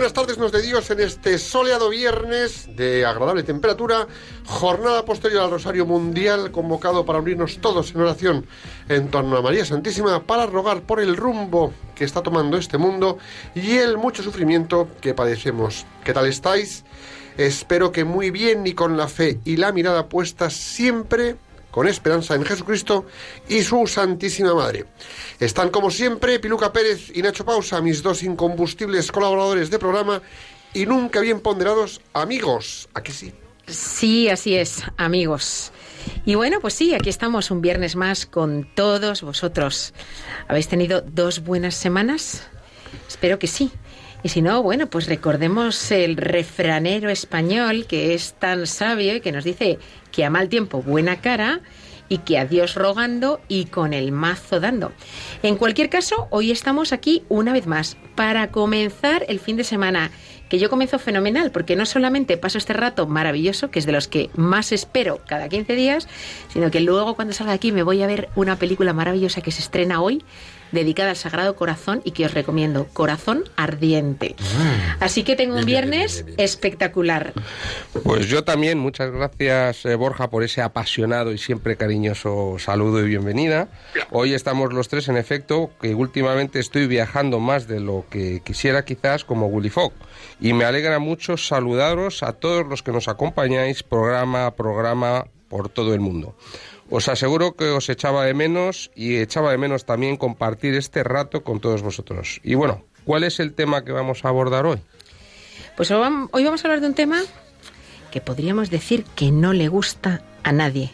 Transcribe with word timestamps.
buenas 0.00 0.14
tardes, 0.14 0.38
nos 0.38 0.50
de 0.50 0.62
Dios, 0.62 0.90
en 0.90 1.00
este 1.00 1.36
soleado 1.36 1.90
viernes 1.90 2.74
de 2.74 3.04
agradable 3.04 3.42
temperatura, 3.42 4.06
jornada 4.46 5.04
posterior 5.04 5.42
al 5.42 5.50
Rosario 5.50 5.84
Mundial, 5.84 6.50
convocado 6.52 7.04
para 7.04 7.18
unirnos 7.18 7.58
todos 7.58 7.90
en 7.90 8.00
oración 8.00 8.46
en 8.88 9.10
torno 9.10 9.36
a 9.36 9.42
María 9.42 9.62
Santísima 9.66 10.22
para 10.22 10.46
rogar 10.46 10.80
por 10.80 11.00
el 11.00 11.18
rumbo 11.18 11.74
que 11.94 12.04
está 12.04 12.22
tomando 12.22 12.56
este 12.56 12.78
mundo 12.78 13.18
y 13.54 13.72
el 13.72 13.98
mucho 13.98 14.22
sufrimiento 14.22 14.88
que 15.02 15.12
padecemos. 15.12 15.84
¿Qué 16.02 16.14
tal 16.14 16.26
estáis? 16.26 16.82
Espero 17.36 17.92
que 17.92 18.04
muy 18.04 18.30
bien 18.30 18.66
y 18.66 18.72
con 18.72 18.96
la 18.96 19.06
fe 19.06 19.38
y 19.44 19.58
la 19.58 19.70
mirada 19.70 20.08
puesta 20.08 20.48
siempre 20.48 21.36
con 21.70 21.86
esperanza 21.86 22.34
en 22.34 22.44
Jesucristo 22.44 23.06
y 23.48 23.62
su 23.62 23.86
Santísima 23.86 24.54
Madre. 24.54 24.86
Están 25.38 25.70
como 25.70 25.90
siempre 25.90 26.38
Piluca 26.40 26.72
Pérez 26.72 27.10
y 27.14 27.22
Nacho 27.22 27.44
Pausa, 27.44 27.80
mis 27.80 28.02
dos 28.02 28.22
incombustibles 28.22 29.12
colaboradores 29.12 29.70
de 29.70 29.78
programa 29.78 30.22
y 30.74 30.86
nunca 30.86 31.20
bien 31.20 31.40
ponderados 31.40 32.00
amigos. 32.12 32.88
Aquí 32.94 33.12
sí. 33.12 33.32
Sí, 33.66 34.28
así 34.28 34.56
es, 34.56 34.82
amigos. 34.96 35.72
Y 36.24 36.34
bueno, 36.34 36.60
pues 36.60 36.74
sí, 36.74 36.94
aquí 36.94 37.08
estamos 37.08 37.50
un 37.50 37.60
viernes 37.60 37.94
más 37.94 38.26
con 38.26 38.68
todos 38.74 39.22
vosotros. 39.22 39.94
¿Habéis 40.48 40.68
tenido 40.68 41.02
dos 41.02 41.44
buenas 41.44 41.74
semanas? 41.74 42.48
Espero 43.08 43.38
que 43.38 43.46
sí. 43.46 43.70
Y 44.22 44.28
si 44.28 44.42
no, 44.42 44.62
bueno, 44.62 44.88
pues 44.88 45.06
recordemos 45.06 45.90
el 45.90 46.16
refranero 46.16 47.08
español 47.08 47.86
que 47.86 48.12
es 48.12 48.34
tan 48.34 48.66
sabio 48.66 49.16
y 49.16 49.20
que 49.20 49.32
nos 49.32 49.44
dice 49.44 49.78
que 50.10 50.24
a 50.24 50.30
mal 50.30 50.48
tiempo 50.48 50.82
buena 50.82 51.20
cara 51.20 51.60
y 52.08 52.18
que 52.18 52.38
a 52.38 52.44
Dios 52.44 52.74
rogando 52.74 53.40
y 53.48 53.66
con 53.66 53.94
el 53.94 54.12
mazo 54.12 54.60
dando. 54.60 54.92
En 55.42 55.56
cualquier 55.56 55.88
caso, 55.88 56.26
hoy 56.30 56.50
estamos 56.50 56.92
aquí 56.92 57.22
una 57.28 57.52
vez 57.52 57.66
más 57.66 57.96
para 58.16 58.50
comenzar 58.50 59.24
el 59.28 59.38
fin 59.38 59.56
de 59.56 59.64
semana 59.64 60.10
que 60.50 60.58
yo 60.58 60.68
comienzo 60.68 60.98
fenomenal, 60.98 61.52
porque 61.52 61.76
no 61.76 61.86
solamente 61.86 62.36
paso 62.36 62.58
este 62.58 62.72
rato 62.72 63.06
maravilloso, 63.06 63.70
que 63.70 63.78
es 63.78 63.86
de 63.86 63.92
los 63.92 64.08
que 64.08 64.30
más 64.34 64.72
espero 64.72 65.20
cada 65.24 65.48
15 65.48 65.74
días, 65.76 66.08
sino 66.52 66.72
que 66.72 66.80
luego 66.80 67.14
cuando 67.14 67.32
salga 67.32 67.52
aquí 67.52 67.70
me 67.70 67.84
voy 67.84 68.02
a 68.02 68.08
ver 68.08 68.28
una 68.34 68.56
película 68.56 68.92
maravillosa 68.92 69.42
que 69.42 69.52
se 69.52 69.62
estrena 69.62 70.02
hoy, 70.02 70.24
dedicada 70.72 71.10
al 71.10 71.16
Sagrado 71.16 71.56
Corazón 71.56 72.02
y 72.04 72.12
que 72.12 72.26
os 72.26 72.34
recomiendo, 72.34 72.86
Corazón 72.92 73.44
Ardiente. 73.56 74.36
Así 75.00 75.24
que 75.24 75.36
tengo 75.36 75.56
un 75.56 75.64
viernes 75.64 76.24
espectacular. 76.36 77.32
Pues 78.02 78.28
yo 78.28 78.44
también, 78.44 78.78
muchas 78.78 79.10
gracias 79.10 79.84
eh, 79.84 79.94
Borja 79.94 80.30
por 80.30 80.42
ese 80.42 80.62
apasionado 80.62 81.32
y 81.32 81.38
siempre 81.38 81.76
cariñoso 81.76 82.56
saludo 82.58 83.04
y 83.04 83.08
bienvenida. 83.08 83.68
Hoy 84.10 84.34
estamos 84.34 84.72
los 84.72 84.88
tres, 84.88 85.08
en 85.08 85.16
efecto, 85.16 85.70
que 85.80 85.94
últimamente 85.94 86.58
estoy 86.58 86.86
viajando 86.86 87.40
más 87.40 87.66
de 87.66 87.80
lo 87.80 88.04
que 88.10 88.40
quisiera 88.44 88.84
quizás 88.84 89.24
como 89.24 89.46
Willy 89.46 89.70
Fogg. 89.70 89.92
Y 90.40 90.52
me 90.52 90.64
alegra 90.64 90.98
mucho 90.98 91.36
saludaros 91.36 92.22
a 92.22 92.32
todos 92.32 92.66
los 92.66 92.82
que 92.82 92.92
nos 92.92 93.08
acompañáis 93.08 93.82
programa 93.82 94.46
a 94.46 94.54
programa 94.54 95.26
por 95.48 95.68
todo 95.68 95.92
el 95.94 96.00
mundo. 96.00 96.36
Os 96.90 97.08
aseguro 97.08 97.54
que 97.54 97.66
os 97.70 97.88
echaba 97.88 98.24
de 98.24 98.34
menos 98.34 98.90
y 98.96 99.16
echaba 99.18 99.52
de 99.52 99.58
menos 99.58 99.84
también 99.84 100.16
compartir 100.16 100.74
este 100.74 101.04
rato 101.04 101.44
con 101.44 101.60
todos 101.60 101.82
vosotros. 101.82 102.40
Y 102.42 102.54
bueno, 102.56 102.84
¿cuál 103.04 103.22
es 103.24 103.38
el 103.38 103.54
tema 103.54 103.84
que 103.84 103.92
vamos 103.92 104.24
a 104.24 104.28
abordar 104.28 104.66
hoy? 104.66 104.78
Pues 105.76 105.90
hoy 105.92 105.98
vam- 106.02 106.28
hoy 106.32 106.44
vamos 106.44 106.64
a 106.64 106.68
hablar 106.68 106.80
de 106.80 106.88
un 106.88 106.94
tema 106.94 107.22
que 108.10 108.20
podríamos 108.20 108.70
decir 108.70 109.04
que 109.14 109.30
no 109.30 109.52
le 109.52 109.68
gusta 109.68 110.22
a 110.42 110.50
nadie. 110.52 110.90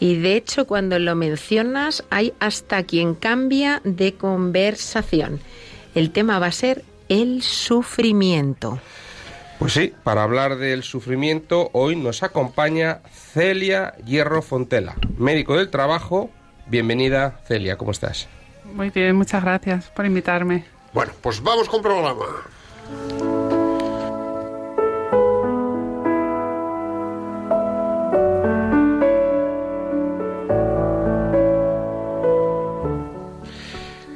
Y 0.00 0.16
de 0.16 0.36
hecho, 0.36 0.66
cuando 0.66 0.98
lo 0.98 1.14
mencionas, 1.14 2.04
hay 2.08 2.32
hasta 2.40 2.84
quien 2.84 3.14
cambia 3.14 3.82
de 3.84 4.14
conversación. 4.14 5.40
El 5.94 6.10
tema 6.10 6.38
va 6.38 6.46
a 6.46 6.52
ser 6.52 6.84
el 7.10 7.42
sufrimiento. 7.42 8.80
Pues 9.58 9.72
sí, 9.72 9.92
para 10.04 10.22
hablar 10.22 10.56
del 10.56 10.84
sufrimiento, 10.84 11.70
hoy 11.72 11.96
nos 11.96 12.22
acompaña 12.22 13.00
Celia 13.12 13.94
Hierro 14.04 14.40
Fontela, 14.40 14.94
médico 15.18 15.56
del 15.56 15.68
trabajo. 15.68 16.30
Bienvenida, 16.66 17.40
Celia, 17.44 17.76
¿cómo 17.76 17.90
estás? 17.90 18.28
Muy 18.72 18.90
bien, 18.90 19.16
muchas 19.16 19.42
gracias 19.42 19.90
por 19.90 20.06
invitarme. 20.06 20.64
Bueno, 20.92 21.12
pues 21.20 21.42
vamos 21.42 21.68
con 21.68 21.82
programa. 21.82 22.24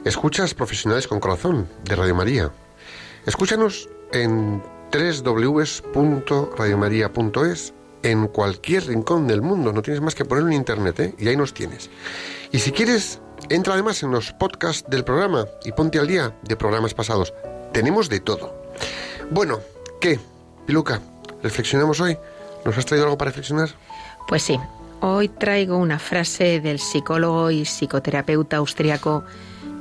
Escuchas 0.05 0.55
Profesionales 0.55 1.09
con 1.09 1.19
Corazón 1.19 1.69
de 1.83 1.97
Radio 1.97 2.15
María. 2.15 2.53
Escúchanos 3.27 3.89
en 4.13 4.63
www.radiomaria.es 4.93 7.75
en 8.03 8.27
cualquier 8.29 8.87
rincón 8.87 9.27
del 9.27 9.43
mundo. 9.43 9.73
No 9.73 9.83
tienes 9.83 10.03
más 10.03 10.15
que 10.15 10.25
ponerlo 10.25 10.51
en 10.51 10.57
internet 10.57 11.01
¿eh? 11.01 11.15
y 11.19 11.29
ahí 11.29 11.37
nos 11.37 11.55
tienes. 11.55 11.91
Y 12.51 12.59
si 12.59 12.73
quieres, 12.73 13.21
entra 13.49 13.75
además 13.75 14.03
en 14.03 14.11
los 14.11 14.33
podcasts 14.33 14.89
del 14.89 15.05
programa 15.05 15.47
y 15.65 15.73
ponte 15.73 15.99
al 15.99 16.07
día 16.07 16.37
de 16.43 16.57
programas 16.57 16.95
pasados. 16.95 17.33
Tenemos 17.73 18.09
de 18.09 18.21
todo. 18.21 18.55
Bueno, 19.31 19.61
¿qué? 20.01 20.19
Piluca, 20.67 21.01
¿reflexionamos 21.43 22.01
hoy? 22.01 22.19
¿Nos 22.65 22.77
has 22.77 22.87
traído 22.87 23.07
algo 23.07 23.19
para 23.19 23.31
reflexionar? 23.31 23.71
Pues 24.29 24.43
sí, 24.43 24.59
hoy 25.01 25.29
traigo 25.29 25.77
una 25.77 25.99
frase 25.99 26.61
del 26.61 26.79
psicólogo 26.79 27.51
y 27.51 27.65
psicoterapeuta 27.65 28.59
austriaco 28.59 29.25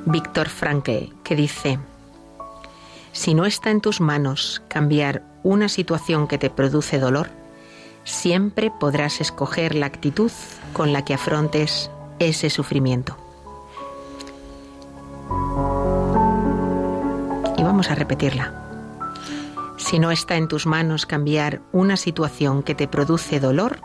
Víctor 0.06 0.48
Frankl 0.48 1.12
que 1.22 1.36
dice, 1.36 1.78
si 3.12 3.34
no 3.34 3.44
está 3.44 3.70
en 3.70 3.80
tus 3.80 4.00
manos 4.00 4.62
cambiar 4.68 5.22
una 5.42 5.68
situación 5.68 6.26
que 6.26 6.38
te 6.38 6.50
produce 6.50 6.98
dolor, 6.98 7.28
siempre 8.04 8.70
podrás 8.70 9.20
escoger 9.20 9.74
la 9.74 9.86
actitud 9.86 10.32
con 10.72 10.92
la 10.92 11.04
que 11.04 11.14
afrontes 11.14 11.90
ese 12.18 12.50
sufrimiento. 12.50 13.16
Y 17.56 17.62
vamos 17.62 17.90
a 17.90 17.94
repetirla. 17.94 18.54
Si 19.76 19.98
no 19.98 20.10
está 20.10 20.36
en 20.36 20.48
tus 20.48 20.66
manos 20.66 21.06
cambiar 21.06 21.60
una 21.72 21.96
situación 21.96 22.62
que 22.62 22.74
te 22.74 22.88
produce 22.88 23.40
dolor, 23.40 23.80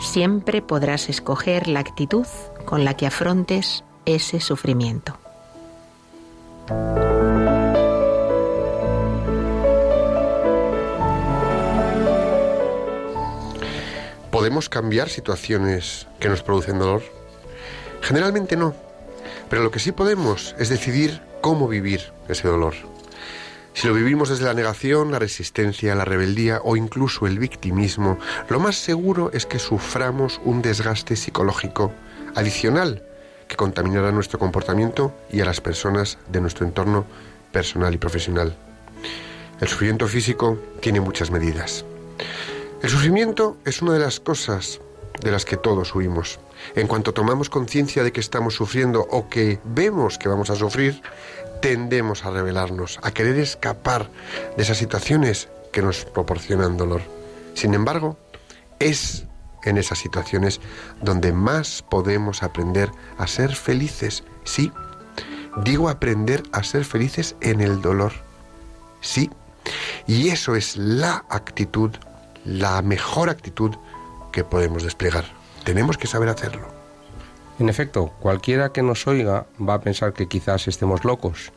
siempre 0.00 0.60
podrás 0.60 1.08
escoger 1.08 1.66
la 1.68 1.80
actitud 1.80 2.26
con 2.66 2.84
la 2.84 2.94
que 2.94 3.06
afrontes 3.06 3.84
ese 4.04 4.40
sufrimiento. 4.40 5.16
¿Podemos 14.40 14.70
cambiar 14.70 15.10
situaciones 15.10 16.06
que 16.18 16.30
nos 16.30 16.42
producen 16.42 16.78
dolor? 16.78 17.02
Generalmente 18.00 18.56
no, 18.56 18.74
pero 19.50 19.62
lo 19.62 19.70
que 19.70 19.80
sí 19.80 19.92
podemos 19.92 20.56
es 20.58 20.70
decidir 20.70 21.20
cómo 21.42 21.68
vivir 21.68 22.10
ese 22.26 22.48
dolor. 22.48 22.72
Si 23.74 23.86
lo 23.86 23.92
vivimos 23.92 24.30
desde 24.30 24.46
la 24.46 24.54
negación, 24.54 25.12
la 25.12 25.18
resistencia, 25.18 25.94
la 25.94 26.06
rebeldía 26.06 26.62
o 26.64 26.76
incluso 26.76 27.26
el 27.26 27.38
victimismo, 27.38 28.18
lo 28.48 28.60
más 28.60 28.76
seguro 28.76 29.30
es 29.34 29.44
que 29.44 29.58
suframos 29.58 30.40
un 30.42 30.62
desgaste 30.62 31.16
psicológico 31.16 31.92
adicional 32.34 33.02
que 33.46 33.56
contaminará 33.56 34.10
nuestro 34.10 34.38
comportamiento 34.38 35.12
y 35.30 35.42
a 35.42 35.44
las 35.44 35.60
personas 35.60 36.16
de 36.28 36.40
nuestro 36.40 36.64
entorno 36.64 37.04
personal 37.52 37.92
y 37.92 37.98
profesional. 37.98 38.56
El 39.60 39.68
sufrimiento 39.68 40.08
físico 40.08 40.58
tiene 40.80 41.02
muchas 41.02 41.30
medidas. 41.30 41.84
El 42.82 42.88
sufrimiento 42.88 43.58
es 43.66 43.82
una 43.82 43.92
de 43.92 43.98
las 43.98 44.20
cosas 44.20 44.80
de 45.20 45.30
las 45.30 45.44
que 45.44 45.58
todos 45.58 45.94
huimos. 45.94 46.40
En 46.74 46.86
cuanto 46.86 47.12
tomamos 47.12 47.50
conciencia 47.50 48.02
de 48.02 48.10
que 48.10 48.20
estamos 48.20 48.54
sufriendo 48.54 49.06
o 49.10 49.28
que 49.28 49.60
vemos 49.64 50.16
que 50.16 50.28
vamos 50.28 50.48
a 50.48 50.56
sufrir, 50.56 51.02
tendemos 51.60 52.24
a 52.24 52.30
rebelarnos, 52.30 52.98
a 53.02 53.10
querer 53.10 53.38
escapar 53.38 54.08
de 54.56 54.62
esas 54.62 54.78
situaciones 54.78 55.48
que 55.72 55.82
nos 55.82 56.06
proporcionan 56.06 56.78
dolor. 56.78 57.02
Sin 57.52 57.74
embargo, 57.74 58.16
es 58.78 59.26
en 59.64 59.76
esas 59.76 59.98
situaciones 59.98 60.60
donde 61.02 61.32
más 61.32 61.82
podemos 61.82 62.42
aprender 62.42 62.90
a 63.18 63.26
ser 63.26 63.54
felices. 63.54 64.24
Sí, 64.44 64.72
digo 65.64 65.90
aprender 65.90 66.42
a 66.52 66.62
ser 66.62 66.86
felices 66.86 67.36
en 67.42 67.60
el 67.60 67.82
dolor. 67.82 68.12
Sí, 69.02 69.30
y 70.06 70.30
eso 70.30 70.56
es 70.56 70.78
la 70.78 71.26
actitud, 71.28 71.90
la 72.44 72.80
mejor 72.82 73.30
actitud 73.30 73.74
que 74.32 74.44
podemos 74.44 74.82
desplegar. 74.82 75.24
Tenemos 75.64 75.98
que 75.98 76.06
saber 76.06 76.28
hacerlo. 76.28 76.68
En 77.58 77.68
efecto, 77.68 78.12
cualquiera 78.20 78.72
que 78.72 78.82
nos 78.82 79.06
oiga 79.06 79.46
va 79.60 79.74
a 79.74 79.80
pensar 79.80 80.14
que 80.14 80.28
quizás 80.28 80.66
estemos 80.66 81.04
locos, 81.04 81.52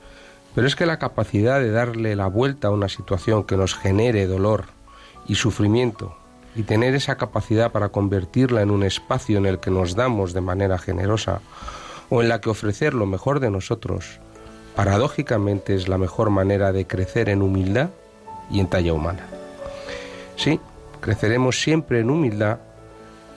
pero 0.53 0.67
es 0.67 0.75
que 0.75 0.85
la 0.85 0.99
capacidad 0.99 1.59
de 1.59 1.71
darle 1.71 2.15
la 2.15 2.27
vuelta 2.27 2.67
a 2.67 2.71
una 2.71 2.89
situación 2.89 3.43
que 3.45 3.57
nos 3.57 3.75
genere 3.75 4.27
dolor 4.27 4.65
y 5.27 5.35
sufrimiento 5.35 6.15
y 6.55 6.63
tener 6.63 6.93
esa 6.93 7.15
capacidad 7.15 7.71
para 7.71 7.89
convertirla 7.89 8.61
en 8.61 8.69
un 8.69 8.83
espacio 8.83 9.37
en 9.37 9.45
el 9.45 9.59
que 9.59 9.71
nos 9.71 9.95
damos 9.95 10.33
de 10.33 10.41
manera 10.41 10.77
generosa 10.77 11.41
o 12.09 12.21
en 12.21 12.29
la 12.29 12.41
que 12.41 12.49
ofrecer 12.49 12.93
lo 12.93 13.05
mejor 13.05 13.39
de 13.39 13.49
nosotros, 13.49 14.19
paradójicamente 14.75 15.73
es 15.73 15.87
la 15.87 15.97
mejor 15.97 16.29
manera 16.29 16.71
de 16.71 16.85
crecer 16.85 17.29
en 17.29 17.41
humildad 17.41 17.89
y 18.51 18.59
en 18.59 18.67
talla 18.67 18.93
humana. 18.93 19.25
Sí, 20.35 20.59
creceremos 21.03 21.61
siempre 21.61 21.99
en 21.99 22.09
humildad 22.09 22.59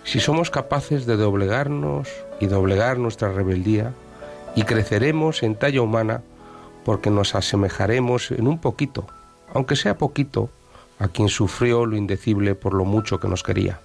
si 0.05 0.21
somos 0.21 0.53
capaces 0.53 1.05
de 1.05 1.17
doblegarnos 1.17 2.09
y 2.39 2.47
doblegar 2.47 2.97
nuestra 2.97 3.33
rebeldía 3.33 3.93
y 4.55 4.63
creceremos 4.63 5.43
en 5.43 5.57
talla 5.57 5.83
humana 5.83 6.23
porque 6.85 7.11
nos 7.11 7.35
asemejaremos 7.35 8.31
en 8.31 8.47
un 8.47 8.61
poquito, 8.61 9.09
aunque 9.53 9.75
sea 9.75 9.99
poquito, 9.99 10.49
a 11.01 11.09
quien 11.09 11.29
sufrió 11.29 11.87
lo 11.87 11.97
indecible 11.97 12.55
por 12.55 12.73
lo 12.73 12.85
mucho 12.85 13.19
que 13.19 13.27
nos 13.27 13.43
quería. 13.43 13.81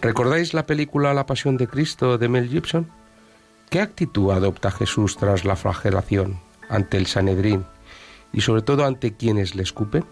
¿Recordáis 0.00 0.52
la 0.52 0.66
película 0.66 1.14
La 1.14 1.26
Pasión 1.26 1.56
de 1.56 1.68
Cristo 1.68 2.18
de 2.18 2.28
Mel 2.28 2.48
Gibson? 2.48 2.90
¿Qué 3.70 3.80
actitud 3.80 4.32
adopta 4.32 4.72
Jesús 4.72 5.16
tras 5.16 5.44
la 5.44 5.54
flagelación, 5.54 6.40
ante 6.68 6.96
el 6.96 7.06
Sanedrín 7.06 7.64
y 8.32 8.40
sobre 8.40 8.62
todo 8.62 8.84
ante 8.84 9.14
quienes 9.14 9.54
le 9.54 9.62
escupen? 9.62 10.04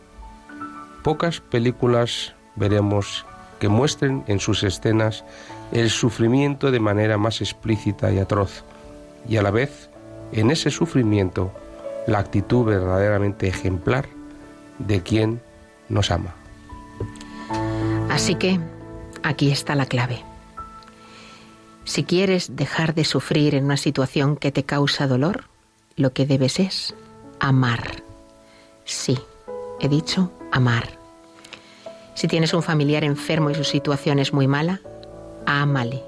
Pocas 1.03 1.41
películas 1.41 2.35
veremos 2.59 3.25
que 3.59 3.69
muestren 3.69 4.25
en 4.27 4.41
sus 4.41 4.63
escenas 4.63 5.25
el 5.73 5.91
sufrimiento 5.91 6.71
de 6.71 6.81
manera 6.81 7.19
más 7.19 7.41
explícita 7.41 8.13
y 8.13 8.19
atroz, 8.19 8.65
y 9.29 9.37
a 9.37 9.43
la 9.43 9.51
vez, 9.51 9.91
en 10.33 10.51
ese 10.51 10.71
sufrimiento, 10.71 11.53
la 12.07 12.19
actitud 12.19 12.65
verdaderamente 12.65 13.49
ejemplar 13.49 14.09
de 14.79 15.03
quien 15.03 15.41
nos 15.89 16.11
ama. 16.11 16.35
Así 18.11 18.35
que 18.35 18.59
aquí 19.23 19.51
está 19.51 19.75
la 19.75 19.87
clave. 19.87 20.23
Si 21.85 22.05
quieres 22.05 22.57
dejar 22.57 22.95
de 22.95 23.05
sufrir 23.05 23.55
en 23.55 23.65
una 23.65 23.77
situación 23.77 24.37
que 24.37 24.53
te 24.53 24.65
causa 24.65 25.07
dolor, 25.07 25.45
lo 25.97 26.13
que 26.13 26.27
debes 26.27 26.61
es 26.61 26.95
amar. 27.41 28.03
Sí, 28.85 29.19
he 29.81 29.89
dicho 29.89 30.31
amar. 30.53 30.98
Si 32.19 32.27
tienes 32.27 32.53
un 32.53 32.65
familiar 32.65 33.05
enfermo 33.05 33.49
y 33.49 33.55
su 33.55 33.63
situación 33.63 34.19
es 34.19 34.33
muy 34.33 34.49
mala, 34.49 34.81
ámale, 35.47 36.03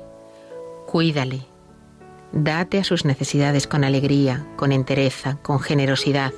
cuídale, 0.88 1.42
date 2.32 2.80
a 2.80 2.84
sus 2.84 3.04
necesidades 3.04 3.68
con 3.68 3.84
alegría, 3.84 4.44
con 4.56 4.72
entereza, 4.72 5.38
con 5.40 5.60
generosidad. 5.60 6.32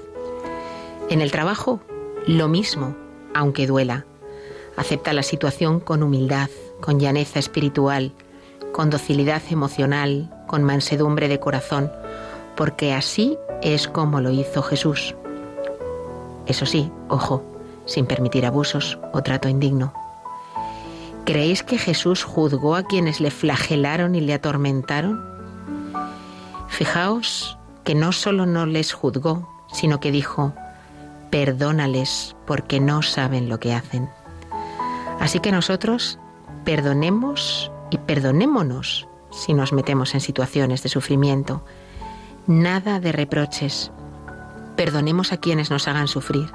En 1.08 1.22
el 1.22 1.30
trabajo, 1.30 1.80
lo 2.26 2.48
mismo, 2.48 2.94
aunque 3.32 3.66
duela. 3.66 4.04
Acepta 4.76 5.14
la 5.14 5.22
situación 5.22 5.80
con 5.80 6.02
humildad, 6.02 6.50
con 6.82 7.00
llaneza 7.00 7.38
espiritual, 7.38 8.12
con 8.74 8.90
docilidad 8.90 9.40
emocional, 9.48 10.30
con 10.48 10.64
mansedumbre 10.64 11.28
de 11.28 11.40
corazón, 11.40 11.90
porque 12.58 12.92
así 12.92 13.38
es 13.62 13.88
como 13.88 14.20
lo 14.20 14.32
hizo 14.32 14.62
Jesús. 14.62 15.14
Eso 16.44 16.66
sí, 16.66 16.92
ojo, 17.08 17.51
sin 17.86 18.06
permitir 18.06 18.46
abusos 18.46 18.98
o 19.12 19.22
trato 19.22 19.48
indigno. 19.48 19.92
¿Creéis 21.24 21.62
que 21.62 21.78
Jesús 21.78 22.24
juzgó 22.24 22.74
a 22.74 22.82
quienes 22.82 23.20
le 23.20 23.30
flagelaron 23.30 24.14
y 24.14 24.20
le 24.20 24.34
atormentaron? 24.34 25.22
Fijaos 26.68 27.58
que 27.84 27.94
no 27.94 28.12
solo 28.12 28.46
no 28.46 28.66
les 28.66 28.92
juzgó, 28.92 29.48
sino 29.72 30.00
que 30.00 30.10
dijo, 30.10 30.52
perdónales 31.30 32.36
porque 32.46 32.80
no 32.80 33.02
saben 33.02 33.48
lo 33.48 33.60
que 33.60 33.72
hacen. 33.72 34.08
Así 35.20 35.40
que 35.40 35.52
nosotros 35.52 36.18
perdonemos 36.64 37.70
y 37.90 37.98
perdonémonos 37.98 39.06
si 39.30 39.54
nos 39.54 39.72
metemos 39.72 40.14
en 40.14 40.20
situaciones 40.20 40.82
de 40.82 40.88
sufrimiento. 40.88 41.64
Nada 42.46 43.00
de 43.00 43.12
reproches. 43.12 43.92
Perdonemos 44.76 45.32
a 45.32 45.36
quienes 45.36 45.70
nos 45.70 45.86
hagan 45.88 46.08
sufrir. 46.08 46.50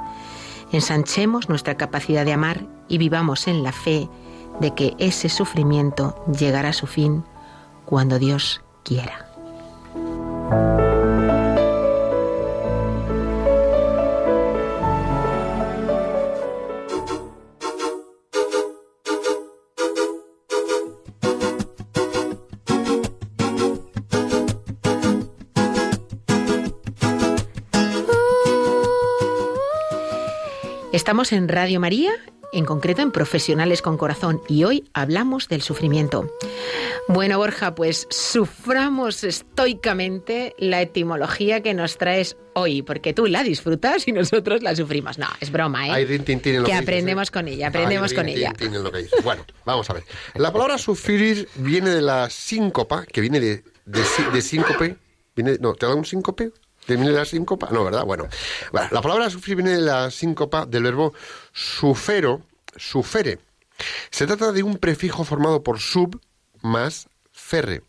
Ensanchemos 0.72 1.50
nuestra 1.50 1.76
capacidad 1.76 2.26
de 2.26 2.34
amar 2.34 2.66
y 2.88 2.98
vivamos 2.98 3.48
en 3.48 3.64
la 3.64 3.72
fe 3.72 4.10
de 4.60 4.74
que 4.74 4.96
ese 4.98 5.30
sufrimiento 5.30 6.24
llegará 6.38 6.70
a 6.70 6.74
su 6.74 6.88
fin 6.88 7.24
cuando 7.86 8.20
Dios 8.20 8.62
quiera. 8.84 9.28
Estamos 30.98 31.32
en 31.32 31.48
Radio 31.48 31.80
María, 31.80 32.10
en 32.52 32.66
concreto 32.66 33.04
en 33.04 33.12
Profesionales 33.12 33.84
con 33.84 33.98
Corazón, 33.98 34.42
y 34.50 34.64
hoy 34.64 34.90
hablamos 34.96 35.48
del 35.48 35.62
sufrimiento. 35.62 36.28
Bueno, 37.08 37.38
Borja, 37.38 37.76
pues 37.76 38.08
suframos 38.10 39.24
estoicamente 39.24 40.56
la 40.58 40.82
etimología 40.82 41.62
que 41.62 41.76
nos 41.76 42.00
traes 42.00 42.36
hoy, 42.56 42.82
porque 42.82 43.14
tú 43.14 43.28
la 43.28 43.44
disfrutas 43.44 44.08
y 44.08 44.12
nosotros 44.12 44.64
la 44.64 44.76
sufrimos. 44.76 45.20
No, 45.20 45.28
es 45.40 45.52
broma, 45.52 45.88
¿eh? 45.88 45.92
Hay 45.92 46.06
en 46.06 46.18
lo 46.20 46.26
que 46.26 46.42
que 46.42 46.62
dices, 46.62 46.82
aprendemos 46.82 47.28
¿eh? 47.28 47.32
con 47.32 47.48
ella, 47.48 47.68
aprendemos 47.68 48.10
Hay 48.12 48.18
con 48.18 48.28
ella. 48.30 48.54
en 48.60 48.84
lo 48.84 48.92
que 48.92 48.98
dices. 49.04 49.24
Bueno, 49.24 49.46
vamos 49.66 49.88
a 49.92 49.94
ver. 49.94 50.04
La 50.34 50.52
palabra 50.52 50.80
sufrir 50.80 51.48
viene 51.58 51.92
de 51.92 52.02
la 52.02 52.28
síncopa, 52.32 53.06
que 53.06 53.22
viene 53.22 53.40
de, 53.40 53.64
de, 53.86 54.04
sí- 54.04 54.26
de 54.34 54.42
síncope. 54.42 54.98
Viene, 55.36 55.58
no, 55.62 55.76
¿te 55.76 55.86
da 55.86 55.94
un 55.94 56.06
síncope? 56.06 56.52
¿Te 56.86 56.96
viene 56.96 57.12
la 57.12 57.26
síncopa? 57.26 57.70
No, 57.72 57.84
¿verdad? 57.84 58.06
Bueno. 58.06 58.28
Bueno, 58.72 58.88
la 58.92 59.02
palabra 59.02 59.30
sufrir 59.30 59.58
viene 59.58 59.72
de 59.72 59.82
la 59.82 60.10
síncopa 60.10 60.66
del 60.66 60.84
verbo 60.84 61.14
sufero, 61.52 62.42
sufere. 62.76 63.40
Se 64.10 64.26
trata 64.26 64.52
de 64.52 64.64
un 64.64 64.78
prefijo 64.78 65.24
formado 65.24 65.64
por 65.64 65.80
sub 65.80 66.20
más 66.62 67.08
ferre, 67.32 67.84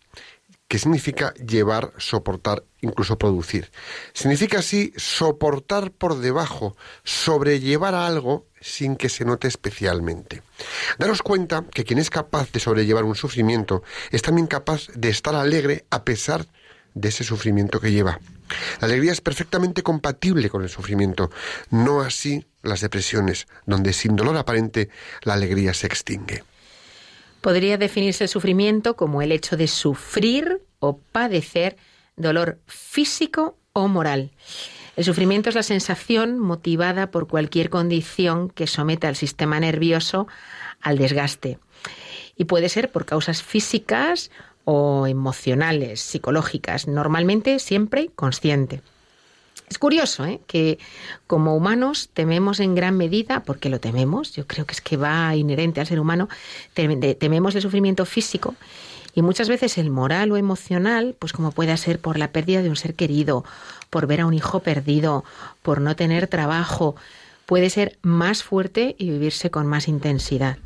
que 0.66 0.78
significa 0.78 1.32
llevar, 1.34 1.92
soportar, 1.96 2.64
incluso 2.80 3.16
producir. 3.16 3.70
Significa 4.12 4.58
así 4.58 4.92
soportar 4.96 5.90
por 5.90 6.18
debajo, 6.18 6.76
sobrellevar 7.04 7.94
a 7.94 8.06
algo 8.06 8.46
sin 8.60 8.96
que 8.96 9.08
se 9.08 9.24
note 9.24 9.48
especialmente. 9.48 10.42
Daros 10.98 11.22
cuenta 11.22 11.64
que 11.72 11.84
quien 11.84 11.98
es 11.98 12.10
capaz 12.10 12.52
de 12.52 12.60
sobrellevar 12.60 13.04
un 13.04 13.14
sufrimiento 13.14 13.82
es 14.10 14.22
también 14.22 14.46
capaz 14.46 14.88
de 14.94 15.08
estar 15.08 15.34
alegre 15.34 15.86
a 15.90 16.04
pesar 16.04 16.46
de 16.94 17.08
ese 17.08 17.24
sufrimiento 17.24 17.80
que 17.80 17.92
lleva. 17.92 18.18
La 18.80 18.86
alegría 18.86 19.12
es 19.12 19.20
perfectamente 19.20 19.82
compatible 19.82 20.50
con 20.50 20.62
el 20.62 20.68
sufrimiento, 20.68 21.30
no 21.70 22.00
así 22.00 22.46
las 22.62 22.80
depresiones, 22.80 23.46
donde 23.66 23.92
sin 23.92 24.16
dolor 24.16 24.36
aparente 24.36 24.88
la 25.22 25.34
alegría 25.34 25.74
se 25.74 25.86
extingue. 25.86 26.44
Podría 27.40 27.78
definirse 27.78 28.24
el 28.24 28.30
sufrimiento 28.30 28.96
como 28.96 29.22
el 29.22 29.32
hecho 29.32 29.56
de 29.56 29.68
sufrir 29.68 30.62
o 30.80 30.98
padecer 30.98 31.76
dolor 32.16 32.58
físico 32.66 33.56
o 33.72 33.88
moral. 33.88 34.32
El 34.96 35.04
sufrimiento 35.04 35.48
es 35.48 35.54
la 35.54 35.62
sensación 35.62 36.40
motivada 36.40 37.12
por 37.12 37.28
cualquier 37.28 37.70
condición 37.70 38.50
que 38.50 38.66
someta 38.66 39.06
al 39.06 39.14
sistema 39.14 39.60
nervioso 39.60 40.26
al 40.80 40.98
desgaste. 40.98 41.60
Y 42.36 42.44
puede 42.44 42.68
ser 42.68 42.90
por 42.90 43.04
causas 43.04 43.42
físicas 43.42 44.30
o 44.70 45.06
emocionales, 45.06 46.02
psicológicas, 46.02 46.86
normalmente 46.88 47.58
siempre 47.58 48.10
consciente. 48.14 48.82
Es 49.70 49.78
curioso 49.78 50.26
¿eh? 50.26 50.40
que 50.46 50.78
como 51.26 51.56
humanos 51.56 52.10
tememos 52.12 52.60
en 52.60 52.74
gran 52.74 52.94
medida, 52.94 53.44
porque 53.44 53.70
lo 53.70 53.80
tememos, 53.80 54.34
yo 54.34 54.46
creo 54.46 54.66
que 54.66 54.72
es 54.72 54.82
que 54.82 54.98
va 54.98 55.34
inherente 55.34 55.80
al 55.80 55.86
ser 55.86 55.98
humano, 56.00 56.28
tem- 56.76 57.16
tememos 57.16 57.54
el 57.54 57.62
sufrimiento 57.62 58.04
físico 58.04 58.56
y 59.14 59.22
muchas 59.22 59.48
veces 59.48 59.78
el 59.78 59.88
moral 59.88 60.32
o 60.32 60.36
emocional, 60.36 61.16
pues 61.18 61.32
como 61.32 61.50
pueda 61.52 61.74
ser 61.78 61.98
por 61.98 62.18
la 62.18 62.28
pérdida 62.28 62.60
de 62.60 62.68
un 62.68 62.76
ser 62.76 62.92
querido, 62.92 63.46
por 63.88 64.06
ver 64.06 64.20
a 64.20 64.26
un 64.26 64.34
hijo 64.34 64.60
perdido, 64.60 65.24
por 65.62 65.80
no 65.80 65.96
tener 65.96 66.26
trabajo, 66.26 66.94
puede 67.46 67.70
ser 67.70 67.96
más 68.02 68.42
fuerte 68.42 68.96
y 68.98 69.08
vivirse 69.08 69.50
con 69.50 69.66
más 69.66 69.88
intensidad. 69.88 70.58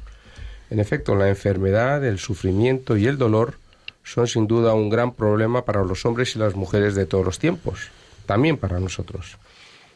En 0.71 0.80
efecto, 0.80 1.14
la 1.14 1.28
enfermedad, 1.28 2.04
el 2.04 2.18
sufrimiento 2.18 2.97
y 2.97 3.06
el 3.06 3.16
dolor 3.16 3.62
son 4.04 4.26
sin 4.26 4.47
duda 4.47 4.75
un 4.75 4.90
gran 4.90 5.12
problema 5.12 5.64
para 5.64 5.85
los 5.85 6.04
hombres 6.04 6.35
y 6.35 6.38
las 6.38 6.54
mujeres 6.54 6.94
de 6.94 7.06
todos 7.06 7.25
los 7.25 7.38
tiempos, 7.38 7.90
también 8.26 8.56
para 8.56 8.80
nosotros. 8.80 9.38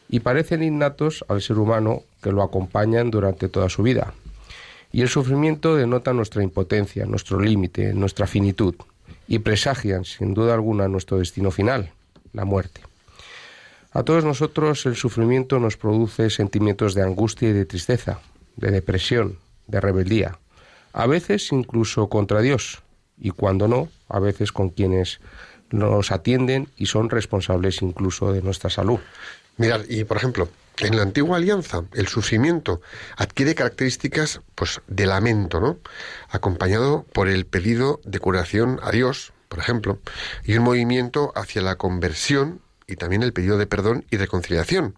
Y 0.09 0.21
parecen 0.21 0.63
innatos 0.63 1.25
al 1.27 1.41
ser 1.41 1.57
humano 1.57 2.03
que 2.21 2.31
lo 2.31 2.41
acompañan 2.41 3.11
durante 3.11 3.49
toda 3.49 3.69
su 3.69 3.83
vida. 3.83 4.13
Y 4.91 5.01
el 5.01 5.09
sufrimiento 5.09 5.75
denota 5.75 6.13
nuestra 6.13 6.43
impotencia, 6.43 7.05
nuestro 7.05 7.39
límite, 7.39 7.93
nuestra 7.93 8.25
finitud, 8.25 8.75
y 9.27 9.39
presagian 9.39 10.05
sin 10.05 10.33
duda 10.33 10.53
alguna 10.53 10.87
nuestro 10.87 11.17
destino 11.17 11.51
final, 11.51 11.91
la 12.33 12.45
muerte. 12.45 12.81
A 13.91 14.03
todos 14.03 14.23
nosotros 14.23 14.85
el 14.85 14.95
sufrimiento 14.95 15.59
nos 15.59 15.75
produce 15.75 16.29
sentimientos 16.29 16.93
de 16.93 17.01
angustia 17.01 17.49
y 17.49 17.53
de 17.53 17.65
tristeza, 17.65 18.19
de 18.55 18.71
depresión, 18.71 19.37
de 19.67 19.81
rebeldía, 19.81 20.39
a 20.93 21.07
veces 21.07 21.51
incluso 21.51 22.07
contra 22.07 22.41
Dios, 22.41 22.81
y 23.19 23.31
cuando 23.31 23.67
no, 23.67 23.89
a 24.09 24.19
veces 24.19 24.51
con 24.51 24.69
quienes 24.69 25.19
nos 25.69 26.11
atienden 26.11 26.69
y 26.77 26.85
son 26.85 27.09
responsables 27.09 27.81
incluso 27.81 28.31
de 28.31 28.41
nuestra 28.41 28.69
salud. 28.69 28.99
Mirad, 29.57 29.81
y 29.89 30.03
por 30.03 30.17
ejemplo, 30.17 30.49
en 30.79 30.95
la 30.95 31.01
antigua 31.01 31.37
alianza, 31.37 31.83
el 31.93 32.07
sufrimiento 32.07 32.81
adquiere 33.15 33.55
características 33.55 34.41
pues, 34.53 34.81
de 34.87 35.07
lamento, 35.07 35.59
¿no? 35.59 35.77
Acompañado 36.29 37.05
por 37.13 37.27
el 37.27 37.45
pedido 37.45 37.99
de 38.05 38.19
curación 38.19 38.79
a 38.83 38.91
Dios, 38.91 39.33
por 39.49 39.59
ejemplo, 39.59 39.99
y 40.43 40.55
un 40.57 40.63
movimiento 40.63 41.33
hacia 41.35 41.63
la 41.63 41.75
conversión 41.75 42.61
y 42.85 42.95
también 42.95 43.23
el 43.23 43.33
pedido 43.33 43.57
de 43.57 43.65
perdón 43.65 44.05
y 44.11 44.17
reconciliación. 44.17 44.95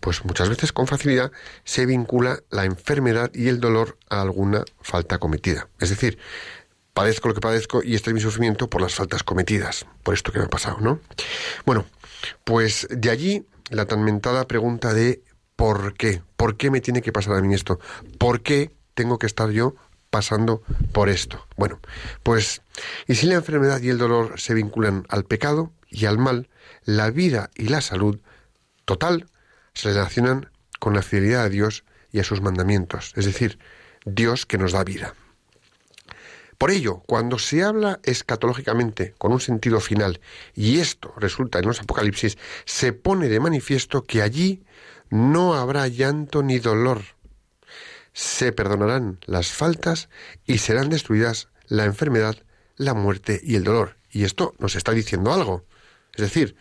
Pues 0.00 0.24
muchas 0.24 0.48
veces 0.48 0.72
con 0.72 0.88
facilidad 0.88 1.30
se 1.62 1.86
vincula 1.86 2.40
la 2.50 2.64
enfermedad 2.64 3.30
y 3.32 3.46
el 3.46 3.60
dolor 3.60 3.96
a 4.10 4.20
alguna 4.20 4.64
falta 4.80 5.18
cometida. 5.18 5.68
Es 5.78 5.90
decir, 5.90 6.18
padezco 6.94 7.28
lo 7.28 7.34
que 7.34 7.40
padezco 7.40 7.82
y 7.82 7.94
este 7.94 8.10
es 8.10 8.14
mi 8.14 8.20
sufrimiento 8.20 8.68
por 8.68 8.80
las 8.80 8.94
faltas 8.94 9.22
cometidas, 9.22 9.86
por 10.02 10.14
esto 10.14 10.32
que 10.32 10.38
me 10.38 10.46
ha 10.46 10.50
pasado, 10.50 10.78
¿no? 10.80 11.00
Bueno, 11.64 11.86
pues 12.44 12.86
de 12.90 13.10
allí 13.10 13.46
la 13.70 13.86
tan 13.86 14.04
mentada 14.04 14.46
pregunta 14.46 14.92
de 14.92 15.22
¿por 15.56 15.94
qué? 15.94 16.22
¿Por 16.36 16.56
qué 16.56 16.70
me 16.70 16.80
tiene 16.80 17.02
que 17.02 17.12
pasar 17.12 17.34
a 17.34 17.40
mí 17.40 17.54
esto? 17.54 17.80
¿Por 18.18 18.42
qué 18.42 18.70
tengo 18.94 19.18
que 19.18 19.26
estar 19.26 19.50
yo 19.50 19.74
pasando 20.10 20.62
por 20.92 21.08
esto? 21.08 21.46
Bueno, 21.56 21.80
pues 22.22 22.62
y 23.06 23.14
si 23.14 23.26
la 23.26 23.34
enfermedad 23.34 23.80
y 23.80 23.88
el 23.88 23.98
dolor 23.98 24.38
se 24.38 24.54
vinculan 24.54 25.06
al 25.08 25.24
pecado 25.24 25.72
y 25.88 26.06
al 26.06 26.18
mal, 26.18 26.48
la 26.84 27.10
vida 27.10 27.50
y 27.54 27.68
la 27.68 27.80
salud 27.80 28.20
total 28.84 29.26
se 29.74 29.88
relacionan 29.88 30.50
con 30.78 30.94
la 30.94 31.02
fidelidad 31.02 31.44
a 31.44 31.48
Dios 31.48 31.84
y 32.10 32.20
a 32.20 32.24
sus 32.24 32.42
mandamientos, 32.42 33.12
es 33.16 33.24
decir, 33.24 33.58
Dios 34.04 34.44
que 34.46 34.58
nos 34.58 34.72
da 34.72 34.84
vida. 34.84 35.14
Por 36.62 36.70
ello, 36.70 37.02
cuando 37.06 37.40
se 37.40 37.64
habla 37.64 37.98
escatológicamente 38.04 39.16
con 39.18 39.32
un 39.32 39.40
sentido 39.40 39.80
final, 39.80 40.20
y 40.54 40.78
esto 40.78 41.12
resulta 41.16 41.58
en 41.58 41.66
los 41.66 41.80
Apocalipsis, 41.80 42.38
se 42.66 42.92
pone 42.92 43.28
de 43.28 43.40
manifiesto 43.40 44.04
que 44.04 44.22
allí 44.22 44.62
no 45.10 45.54
habrá 45.54 45.88
llanto 45.88 46.44
ni 46.44 46.60
dolor. 46.60 47.02
Se 48.12 48.52
perdonarán 48.52 49.18
las 49.26 49.50
faltas 49.50 50.08
y 50.46 50.58
serán 50.58 50.88
destruidas 50.88 51.48
la 51.66 51.84
enfermedad, 51.84 52.36
la 52.76 52.94
muerte 52.94 53.40
y 53.42 53.56
el 53.56 53.64
dolor. 53.64 53.96
Y 54.12 54.22
esto 54.22 54.54
nos 54.60 54.76
está 54.76 54.92
diciendo 54.92 55.32
algo. 55.32 55.64
Es 56.14 56.20
decir, 56.20 56.54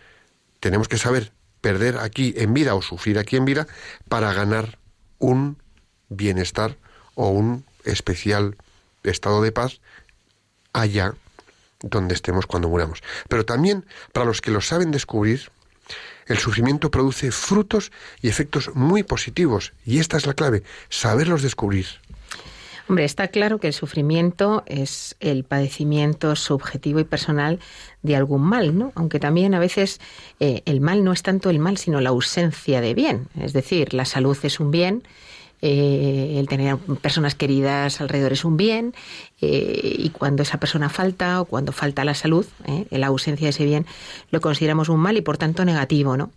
tenemos 0.60 0.88
que 0.88 0.98
saber 0.98 1.32
perder 1.62 2.00
aquí 2.00 2.34
en 2.38 2.56
vida 2.56 2.74
o 2.74 2.82
sufrir 2.82 3.20
aquí 3.20 3.36
en 3.36 3.46
vida 3.46 3.68
para 4.10 4.34
ganar 4.34 4.80
un 5.20 5.62
bienestar 6.10 6.80
o 7.14 7.30
un 7.30 7.66
especial 7.86 8.58
estado 9.04 9.42
de 9.42 9.52
paz 9.52 9.82
allá 10.74 11.16
donde 11.82 12.14
estemos 12.14 12.46
cuando 12.46 12.70
muramos. 12.70 13.02
Pero 13.28 13.46
también 13.46 13.86
para 14.14 14.26
los 14.26 14.42
que 14.42 14.52
lo 14.52 14.62
saben 14.62 14.92
descubrir, 14.92 15.50
el 16.28 16.38
sufrimiento 16.38 16.92
produce 16.92 17.32
frutos 17.32 17.92
y 18.22 18.30
efectos 18.30 18.72
muy 18.76 19.04
positivos. 19.04 19.74
Y 19.86 20.00
esta 20.00 20.18
es 20.18 20.26
la 20.26 20.34
clave, 20.34 20.64
saberlos 20.90 21.42
descubrir. 21.42 21.88
Hombre, 22.88 23.06
está 23.06 23.30
claro 23.30 23.60
que 23.60 23.68
el 23.68 23.74
sufrimiento 23.74 24.64
es 24.66 25.16
el 25.20 25.44
padecimiento 25.46 26.36
subjetivo 26.36 27.00
y 27.00 27.06
personal 27.06 27.60
de 28.02 28.16
algún 28.16 28.42
mal, 28.42 28.78
¿no? 28.78 28.92
Aunque 28.96 29.20
también 29.20 29.54
a 29.54 29.60
veces 29.60 30.02
eh, 30.40 30.62
el 30.66 30.82
mal 30.82 31.04
no 31.04 31.14
es 31.14 31.24
tanto 31.24 31.50
el 31.50 31.60
mal, 31.60 31.78
sino 31.78 32.02
la 32.02 32.10
ausencia 32.10 32.82
de 32.82 32.94
bien. 32.94 33.30
Es 33.40 33.54
decir, 33.54 33.94
la 33.94 34.04
salud 34.04 34.38
es 34.44 34.60
un 34.60 34.72
bien, 34.72 35.04
eh, 35.62 36.36
el 36.38 36.48
tener 36.48 36.78
personas 36.78 37.36
queridas 37.36 38.02
alrededor 38.02 38.34
es 38.34 38.44
un 38.46 38.58
bien, 38.58 38.94
eh, 39.42 39.96
y 39.98 40.10
cuando 40.10 40.44
esa 40.44 40.60
persona 40.60 40.90
falta 40.90 41.42
o 41.42 41.46
cuando 41.46 41.72
falta 41.72 42.04
la 42.04 42.16
salud, 42.16 42.46
eh, 42.66 42.86
la 42.90 43.08
ausencia 43.08 43.46
de 43.46 43.52
ese 43.52 43.66
bien, 43.66 43.86
lo 44.32 44.42
consideramos 44.42 44.90
un 44.90 45.00
mal 45.00 45.18
y 45.18 45.22
por 45.22 45.38
tanto 45.38 45.64
negativo, 45.64 46.18
¿no? 46.18 46.32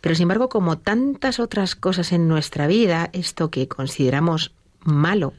Pero 0.00 0.14
sin 0.14 0.24
embargo, 0.24 0.48
como 0.48 0.78
tantas 0.78 1.40
otras 1.40 1.74
cosas 1.74 2.12
en 2.12 2.28
nuestra 2.28 2.66
vida, 2.66 3.08
esto 3.12 3.50
que 3.50 3.66
consideramos 3.66 4.52
malo, 4.80 5.32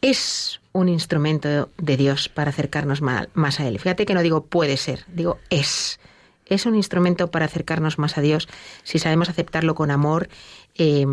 es 0.00 0.60
un 0.72 0.88
instrumento 0.88 1.68
de 1.76 1.96
Dios 1.96 2.28
para 2.28 2.50
acercarnos 2.50 3.02
más 3.02 3.60
a 3.60 3.66
Él. 3.66 3.78
Fíjate 3.78 4.06
que 4.06 4.14
no 4.14 4.22
digo 4.22 4.44
puede 4.44 4.76
ser, 4.76 5.04
digo 5.08 5.38
es. 5.50 6.00
Es 6.46 6.66
un 6.66 6.74
instrumento 6.74 7.30
para 7.30 7.44
acercarnos 7.44 7.98
más 7.98 8.18
a 8.18 8.22
Dios 8.22 8.48
si 8.82 8.98
sabemos 8.98 9.28
aceptarlo 9.28 9.74
con 9.74 9.90
amor 9.90 10.28
eh, 10.76 11.06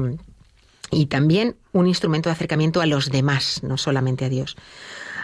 y 0.92 1.08
también 1.08 1.56
un 1.74 1.88
instrumento 1.88 2.30
de 2.30 2.34
acercamiento 2.34 2.82
a 2.82 2.86
los 2.86 3.10
demás, 3.10 3.62
no 3.64 3.78
solamente 3.78 4.26
a 4.26 4.30
Dios. 4.30 4.56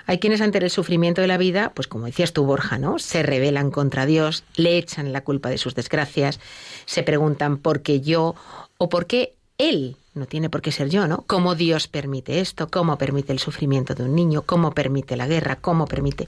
Hay 0.05 0.19
quienes 0.19 0.41
ante 0.41 0.57
el 0.57 0.69
sufrimiento 0.69 1.21
de 1.21 1.27
la 1.27 1.37
vida, 1.37 1.71
pues 1.73 1.87
como 1.87 2.05
decías 2.05 2.33
tú, 2.33 2.43
Borja, 2.43 2.77
¿no? 2.77 2.99
Se 2.99 3.23
rebelan 3.23 3.71
contra 3.71 4.05
Dios, 4.05 4.43
le 4.55 4.77
echan 4.77 5.13
la 5.13 5.21
culpa 5.21 5.49
de 5.49 5.57
sus 5.57 5.75
desgracias, 5.75 6.39
se 6.85 7.03
preguntan 7.03 7.57
por 7.57 7.81
qué 7.81 8.01
yo 8.01 8.35
o 8.77 8.89
por 8.89 9.05
qué 9.05 9.33
Él, 9.57 9.95
no 10.13 10.25
tiene 10.25 10.49
por 10.49 10.61
qué 10.61 10.71
ser 10.71 10.89
yo, 10.89 11.07
¿no? 11.07 11.23
¿Cómo 11.25 11.55
Dios 11.55 11.87
permite 11.87 12.41
esto? 12.41 12.69
¿Cómo 12.69 12.97
permite 12.97 13.31
el 13.31 13.39
sufrimiento 13.39 13.95
de 13.95 14.03
un 14.03 14.13
niño? 14.13 14.41
¿Cómo 14.41 14.73
permite 14.73 15.15
la 15.15 15.27
guerra? 15.27 15.55
¿Cómo 15.55 15.87
permite? 15.87 16.27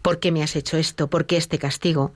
¿Por 0.00 0.20
qué 0.20 0.30
me 0.30 0.42
has 0.42 0.54
hecho 0.54 0.76
esto? 0.76 1.08
¿Por 1.08 1.26
qué 1.26 1.36
este 1.36 1.58
castigo? 1.58 2.12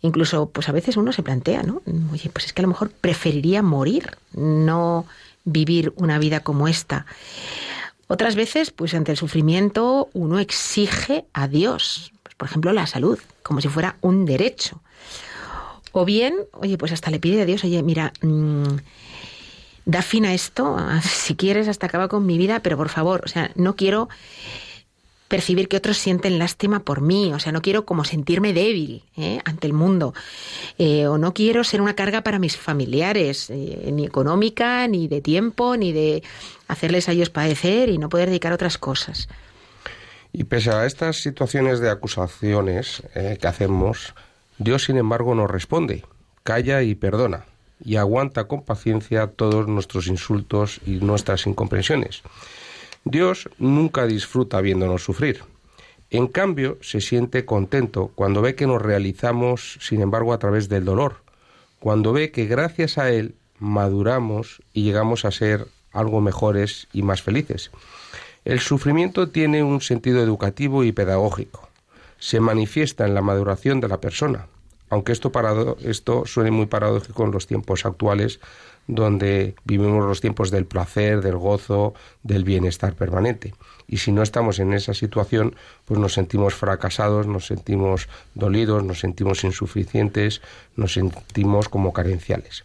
Incluso, 0.00 0.48
pues 0.48 0.68
a 0.68 0.72
veces 0.72 0.96
uno 0.96 1.12
se 1.12 1.22
plantea, 1.22 1.62
¿no? 1.64 1.82
Oye, 2.12 2.30
pues 2.30 2.46
es 2.46 2.52
que 2.52 2.62
a 2.62 2.64
lo 2.64 2.68
mejor 2.68 2.90
preferiría 2.90 3.62
morir, 3.62 4.16
no 4.32 5.06
vivir 5.44 5.92
una 5.96 6.18
vida 6.18 6.40
como 6.40 6.68
esta. 6.68 7.06
Otras 8.08 8.34
veces, 8.34 8.70
pues 8.70 8.94
ante 8.94 9.12
el 9.12 9.16
sufrimiento, 9.16 10.10
uno 10.12 10.38
exige 10.38 11.24
a 11.32 11.48
Dios, 11.48 12.12
pues, 12.22 12.34
por 12.34 12.48
ejemplo, 12.48 12.72
la 12.72 12.86
salud, 12.86 13.18
como 13.42 13.60
si 13.60 13.68
fuera 13.68 13.96
un 14.02 14.26
derecho. 14.26 14.82
O 15.92 16.04
bien, 16.04 16.34
oye, 16.52 16.78
pues 16.78 16.92
hasta 16.92 17.10
le 17.10 17.20
pide 17.20 17.42
a 17.42 17.46
Dios, 17.46 17.64
oye, 17.64 17.82
mira, 17.82 18.12
mmm, 18.22 18.76
da 19.84 20.02
fin 20.02 20.26
a 20.26 20.34
esto, 20.34 20.76
si 21.02 21.36
quieres, 21.36 21.68
hasta 21.68 21.86
acaba 21.86 22.08
con 22.08 22.26
mi 22.26 22.38
vida, 22.38 22.60
pero 22.60 22.76
por 22.76 22.88
favor, 22.88 23.22
o 23.24 23.28
sea, 23.28 23.50
no 23.54 23.76
quiero 23.76 24.08
percibir 25.32 25.66
que 25.66 25.78
otros 25.78 25.96
sienten 25.96 26.38
lástima 26.38 26.80
por 26.80 27.00
mí, 27.00 27.32
o 27.32 27.38
sea, 27.38 27.52
no 27.52 27.62
quiero 27.62 27.86
como 27.86 28.04
sentirme 28.04 28.52
débil 28.52 29.02
¿eh? 29.16 29.40
ante 29.46 29.66
el 29.66 29.72
mundo, 29.72 30.12
eh, 30.76 31.06
o 31.06 31.16
no 31.16 31.32
quiero 31.32 31.64
ser 31.64 31.80
una 31.80 31.94
carga 31.94 32.20
para 32.20 32.38
mis 32.38 32.58
familiares, 32.58 33.48
eh, 33.48 33.88
ni 33.94 34.04
económica, 34.04 34.86
ni 34.88 35.08
de 35.08 35.22
tiempo, 35.22 35.78
ni 35.78 35.90
de 35.90 36.22
hacerles 36.68 37.08
a 37.08 37.12
ellos 37.12 37.30
padecer 37.30 37.88
y 37.88 37.96
no 37.96 38.10
poder 38.10 38.28
dedicar 38.28 38.52
a 38.52 38.56
otras 38.56 38.76
cosas. 38.76 39.30
Y 40.34 40.44
pese 40.44 40.70
a 40.70 40.84
estas 40.84 41.22
situaciones 41.22 41.80
de 41.80 41.88
acusaciones 41.88 43.02
que 43.14 43.46
hacemos, 43.46 44.12
Dios, 44.58 44.84
sin 44.84 44.98
embargo, 44.98 45.34
nos 45.34 45.50
responde, 45.50 46.04
calla 46.42 46.82
y 46.82 46.94
perdona, 46.94 47.46
y 47.82 47.96
aguanta 47.96 48.44
con 48.48 48.64
paciencia 48.64 49.28
todos 49.28 49.66
nuestros 49.66 50.08
insultos 50.08 50.78
y 50.84 50.96
nuestras 50.96 51.46
incomprensiones. 51.46 52.22
Dios 53.04 53.48
nunca 53.58 54.06
disfruta 54.06 54.60
viéndonos 54.60 55.04
sufrir. 55.04 55.42
En 56.10 56.26
cambio, 56.26 56.78
se 56.82 57.00
siente 57.00 57.44
contento 57.44 58.12
cuando 58.14 58.42
ve 58.42 58.54
que 58.54 58.66
nos 58.66 58.82
realizamos, 58.82 59.78
sin 59.80 60.02
embargo, 60.02 60.32
a 60.32 60.38
través 60.38 60.68
del 60.68 60.84
dolor, 60.84 61.22
cuando 61.80 62.12
ve 62.12 62.30
que 62.30 62.46
gracias 62.46 62.98
a 62.98 63.10
Él 63.10 63.34
maduramos 63.58 64.62
y 64.72 64.82
llegamos 64.82 65.24
a 65.24 65.30
ser 65.30 65.66
algo 65.90 66.20
mejores 66.20 66.88
y 66.92 67.02
más 67.02 67.22
felices. 67.22 67.70
El 68.44 68.60
sufrimiento 68.60 69.30
tiene 69.30 69.62
un 69.62 69.80
sentido 69.80 70.22
educativo 70.22 70.84
y 70.84 70.92
pedagógico. 70.92 71.68
Se 72.18 72.40
manifiesta 72.40 73.06
en 73.06 73.14
la 73.14 73.22
maduración 73.22 73.80
de 73.80 73.88
la 73.88 74.00
persona. 74.00 74.46
aunque 74.90 75.12
esto, 75.12 75.32
parado, 75.32 75.78
esto 75.82 76.26
suene 76.26 76.50
muy 76.50 76.66
paradójico 76.66 77.24
en 77.24 77.30
los 77.30 77.46
tiempos 77.46 77.86
actuales, 77.86 78.40
donde 78.86 79.54
vivimos 79.64 80.04
los 80.04 80.20
tiempos 80.20 80.50
del 80.50 80.66
placer, 80.66 81.20
del 81.20 81.36
gozo, 81.36 81.94
del 82.22 82.44
bienestar 82.44 82.94
permanente. 82.94 83.54
Y 83.86 83.98
si 83.98 84.12
no 84.12 84.22
estamos 84.22 84.58
en 84.58 84.72
esa 84.72 84.94
situación, 84.94 85.54
pues 85.84 86.00
nos 86.00 86.14
sentimos 86.14 86.54
fracasados, 86.54 87.26
nos 87.26 87.46
sentimos 87.46 88.08
dolidos, 88.34 88.84
nos 88.84 89.00
sentimos 89.00 89.44
insuficientes, 89.44 90.40
nos 90.76 90.94
sentimos 90.94 91.68
como 91.68 91.92
carenciales. 91.92 92.64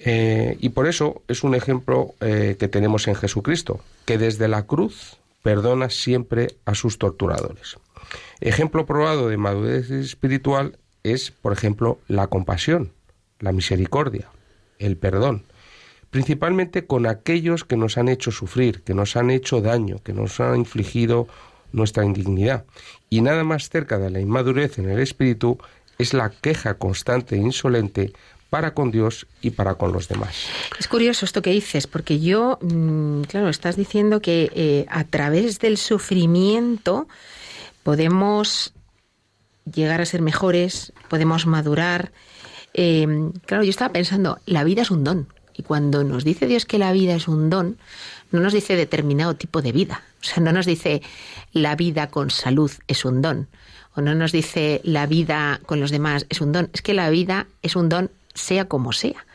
Eh, 0.00 0.56
y 0.60 0.70
por 0.70 0.88
eso 0.88 1.22
es 1.28 1.44
un 1.44 1.54
ejemplo 1.54 2.14
eh, 2.20 2.56
que 2.58 2.68
tenemos 2.68 3.06
en 3.08 3.14
Jesucristo, 3.14 3.80
que 4.04 4.18
desde 4.18 4.48
la 4.48 4.66
cruz 4.66 5.16
perdona 5.42 5.90
siempre 5.90 6.56
a 6.64 6.74
sus 6.74 6.98
torturadores. 6.98 7.76
Ejemplo 8.40 8.86
probado 8.86 9.28
de 9.28 9.36
madurez 9.36 9.90
espiritual 9.90 10.78
es, 11.04 11.30
por 11.30 11.52
ejemplo, 11.52 11.98
la 12.08 12.26
compasión, 12.26 12.92
la 13.38 13.52
misericordia, 13.52 14.28
el 14.82 14.96
perdón, 14.96 15.44
principalmente 16.10 16.86
con 16.86 17.06
aquellos 17.06 17.64
que 17.64 17.76
nos 17.76 17.98
han 17.98 18.08
hecho 18.08 18.30
sufrir, 18.30 18.82
que 18.82 18.94
nos 18.94 19.16
han 19.16 19.30
hecho 19.30 19.60
daño, 19.60 19.98
que 20.02 20.12
nos 20.12 20.40
han 20.40 20.56
infligido 20.56 21.28
nuestra 21.72 22.04
indignidad. 22.04 22.64
Y 23.10 23.22
nada 23.22 23.44
más 23.44 23.68
cerca 23.68 23.98
de 23.98 24.10
la 24.10 24.20
inmadurez 24.20 24.78
en 24.78 24.90
el 24.90 25.00
espíritu 25.00 25.58
es 25.98 26.14
la 26.14 26.30
queja 26.30 26.74
constante 26.74 27.36
e 27.36 27.38
insolente 27.38 28.12
para 28.50 28.74
con 28.74 28.90
Dios 28.90 29.26
y 29.40 29.50
para 29.50 29.76
con 29.76 29.92
los 29.92 30.08
demás. 30.08 30.46
Es 30.78 30.86
curioso 30.86 31.24
esto 31.24 31.40
que 31.40 31.50
dices, 31.50 31.86
porque 31.86 32.20
yo, 32.20 32.58
mm, 32.60 33.22
claro, 33.22 33.48
estás 33.48 33.76
diciendo 33.76 34.20
que 34.20 34.50
eh, 34.54 34.84
a 34.90 35.04
través 35.04 35.58
del 35.58 35.78
sufrimiento 35.78 37.08
podemos 37.82 38.74
llegar 39.72 40.02
a 40.02 40.04
ser 40.04 40.20
mejores, 40.20 40.92
podemos 41.08 41.46
madurar. 41.46 42.12
Eh, 42.74 43.06
claro, 43.46 43.64
yo 43.64 43.70
estaba 43.70 43.92
pensando, 43.92 44.38
la 44.46 44.64
vida 44.64 44.82
es 44.82 44.90
un 44.90 45.04
don. 45.04 45.28
Y 45.54 45.62
cuando 45.62 46.02
nos 46.04 46.24
dice 46.24 46.46
Dios 46.46 46.64
que 46.64 46.78
la 46.78 46.92
vida 46.92 47.14
es 47.14 47.28
un 47.28 47.50
don, 47.50 47.76
no 48.30 48.40
nos 48.40 48.52
dice 48.52 48.76
determinado 48.76 49.34
tipo 49.34 49.62
de 49.62 49.72
vida. 49.72 50.02
O 50.22 50.24
sea, 50.24 50.42
no 50.42 50.52
nos 50.52 50.66
dice 50.66 51.02
la 51.52 51.76
vida 51.76 52.08
con 52.08 52.30
salud 52.30 52.70
es 52.88 53.04
un 53.04 53.20
don. 53.20 53.48
O 53.94 54.00
no 54.00 54.14
nos 54.14 54.32
dice 54.32 54.80
la 54.84 55.06
vida 55.06 55.60
con 55.66 55.80
los 55.80 55.90
demás 55.90 56.26
es 56.30 56.40
un 56.40 56.52
don. 56.52 56.70
Es 56.72 56.80
que 56.80 56.94
la 56.94 57.10
vida 57.10 57.46
es 57.60 57.76
un 57.76 57.88
don 57.88 58.10
sea 58.34 58.66
como 58.66 58.92
sea. 58.92 59.26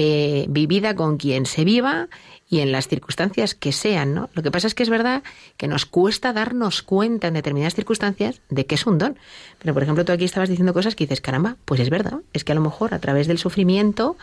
Eh, 0.00 0.46
vivida 0.48 0.94
con 0.94 1.16
quien 1.16 1.44
se 1.44 1.64
viva 1.64 2.06
y 2.48 2.60
en 2.60 2.70
las 2.70 2.86
circunstancias 2.86 3.56
que 3.56 3.72
sean, 3.72 4.14
¿no? 4.14 4.30
Lo 4.32 4.44
que 4.44 4.52
pasa 4.52 4.68
es 4.68 4.74
que 4.76 4.84
es 4.84 4.90
verdad 4.90 5.24
que 5.56 5.66
nos 5.66 5.86
cuesta 5.86 6.32
darnos 6.32 6.82
cuenta 6.82 7.26
en 7.26 7.34
determinadas 7.34 7.74
circunstancias 7.74 8.40
de 8.48 8.64
que 8.64 8.76
es 8.76 8.86
un 8.86 8.98
don. 8.98 9.18
Pero, 9.58 9.74
por 9.74 9.82
ejemplo, 9.82 10.04
tú 10.04 10.12
aquí 10.12 10.24
estabas 10.24 10.50
diciendo 10.50 10.72
cosas 10.72 10.94
que 10.94 11.02
dices, 11.02 11.20
caramba, 11.20 11.56
pues 11.64 11.80
es 11.80 11.90
verdad, 11.90 12.20
es 12.32 12.44
que 12.44 12.52
a 12.52 12.54
lo 12.54 12.60
mejor 12.60 12.94
a 12.94 13.00
través 13.00 13.26
del 13.26 13.38
sufrimiento 13.38 14.16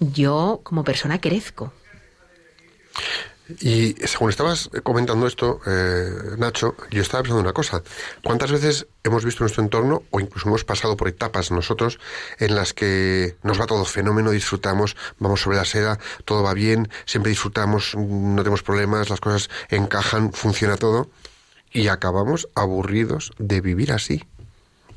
yo 0.00 0.60
como 0.62 0.84
persona 0.84 1.18
crezco. 1.18 1.72
Y 3.60 3.94
según 4.06 4.30
estabas 4.30 4.68
comentando 4.82 5.26
esto, 5.26 5.60
eh, 5.66 6.36
Nacho, 6.36 6.74
yo 6.90 7.00
estaba 7.00 7.22
pensando 7.22 7.42
una 7.42 7.52
cosa. 7.52 7.82
¿Cuántas 8.24 8.50
veces 8.50 8.86
hemos 9.04 9.24
visto 9.24 9.42
en 9.42 9.44
nuestro 9.44 9.62
entorno, 9.62 10.02
o 10.10 10.18
incluso 10.18 10.48
hemos 10.48 10.64
pasado 10.64 10.96
por 10.96 11.06
etapas 11.06 11.52
nosotros, 11.52 12.00
en 12.38 12.56
las 12.56 12.72
que 12.72 13.36
nos 13.44 13.60
va 13.60 13.66
todo 13.66 13.84
fenómeno, 13.84 14.32
disfrutamos, 14.32 14.96
vamos 15.18 15.42
sobre 15.42 15.58
la 15.58 15.64
seda, 15.64 15.98
todo 16.24 16.42
va 16.42 16.54
bien, 16.54 16.88
siempre 17.04 17.30
disfrutamos, 17.30 17.94
no 17.94 18.42
tenemos 18.42 18.64
problemas, 18.64 19.10
las 19.10 19.20
cosas 19.20 19.48
encajan, 19.68 20.32
funciona 20.32 20.76
todo, 20.76 21.08
y 21.72 21.86
acabamos 21.86 22.48
aburridos 22.56 23.32
de 23.38 23.60
vivir 23.60 23.92
así? 23.92 24.24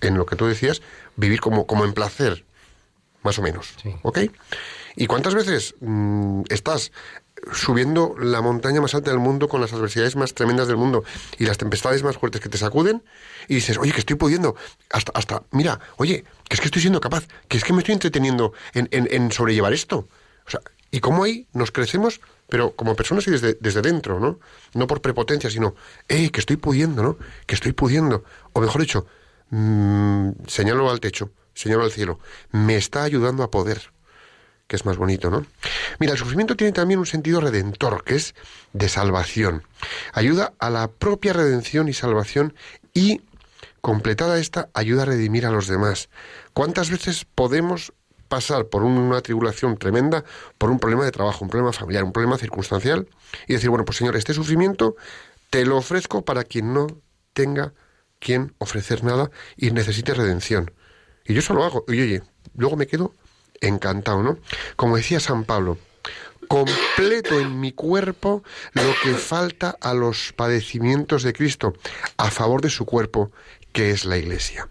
En 0.02 0.18
lo 0.18 0.26
que 0.26 0.36
tú 0.36 0.48
decías, 0.48 0.82
vivir 1.18 1.40
como, 1.40 1.68
como 1.68 1.86
en 1.86 1.94
placer, 1.94 2.46
más 3.22 3.38
o 3.38 3.44
menos. 3.44 3.76
¿Ok? 4.02 4.20
¿Y 4.96 5.08
cuántas 5.08 5.36
veces 5.36 5.76
mm, 5.82 6.44
estás 6.50 6.92
subiendo 7.54 8.16
la 8.20 8.42
montaña 8.42 8.82
más 8.82 8.96
alta 8.96 9.12
del 9.12 9.20
mundo 9.20 9.48
con 9.48 9.62
las 9.62 9.74
adversidades 9.74 10.16
más 10.16 10.34
tremendas 10.34 10.68
del 10.68 10.78
mundo 10.78 11.04
y 11.38 11.46
las 11.46 11.58
tempestades 11.58 12.04
más 12.04 12.18
fuertes 12.18 12.42
que 12.42 12.50
te 12.50 12.58
sacuden 12.58 13.04
y 13.48 13.56
dices, 13.56 13.78
oye, 13.78 13.92
que 13.92 14.00
estoy 14.00 14.16
pudiendo, 14.16 14.56
hasta, 14.92 15.12
hasta, 15.14 15.44
mira, 15.52 15.80
oye, 15.98 16.24
que 16.48 16.56
es 16.56 16.62
que 16.62 16.68
estoy 16.68 16.82
siendo 16.82 17.02
capaz, 17.02 17.28
que 17.48 17.58
es 17.58 17.64
que 17.64 17.74
me 17.74 17.80
estoy 17.80 17.94
entreteniendo 17.94 18.54
en, 18.74 18.88
en, 18.92 19.08
en 19.12 19.32
sobrellevar 19.32 19.74
esto. 19.74 20.08
O 20.46 20.50
sea, 20.50 20.62
y 20.92 21.00
cómo 21.00 21.24
ahí 21.24 21.48
nos 21.54 21.72
crecemos, 21.72 22.20
pero 22.48 22.76
como 22.76 22.96
personas 22.96 23.28
y 23.28 23.32
desde, 23.32 23.58
desde 23.60 23.82
dentro, 23.82 24.20
¿no? 24.20 24.40
No 24.74 24.88
por 24.88 25.02
prepotencia, 25.02 25.50
sino, 25.50 25.76
eh, 26.08 26.32
que 26.32 26.40
estoy 26.40 26.58
pudiendo, 26.58 27.04
¿no? 27.04 27.18
Que 27.46 27.56
estoy 27.56 27.74
pudiendo. 27.74 28.24
O 28.54 28.62
mejor 28.62 28.82
dicho, 28.82 29.06
mm, 29.52 30.32
señalo 30.48 30.90
al 30.90 31.00
techo, 31.00 31.32
señalo 31.54 31.84
al 31.84 31.92
cielo, 31.92 32.20
me 32.52 32.76
está 32.76 33.04
ayudando 33.04 33.44
a 33.44 33.52
poder 33.52 33.92
que 34.70 34.76
es 34.76 34.86
más 34.86 34.98
bonito, 34.98 35.32
¿no? 35.32 35.48
Mira, 36.00 36.14
el 36.14 36.20
sufrimiento 36.20 36.56
tiene 36.56 36.72
también 36.72 37.00
un 37.00 37.08
sentido 37.08 37.42
redentor, 37.42 38.04
que 38.04 38.16
es 38.16 38.36
de 38.72 38.88
salvación. 38.88 39.64
Ayuda 40.14 40.54
a 40.60 40.70
la 40.70 40.88
propia 40.88 41.34
redención 41.34 41.90
y 41.90 41.94
salvación 41.94 42.54
y, 42.94 43.22
completada 43.82 44.38
esta, 44.38 44.70
ayuda 44.76 45.02
a 45.02 45.06
redimir 45.06 45.48
a 45.48 45.50
los 45.50 45.68
demás. 45.68 46.10
¿Cuántas 46.54 46.92
veces 46.92 47.26
podemos 47.26 47.94
pasar 48.28 48.68
por 48.68 48.84
una 48.84 49.22
tribulación 49.22 49.76
tremenda, 49.76 50.24
por 50.60 50.70
un 50.70 50.78
problema 50.80 51.04
de 51.04 51.12
trabajo, 51.12 51.44
un 51.44 51.50
problema 51.50 51.74
familiar, 51.74 52.04
un 52.04 52.14
problema 52.14 52.38
circunstancial, 52.38 53.08
y 53.48 53.54
decir, 53.54 53.72
bueno, 53.72 53.86
pues 53.86 53.98
Señor, 53.98 54.16
este 54.18 54.36
sufrimiento 54.36 54.96
te 55.50 55.66
lo 55.66 55.78
ofrezco 55.78 56.24
para 56.24 56.44
quien 56.44 56.76
no 56.76 56.86
tenga 57.34 57.74
quien 58.20 58.54
ofrecer 58.60 59.04
nada 59.04 59.32
y 59.58 59.72
necesite 59.72 60.14
redención. 60.14 60.72
Y 61.26 61.34
yo 61.34 61.40
eso 61.40 61.56
lo 61.56 61.64
hago. 61.64 61.86
Y 61.88 62.00
oye, 62.00 62.22
luego 62.54 62.78
me 62.78 62.86
quedo 62.86 63.16
encantado, 63.62 64.24
¿no? 64.24 64.38
Como 64.76 64.98
decía 64.98 65.20
San 65.20 65.44
Pablo, 65.44 65.78
completo 66.48 67.40
en 67.40 67.60
mi 67.60 67.72
cuerpo 67.72 68.44
lo 68.74 68.94
que 69.04 69.14
falta 69.14 69.76
a 69.82 69.94
los 69.94 70.34
padecimientos 70.34 71.24
de 71.24 71.34
Cristo 71.34 71.74
a 72.18 72.32
favor 72.32 72.62
de 72.62 72.70
su 72.70 72.86
cuerpo, 72.86 73.32
que 73.72 73.92
es 73.92 74.04
la 74.06 74.18
Iglesia. 74.18 74.68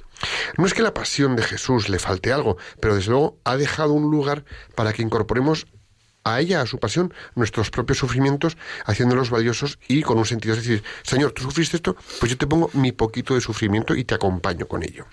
No 0.57 0.67
es 0.67 0.75
que 0.75 0.83
la 0.83 0.93
pasión 0.93 1.37
de 1.37 1.45
Jesús 1.45 1.89
le 1.89 2.01
falte 2.01 2.33
algo, 2.33 2.57
pero 2.81 2.97
desde 2.97 3.11
luego 3.11 3.39
ha 3.45 3.57
dejado 3.57 3.93
un 3.93 4.11
lugar 4.11 4.45
para 4.75 4.93
que 4.93 5.03
incorporemos 5.03 5.67
a 6.25 6.41
ella, 6.41 6.61
a 6.61 6.67
su 6.67 6.79
pasión, 6.79 7.15
nuestros 7.37 7.71
propios 7.71 7.99
sufrimientos, 7.99 8.57
haciéndolos 8.85 9.31
valiosos 9.31 9.79
y 9.89 10.03
con 10.03 10.19
un 10.19 10.27
sentido. 10.27 10.55
Es 10.55 10.63
decir, 10.63 10.83
Señor, 11.03 11.33
tú 11.33 11.43
sufriste 11.43 11.77
esto, 11.77 11.97
pues 12.19 12.31
yo 12.31 12.37
te 12.37 12.47
pongo 12.47 12.71
mi 12.75 12.93
poquito 12.93 13.35
de 13.35 13.41
sufrimiento 13.41 13.95
y 13.95 14.05
te 14.05 14.15
acompaño 14.15 14.67
con 14.67 14.83
ello. 14.83 15.07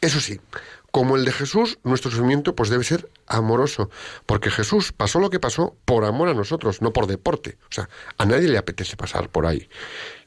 Eso 0.00 0.20
sí, 0.20 0.40
como 0.90 1.16
el 1.16 1.24
de 1.24 1.32
Jesús, 1.32 1.78
nuestro 1.84 2.10
sufrimiento 2.10 2.54
pues 2.54 2.70
debe 2.70 2.84
ser 2.84 3.10
amoroso, 3.26 3.90
porque 4.26 4.50
Jesús 4.50 4.92
pasó 4.92 5.20
lo 5.20 5.30
que 5.30 5.40
pasó 5.40 5.76
por 5.84 6.04
amor 6.04 6.28
a 6.28 6.34
nosotros, 6.34 6.82
no 6.82 6.92
por 6.92 7.06
deporte. 7.06 7.58
O 7.62 7.72
sea, 7.72 7.88
a 8.18 8.24
nadie 8.26 8.48
le 8.48 8.58
apetece 8.58 8.96
pasar 8.96 9.28
por 9.28 9.46
ahí. 9.46 9.68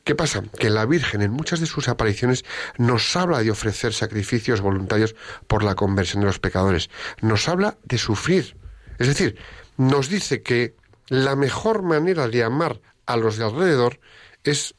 ¿Qué 0.04 0.15
pasa? 0.15 0.43
Que 0.60 0.69
la 0.69 0.86
Virgen 0.86 1.21
en 1.21 1.32
muchas 1.32 1.60
de 1.60 1.65
sus 1.65 1.88
apariciones 1.88 2.43
nos 2.78 3.15
habla 3.15 3.39
de 3.39 3.52
ofrecer 3.52 3.93
sacrificios 3.93 4.62
voluntarios 4.62 5.15
por 5.47 5.63
la 5.63 5.76
conversión 5.76 6.21
de 6.21 6.28
los 6.28 6.39
pecadores. 6.39 6.89
Nos 7.21 7.47
habla 7.47 7.78
de 7.84 7.97
sufrir. 7.97 8.58
Es 8.99 9.08
decir, 9.08 9.38
nos 9.78 10.10
dice 10.10 10.41
que 10.41 10.76
la 11.08 11.36
mejor 11.36 11.84
manera 11.84 12.28
de 12.28 12.43
amar 12.43 12.82
a 13.06 13.17
los 13.17 13.38
de 13.38 13.45
alrededor 13.45 13.99
es 14.43 14.76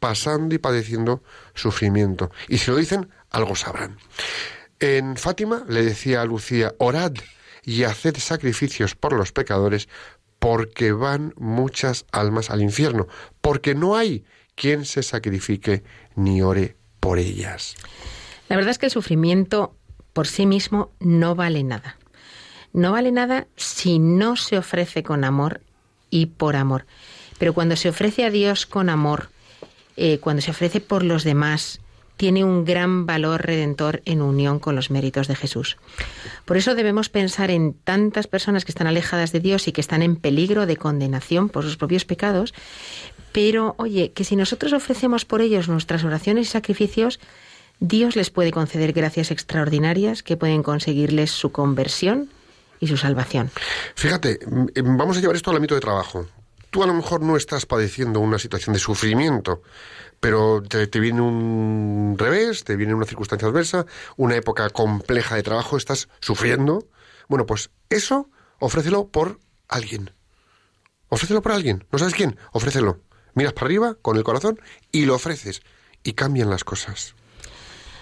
pasando 0.00 0.54
y 0.54 0.58
padeciendo 0.58 1.22
sufrimiento. 1.54 2.30
Y 2.48 2.58
si 2.58 2.70
lo 2.70 2.76
dicen, 2.76 3.10
algo 3.30 3.54
sabrán. 3.56 3.98
En 4.80 5.16
Fátima 5.16 5.64
le 5.68 5.82
decía 5.82 6.22
a 6.22 6.24
Lucía, 6.24 6.74
orad 6.78 7.12
y 7.62 7.84
haced 7.84 8.16
sacrificios 8.16 8.94
por 8.94 9.12
los 9.12 9.30
pecadores, 9.30 9.88
porque 10.38 10.92
van 10.92 11.34
muchas 11.36 12.06
almas 12.12 12.50
al 12.50 12.62
infierno, 12.62 13.06
porque 13.42 13.74
no 13.74 13.96
hay 13.96 14.24
quien 14.54 14.86
se 14.86 15.02
sacrifique 15.02 15.84
ni 16.16 16.40
ore 16.40 16.76
por 16.98 17.18
ellas. 17.18 17.76
La 18.48 18.56
verdad 18.56 18.70
es 18.70 18.78
que 18.78 18.86
el 18.86 18.92
sufrimiento 18.92 19.76
por 20.14 20.26
sí 20.26 20.46
mismo 20.46 20.90
no 20.98 21.34
vale 21.34 21.62
nada. 21.62 21.98
No 22.72 22.92
vale 22.92 23.12
nada 23.12 23.46
si 23.56 23.98
no 23.98 24.36
se 24.36 24.56
ofrece 24.56 25.02
con 25.02 25.24
amor 25.24 25.60
y 26.08 26.26
por 26.26 26.56
amor. 26.56 26.86
Pero 27.38 27.52
cuando 27.52 27.76
se 27.76 27.90
ofrece 27.90 28.24
a 28.24 28.30
Dios 28.30 28.64
con 28.66 28.88
amor, 28.88 29.30
eh, 29.96 30.18
cuando 30.18 30.40
se 30.40 30.50
ofrece 30.50 30.80
por 30.80 31.04
los 31.04 31.24
demás, 31.24 31.80
tiene 32.20 32.44
un 32.44 32.66
gran 32.66 33.06
valor 33.06 33.46
redentor 33.46 34.02
en 34.04 34.20
unión 34.20 34.58
con 34.58 34.76
los 34.76 34.90
méritos 34.90 35.26
de 35.26 35.34
Jesús. 35.34 35.78
Por 36.44 36.58
eso 36.58 36.74
debemos 36.74 37.08
pensar 37.08 37.50
en 37.50 37.72
tantas 37.72 38.26
personas 38.26 38.66
que 38.66 38.72
están 38.72 38.86
alejadas 38.86 39.32
de 39.32 39.40
Dios 39.40 39.66
y 39.68 39.72
que 39.72 39.80
están 39.80 40.02
en 40.02 40.16
peligro 40.16 40.66
de 40.66 40.76
condenación 40.76 41.48
por 41.48 41.64
sus 41.64 41.78
propios 41.78 42.04
pecados, 42.04 42.52
pero 43.32 43.74
oye, 43.78 44.12
que 44.12 44.24
si 44.24 44.36
nosotros 44.36 44.74
ofrecemos 44.74 45.24
por 45.24 45.40
ellos 45.40 45.70
nuestras 45.70 46.04
oraciones 46.04 46.48
y 46.48 46.50
sacrificios, 46.50 47.20
Dios 47.78 48.16
les 48.16 48.28
puede 48.28 48.52
conceder 48.52 48.92
gracias 48.92 49.30
extraordinarias 49.30 50.22
que 50.22 50.36
pueden 50.36 50.62
conseguirles 50.62 51.30
su 51.30 51.52
conversión 51.52 52.28
y 52.80 52.88
su 52.88 52.98
salvación. 52.98 53.50
Fíjate, 53.94 54.40
mm, 54.46 54.98
vamos 54.98 55.16
a 55.16 55.20
llevar 55.22 55.36
esto 55.36 55.52
al 55.52 55.56
ámbito 55.56 55.74
de 55.74 55.80
trabajo. 55.80 56.26
Tú 56.70 56.82
a 56.82 56.86
lo 56.86 56.94
mejor 56.94 57.20
no 57.20 57.36
estás 57.36 57.66
padeciendo 57.66 58.20
una 58.20 58.38
situación 58.38 58.72
de 58.72 58.78
sufrimiento, 58.78 59.62
pero 60.20 60.62
te, 60.62 61.00
viene 61.00 61.20
un 61.20 62.16
revés, 62.18 62.64
te 62.64 62.76
viene 62.76 62.94
una 62.94 63.06
circunstancia 63.06 63.48
adversa, 63.48 63.86
una 64.16 64.36
época 64.36 64.70
compleja 64.70 65.34
de 65.34 65.42
trabajo, 65.42 65.76
estás 65.76 66.08
sufriendo. 66.20 66.86
Bueno, 67.28 67.46
pues 67.46 67.70
eso 67.88 68.30
ofrécelo 68.58 69.08
por 69.08 69.40
alguien. 69.68 70.12
Ofrécelo 71.08 71.42
por 71.42 71.52
alguien. 71.52 71.86
¿No 71.90 71.98
sabes 71.98 72.14
quién? 72.14 72.38
Ofrécelo. 72.52 73.00
Miras 73.34 73.52
para 73.52 73.66
arriba 73.66 73.96
con 74.00 74.16
el 74.16 74.24
corazón 74.24 74.60
y 74.92 75.06
lo 75.06 75.14
ofreces. 75.14 75.62
Y 76.02 76.12
cambian 76.12 76.50
las 76.50 76.64
cosas. 76.64 77.14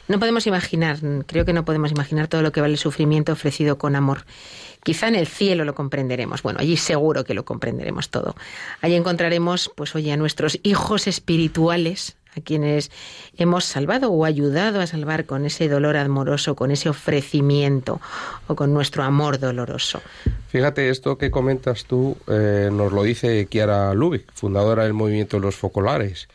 No 0.09 0.19
podemos 0.19 0.47
imaginar, 0.47 0.99
creo 1.27 1.45
que 1.45 1.53
no 1.53 1.65
podemos 1.65 1.91
imaginar 1.93 2.29
todo 2.29 2.43
lo 2.43 2.51
que 2.51 2.63
vale 2.63 2.73
el 2.73 2.79
sufrimiento 2.79 3.33
ofrecido 3.33 3.77
con 3.77 3.95
amor. 3.95 4.25
Quizá 4.83 5.09
en 5.09 5.17
el 5.17 5.27
cielo 5.27 5.65
lo 5.65 5.75
comprenderemos. 5.75 6.43
Bueno, 6.43 6.61
allí 6.61 6.77
seguro 6.79 7.25
que 7.25 7.35
lo 7.35 7.45
comprenderemos 7.45 8.09
todo. 8.09 8.35
Allí 8.81 8.95
encontraremos, 8.95 9.71
pues 9.75 9.95
oye, 9.95 10.13
a 10.13 10.17
nuestros 10.17 10.59
hijos 10.63 11.07
espirituales, 11.07 12.17
a 12.37 12.41
quienes 12.41 12.91
hemos 13.37 13.65
salvado 13.65 14.11
o 14.11 14.25
ayudado 14.25 14.81
a 14.81 14.87
salvar 14.87 15.27
con 15.27 15.45
ese 15.45 15.69
dolor 15.69 15.97
amoroso, 15.97 16.57
con 16.57 16.71
ese 16.71 16.89
ofrecimiento 16.89 18.01
o 18.47 18.55
con 18.55 18.73
nuestro 18.73 19.03
amor 19.03 19.39
doloroso. 19.39 20.01
Fíjate, 20.49 20.89
esto 20.89 21.19
que 21.19 21.31
comentas 21.31 21.85
tú 21.85 22.17
eh, 22.29 22.71
nos 22.73 22.93
lo 22.93 23.03
dice 23.03 23.47
Kiara 23.47 23.93
Lubick, 23.93 24.33
fundadora 24.33 24.85
del 24.85 24.95
movimiento 24.95 25.39
los 25.39 25.57
focolares. 25.57 26.29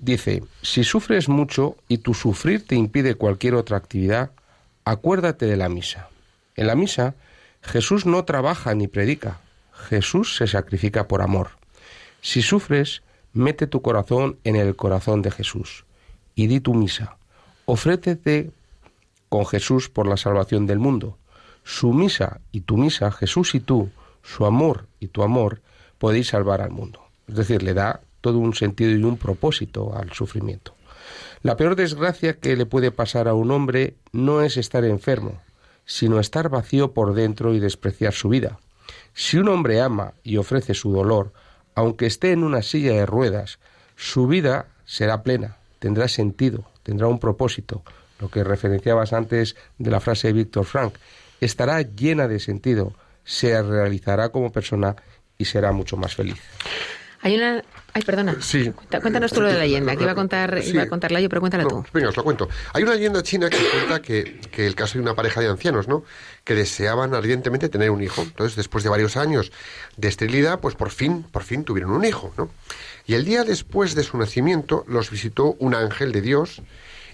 Dice, 0.00 0.44
si 0.62 0.84
sufres 0.84 1.28
mucho 1.28 1.76
y 1.88 1.98
tu 1.98 2.14
sufrir 2.14 2.64
te 2.64 2.76
impide 2.76 3.16
cualquier 3.16 3.56
otra 3.56 3.76
actividad, 3.76 4.30
acuérdate 4.84 5.46
de 5.46 5.56
la 5.56 5.68
misa. 5.68 6.08
En 6.54 6.68
la 6.68 6.76
misa, 6.76 7.14
Jesús 7.62 8.06
no 8.06 8.24
trabaja 8.24 8.74
ni 8.76 8.86
predica, 8.86 9.40
Jesús 9.72 10.36
se 10.36 10.46
sacrifica 10.46 11.08
por 11.08 11.20
amor. 11.20 11.50
Si 12.20 12.42
sufres, 12.42 13.02
mete 13.32 13.66
tu 13.66 13.82
corazón 13.82 14.38
en 14.44 14.54
el 14.54 14.76
corazón 14.76 15.20
de 15.20 15.32
Jesús 15.32 15.84
y 16.36 16.46
di 16.46 16.60
tu 16.60 16.72
misa. 16.72 17.16
Ofrétete 17.64 18.52
con 19.28 19.46
Jesús 19.46 19.88
por 19.88 20.06
la 20.06 20.16
salvación 20.16 20.66
del 20.66 20.78
mundo. 20.78 21.18
Su 21.64 21.92
misa 21.92 22.40
y 22.52 22.60
tu 22.60 22.76
misa, 22.76 23.10
Jesús 23.10 23.56
y 23.56 23.60
tú, 23.60 23.90
su 24.22 24.46
amor 24.46 24.86
y 25.00 25.08
tu 25.08 25.24
amor, 25.24 25.60
podéis 25.98 26.28
salvar 26.28 26.62
al 26.62 26.70
mundo. 26.70 27.00
Es 27.26 27.34
decir, 27.34 27.64
le 27.64 27.74
da 27.74 28.00
todo 28.26 28.38
un 28.38 28.54
sentido 28.54 28.90
y 28.90 29.04
un 29.04 29.18
propósito 29.18 29.96
al 29.96 30.12
sufrimiento. 30.12 30.74
La 31.44 31.56
peor 31.56 31.76
desgracia 31.76 32.40
que 32.40 32.56
le 32.56 32.66
puede 32.66 32.90
pasar 32.90 33.28
a 33.28 33.34
un 33.34 33.52
hombre 33.52 33.94
no 34.10 34.42
es 34.42 34.56
estar 34.56 34.84
enfermo, 34.84 35.40
sino 35.84 36.18
estar 36.18 36.48
vacío 36.48 36.90
por 36.90 37.14
dentro 37.14 37.54
y 37.54 37.60
despreciar 37.60 38.14
su 38.14 38.28
vida. 38.28 38.58
Si 39.14 39.36
un 39.36 39.48
hombre 39.48 39.80
ama 39.80 40.14
y 40.24 40.38
ofrece 40.38 40.74
su 40.74 40.90
dolor, 40.90 41.32
aunque 41.76 42.06
esté 42.06 42.32
en 42.32 42.42
una 42.42 42.62
silla 42.62 42.94
de 42.94 43.06
ruedas, 43.06 43.60
su 43.94 44.26
vida 44.26 44.70
será 44.86 45.22
plena, 45.22 45.58
tendrá 45.78 46.08
sentido, 46.08 46.64
tendrá 46.82 47.06
un 47.06 47.20
propósito, 47.20 47.84
lo 48.18 48.28
que 48.28 48.42
referenciabas 48.42 49.12
antes 49.12 49.54
de 49.78 49.92
la 49.92 50.00
frase 50.00 50.26
de 50.26 50.32
Víctor 50.32 50.64
Frank, 50.64 50.94
estará 51.40 51.80
llena 51.82 52.26
de 52.26 52.40
sentido, 52.40 52.92
se 53.22 53.62
realizará 53.62 54.30
como 54.30 54.50
persona 54.50 54.96
y 55.38 55.44
será 55.44 55.70
mucho 55.70 55.96
más 55.96 56.16
feliz. 56.16 56.40
Hay 57.26 57.34
una... 57.34 57.60
Ay, 57.92 58.02
perdona. 58.02 58.36
Sí. 58.40 58.72
Cuéntanos 59.02 59.32
tú 59.32 59.40
lo 59.40 59.48
de 59.48 59.54
la 59.54 59.60
leyenda, 59.60 59.96
que 59.96 60.04
iba 60.04 60.12
a 60.12 60.14
contar, 60.14 60.62
Sí. 60.62 60.70
iba 60.70 60.84
a 60.84 60.88
contarla 60.88 61.20
yo, 61.20 61.28
pero 61.28 61.40
cuéntala 61.40 61.64
No, 61.64 61.68
tú. 61.70 61.84
Venga, 61.92 62.10
os 62.10 62.16
lo 62.16 62.22
cuento. 62.22 62.48
Hay 62.72 62.84
una 62.84 62.94
leyenda 62.94 63.20
china 63.24 63.50
que 63.50 63.56
cuenta 63.56 64.00
que, 64.00 64.40
que 64.52 64.64
el 64.64 64.76
caso 64.76 64.94
de 64.94 65.00
una 65.02 65.14
pareja 65.14 65.40
de 65.40 65.48
ancianos, 65.48 65.88
¿no? 65.88 66.04
Que 66.44 66.54
deseaban 66.54 67.14
ardientemente 67.14 67.68
tener 67.68 67.90
un 67.90 68.04
hijo. 68.04 68.22
Entonces, 68.22 68.54
después 68.54 68.84
de 68.84 68.90
varios 68.90 69.16
años 69.16 69.50
de 69.96 70.06
esterilidad, 70.06 70.60
pues 70.60 70.76
por 70.76 70.90
fin, 70.90 71.24
por 71.24 71.42
fin 71.42 71.64
tuvieron 71.64 71.90
un 71.90 72.04
hijo, 72.04 72.32
¿no? 72.38 72.48
Y 73.06 73.14
el 73.14 73.24
día 73.24 73.42
después 73.42 73.96
de 73.96 74.04
su 74.04 74.16
nacimiento 74.18 74.84
los 74.86 75.10
visitó 75.10 75.56
un 75.58 75.74
ángel 75.74 76.12
de 76.12 76.20
Dios 76.20 76.62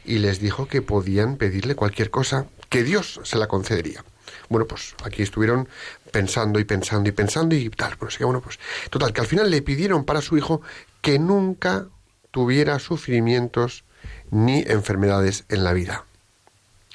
y 0.05 0.18
les 0.18 0.40
dijo 0.40 0.68
que 0.68 0.83
podían 0.83 1.37
pedirle 1.38 1.75
cualquier 1.75 2.11
cosa, 2.11 2.44
que 2.68 2.83
Dios 2.83 3.18
se 3.25 3.38
la 3.38 3.46
concedería. 3.46 4.05
Bueno, 4.51 4.66
pues 4.66 4.94
aquí 5.05 5.22
estuvieron 5.22 5.68
pensando 6.12 6.61
y 6.61 6.64
pensando 6.64 7.09
y 7.09 7.12
pensando 7.12 7.57
y 7.57 7.68
tal. 7.70 7.96
Bueno, 7.96 8.09
así 8.09 8.18
que, 8.18 8.25
bueno, 8.25 8.40
pues 8.40 8.61
total, 8.90 9.12
que 9.12 9.20
al 9.22 9.27
final 9.27 9.51
le 9.51 9.62
pidieron 9.62 10.05
para 10.05 10.20
su 10.20 10.37
hijo 10.37 10.61
que 11.01 11.18
nunca 11.18 11.87
tuviera 12.31 12.79
sufrimientos 12.79 13.85
ni 14.31 14.61
enfermedades 14.61 15.44
en 15.48 15.64
la 15.64 15.72
vida. 15.72 16.05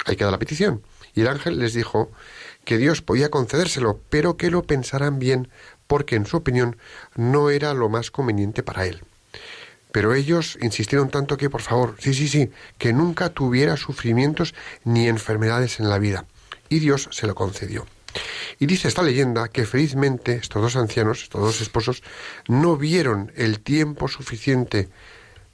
Ahí 0.06 0.16
queda 0.16 0.32
la 0.32 0.40
petición. 0.40 0.84
Y 1.14 1.22
el 1.22 1.28
ángel 1.28 1.60
les 1.60 1.74
dijo 1.74 2.12
que 2.64 2.78
Dios 2.78 3.02
podía 3.02 3.30
concedérselo, 3.30 4.00
pero 4.10 4.38
que 4.38 4.52
lo 4.52 4.64
pensaran 4.64 5.20
bien, 5.20 5.50
porque 5.88 6.16
en 6.16 6.26
su 6.26 6.38
opinión 6.38 6.78
no 7.16 7.50
era 7.50 7.74
lo 7.74 7.90
más 7.90 8.12
conveniente 8.12 8.62
para 8.62 8.86
él. 8.86 9.04
Pero 9.92 10.14
ellos 10.14 10.58
insistieron 10.62 11.10
tanto 11.10 11.38
que, 11.38 11.50
por 11.50 11.62
favor, 11.62 11.96
sí, 12.00 12.14
sí, 12.14 12.28
sí, 12.28 12.52
que 12.78 12.94
nunca 12.94 13.30
tuviera 13.30 13.78
sufrimientos 13.78 14.54
ni 14.84 15.08
enfermedades 15.08 15.80
en 15.80 15.90
la 15.90 15.98
vida. 15.98 16.26
Y 16.70 16.80
Dios 16.80 17.10
se 17.12 17.26
lo 17.26 17.36
concedió. 17.36 17.86
Y 18.60 18.66
dice 18.66 18.88
esta 18.88 19.04
leyenda 19.04 19.48
que 19.50 19.66
felizmente 19.66 20.34
estos 20.34 20.62
dos 20.62 20.76
ancianos, 20.76 21.24
estos 21.24 21.42
dos 21.42 21.62
esposos, 21.62 22.04
no 22.48 22.78
vieron 22.78 23.32
el 23.36 23.60
tiempo 23.60 24.08
suficiente, 24.08 24.90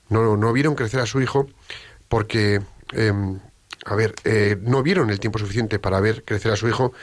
no, 0.10 0.38
no 0.38 0.54
vieron 0.54 0.76
crecer 0.76 1.00
a 1.00 1.06
su 1.06 1.22
hijo, 1.22 1.48
porque, 2.08 2.62
em, 2.92 3.40
a 3.86 3.96
ver, 3.96 4.16
eh, 4.24 4.58
no 4.62 4.84
vieron 4.84 5.10
el 5.10 5.20
tiempo 5.20 5.40
suficiente 5.40 5.80
para 5.80 6.00
ver 6.00 6.24
crecer 6.24 6.52
a 6.52 6.56
su 6.56 6.68
hijo, 6.68 6.94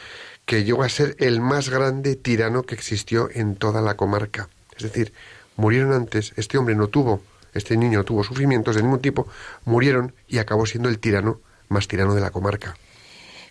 que 0.46 0.64
llegó 0.64 0.82
a 0.82 0.88
ser 0.88 1.16
el 1.18 1.40
más 1.40 1.68
grande 1.68 2.16
tirano 2.16 2.62
que 2.62 2.74
existió 2.74 3.28
en 3.32 3.56
toda 3.56 3.80
la 3.80 3.96
comarca. 3.96 4.48
Es 4.76 4.82
decir, 4.82 5.12
murieron 5.56 5.92
antes, 5.92 6.32
este 6.36 6.58
hombre 6.58 6.74
no 6.74 6.88
tuvo, 6.88 7.22
este 7.54 7.76
niño 7.76 8.04
tuvo 8.04 8.24
sufrimientos 8.24 8.76
de 8.76 8.82
ningún 8.82 9.00
tipo, 9.00 9.28
murieron 9.64 10.14
y 10.26 10.38
acabó 10.38 10.66
siendo 10.66 10.88
el 10.88 10.98
tirano 10.98 11.40
más 11.68 11.86
tirano 11.86 12.14
de 12.14 12.20
la 12.20 12.30
comarca. 12.30 12.76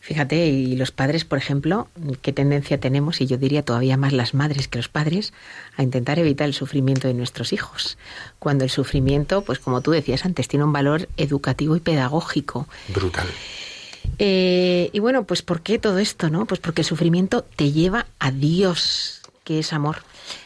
Fíjate, 0.09 0.47
y 0.47 0.75
los 0.75 0.89
padres, 0.91 1.23
por 1.23 1.37
ejemplo, 1.37 1.87
qué 2.23 2.33
tendencia 2.33 2.79
tenemos, 2.79 3.21
y 3.21 3.27
yo 3.27 3.37
diría 3.37 3.61
todavía 3.63 3.95
más 3.95 4.11
las 4.11 4.33
madres 4.33 4.67
que 4.67 4.79
los 4.79 4.89
padres, 4.89 5.33
a 5.77 5.83
intentar 5.83 6.17
evitar 6.17 6.47
el 6.47 6.55
sufrimiento 6.55 7.07
de 7.07 7.13
nuestros 7.13 7.53
hijos. 7.53 7.99
Cuando 8.39 8.63
el 8.63 8.71
sufrimiento, 8.71 9.43
pues 9.43 9.59
como 9.59 9.81
tú 9.81 9.91
decías 9.91 10.25
antes, 10.25 10.47
tiene 10.47 10.65
un 10.65 10.73
valor 10.73 11.07
educativo 11.17 11.75
y 11.75 11.79
pedagógico. 11.79 12.67
Brutal. 12.87 13.27
Eh, 14.17 14.89
y 14.93 14.97
bueno, 14.97 15.25
pues 15.25 15.43
¿por 15.43 15.61
qué 15.61 15.77
todo 15.77 15.99
esto, 15.99 16.31
no? 16.31 16.47
Pues 16.47 16.59
porque 16.59 16.81
el 16.81 16.87
sufrimiento 16.87 17.43
te 17.43 17.71
lleva 17.71 18.07
a 18.17 18.31
Dios, 18.31 19.21
que 19.43 19.59
es 19.59 19.73
amor. 19.73 19.97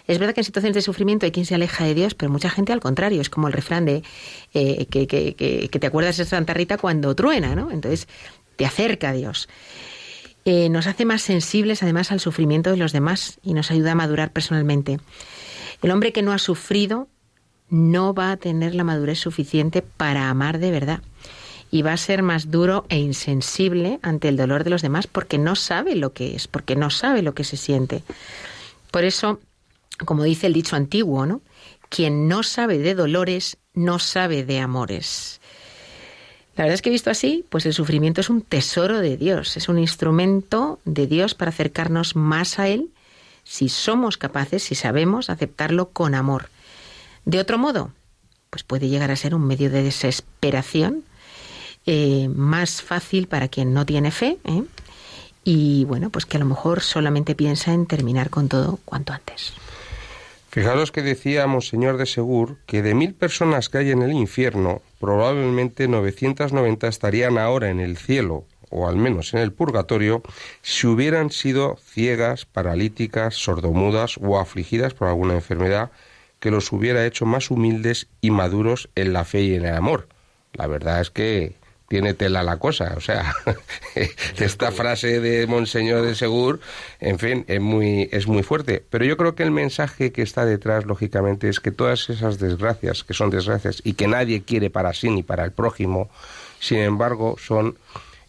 Es 0.08 0.20
verdad 0.20 0.34
que 0.34 0.42
en 0.42 0.46
situaciones 0.46 0.76
de 0.76 0.82
sufrimiento 0.82 1.26
hay 1.26 1.32
quien 1.32 1.46
se 1.46 1.56
aleja 1.56 1.86
de 1.86 1.94
Dios, 1.94 2.16
pero 2.16 2.30
mucha 2.32 2.50
gente 2.50 2.74
al 2.74 2.82
contrario. 2.82 3.22
Es 3.22 3.30
como 3.30 3.48
el 3.48 3.54
refrán 3.54 3.86
de 3.86 4.04
eh, 4.54 4.88
que, 4.90 5.08
que- 5.08 5.36
que- 5.36 5.70
que 5.70 5.80
te 5.80 5.88
acuerdas 5.88 6.18
de 6.18 6.26
Santa 6.26 6.54
Rita 6.54 6.78
cuando 6.78 7.16
truena, 7.16 7.56
¿no? 7.56 7.72
Entonces 7.72 8.10
acerca 8.66 9.10
a 9.10 9.14
Dios. 9.14 9.50
Eh, 10.46 10.70
nos 10.70 10.88
hace 10.88 11.06
más 11.06 11.22
sensibles 11.22 11.84
además 11.84 12.12
al 12.12 12.20
sufrimiento 12.20 12.70
de 12.72 12.78
los 12.78 12.92
demás 12.92 13.40
y 13.44 13.54
nos 13.54 13.72
ayuda 13.72 13.94
a 13.94 13.96
madurar 13.96 14.32
personalmente. 14.32 15.00
El 15.82 15.92
hombre 15.92 16.12
que 16.12 16.22
no 16.22 16.34
ha 16.34 16.40
sufrido 16.40 17.08
no 17.70 18.14
va 18.14 18.32
a 18.32 18.38
tener 18.38 18.76
la 18.76 18.84
madurez 18.84 19.20
suficiente 19.20 19.82
para 19.82 20.30
amar 20.30 20.60
de 20.60 20.72
verdad 20.72 21.02
y 21.72 21.82
va 21.82 21.94
a 21.94 21.98
ser 21.98 22.22
más 22.22 22.52
duro 22.52 22.86
e 22.90 23.00
insensible 23.00 24.00
ante 24.04 24.28
el 24.28 24.38
dolor 24.38 24.64
de 24.64 24.70
los 24.70 24.84
demás 24.84 25.08
porque 25.08 25.40
no 25.40 25.56
sabe 25.56 25.96
lo 25.96 26.14
que 26.14 26.36
es, 26.36 26.48
porque 26.48 26.76
no 26.76 26.90
sabe 26.90 27.24
lo 27.24 27.34
que 27.34 27.44
se 27.44 27.58
siente. 27.58 28.04
Por 28.92 29.06
eso, 29.06 29.40
como 30.06 30.24
dice 30.24 30.46
el 30.46 30.54
dicho 30.54 30.76
antiguo, 30.76 31.26
¿no? 31.26 31.42
Quien 31.90 32.28
no 32.28 32.44
sabe 32.44 32.78
de 32.78 32.94
dolores, 32.94 33.58
no 33.74 33.98
sabe 33.98 34.44
de 34.44 34.60
amores. 34.60 35.42
La 36.56 36.66
verdad 36.66 36.76
es 36.76 36.82
que 36.82 36.92
visto 36.92 37.10
así, 37.10 37.46
pues 37.50 37.66
el 37.66 37.74
sufrimiento 37.74 38.22
es 38.22 38.30
un 38.30 38.42
tesoro 38.42 39.00
de 39.00 39.18
Dios, 39.18 39.58
es 39.58 39.70
un 39.70 39.80
instrumento 39.80 40.80
de 40.86 41.08
Dios 41.08 41.34
para 41.34 41.50
acercarnos 41.50 42.16
más 42.16 42.60
a 42.60 42.68
Él 42.68 42.90
si 43.44 43.70
somos 43.70 44.18
capaces, 44.18 44.64
si 44.64 44.76
sabemos 44.76 45.30
aceptarlo 45.30 45.90
con 45.90 46.16
amor. 46.16 46.50
De 47.26 47.40
otro 47.40 47.58
modo, 47.58 47.92
pues 48.50 48.64
puede 48.64 48.88
llegar 48.88 49.10
a 49.10 49.16
ser 49.16 49.34
un 49.34 49.46
medio 49.48 49.70
de 49.70 49.84
desesperación 49.84 51.04
eh, 51.86 52.30
más 52.30 52.82
fácil 52.82 53.28
para 53.28 53.48
quien 53.48 53.74
no 53.74 53.86
tiene 53.86 54.12
fe 54.12 54.38
¿eh? 54.46 54.64
y 55.44 55.86
bueno, 55.86 56.10
pues 56.12 56.26
que 56.26 56.38
a 56.38 56.40
lo 56.40 56.46
mejor 56.46 56.82
solamente 56.82 57.36
piensa 57.36 57.74
en 57.74 57.88
terminar 57.88 58.30
con 58.30 58.48
todo 58.48 58.80
cuanto 58.86 59.12
antes. 59.12 59.54
Fijaros 60.50 60.92
que 60.92 61.02
decía 61.02 61.48
Monseñor 61.48 61.98
de 61.98 62.06
Segur 62.06 62.58
que 62.68 62.84
de 62.84 62.94
mil 62.94 63.16
personas 63.16 63.70
que 63.70 63.80
hay 63.80 63.92
en 63.92 64.04
el 64.04 64.12
infierno, 64.12 64.84
probablemente 65.04 65.90
990 65.90 66.88
estarían 66.88 67.38
ahora 67.38 67.70
en 67.70 67.82
el 67.82 67.98
cielo, 67.98 68.46
o 68.70 68.88
al 68.88 68.96
menos 68.96 69.34
en 69.34 69.42
el 69.42 69.52
purgatorio, 69.52 70.24
si 70.62 70.88
hubieran 70.88 71.30
sido 71.30 71.76
ciegas, 71.76 72.46
paralíticas, 72.46 73.36
sordomudas 73.36 74.18
o 74.24 74.40
afligidas 74.40 74.94
por 74.94 75.10
alguna 75.10 75.34
enfermedad 75.34 75.92
que 76.40 76.52
los 76.52 76.72
hubiera 76.72 77.06
hecho 77.06 77.26
más 77.26 77.52
humildes 77.52 78.08
y 78.22 78.32
maduros 78.32 78.88
en 78.96 79.12
la 79.12 79.26
fe 79.26 79.42
y 79.42 79.56
en 79.56 79.66
el 79.66 79.76
amor. 79.76 80.08
La 80.54 80.68
verdad 80.68 81.02
es 81.02 81.10
que 81.10 81.58
tiene 81.94 82.16
tela 82.16 82.42
la 82.42 82.58
cosa. 82.58 82.96
O 82.98 83.02
sea, 83.02 83.36
esta 84.40 84.72
frase 84.72 85.20
de 85.20 85.46
Monseñor 85.46 86.02
de 86.02 86.16
Segur, 86.16 86.60
en 87.00 87.20
fin, 87.20 87.46
es 87.48 87.62
muy, 87.62 88.10
es 88.12 88.26
muy 88.26 88.42
fuerte. 88.42 88.84
Pero 88.90 89.06
yo 89.06 89.16
creo 89.16 89.36
que 89.36 89.44
el 89.44 89.52
mensaje 89.52 90.12
que 90.12 90.24
está 90.24 90.44
detrás, 90.44 90.88
lógicamente, 90.88 91.50
es 91.50 91.60
que 91.60 91.70
todas 91.70 92.10
esas 92.10 92.40
desgracias, 92.40 93.04
que 93.04 93.14
son 93.14 93.30
desgracias 93.30 93.80
y 93.84 93.94
que 93.94 94.08
nadie 94.08 94.42
quiere 94.42 94.72
para 94.72 94.92
sí 94.96 95.12
ni 95.12 95.22
para 95.22 95.46
el 95.46 95.52
prójimo, 95.52 96.10
sin 96.60 96.80
embargo, 96.80 97.36
son 97.38 97.78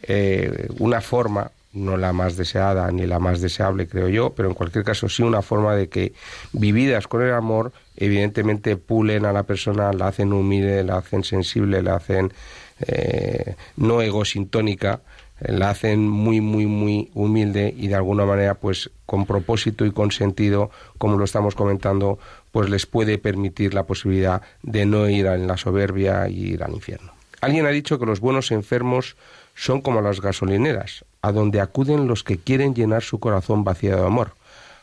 eh, 0.02 0.68
una 0.78 1.00
forma 1.00 1.50
no 1.72 1.96
la 1.96 2.12
más 2.12 2.36
deseada 2.36 2.92
ni 2.92 3.06
la 3.06 3.18
más 3.18 3.40
deseable, 3.40 3.88
creo 3.88 4.08
yo, 4.08 4.34
pero 4.34 4.48
en 4.48 4.54
cualquier 4.54 4.84
caso 4.84 5.08
sí 5.08 5.22
una 5.22 5.42
forma 5.42 5.74
de 5.74 5.88
que 5.88 6.12
vividas 6.52 7.08
con 7.08 7.22
el 7.22 7.32
amor, 7.32 7.72
evidentemente 7.96 8.76
pulen 8.76 9.24
a 9.24 9.32
la 9.32 9.42
persona, 9.42 9.92
la 9.92 10.08
hacen 10.08 10.32
humilde, 10.34 10.84
la 10.84 10.98
hacen 10.98 11.24
sensible, 11.24 11.82
la 11.82 11.96
hacen 11.96 12.32
eh, 12.80 13.56
no 13.76 14.02
egosintónica, 14.02 15.00
eh, 15.40 15.52
la 15.52 15.70
hacen 15.70 16.08
muy, 16.08 16.40
muy, 16.40 16.66
muy 16.66 17.10
humilde 17.14 17.74
y 17.76 17.88
de 17.88 17.94
alguna 17.94 18.24
manera, 18.24 18.54
pues 18.54 18.90
con 19.06 19.26
propósito 19.26 19.84
y 19.84 19.92
con 19.92 20.10
sentido, 20.10 20.70
como 20.98 21.16
lo 21.16 21.24
estamos 21.24 21.54
comentando, 21.54 22.18
pues 22.52 22.68
les 22.70 22.86
puede 22.86 23.18
permitir 23.18 23.74
la 23.74 23.84
posibilidad 23.84 24.42
de 24.62 24.86
no 24.86 25.08
ir 25.08 25.26
en 25.26 25.46
la 25.46 25.56
soberbia 25.56 26.28
y 26.28 26.52
ir 26.52 26.62
al 26.62 26.72
infierno. 26.72 27.12
Alguien 27.40 27.66
ha 27.66 27.70
dicho 27.70 27.98
que 27.98 28.06
los 28.06 28.20
buenos 28.20 28.50
enfermos 28.52 29.16
son 29.54 29.80
como 29.80 30.00
las 30.00 30.20
gasolineras, 30.20 31.04
a 31.22 31.32
donde 31.32 31.60
acuden 31.60 32.08
los 32.08 32.24
que 32.24 32.38
quieren 32.38 32.74
llenar 32.74 33.02
su 33.02 33.20
corazón 33.20 33.64
vacío 33.64 33.96
de 33.96 34.06
amor. 34.06 34.32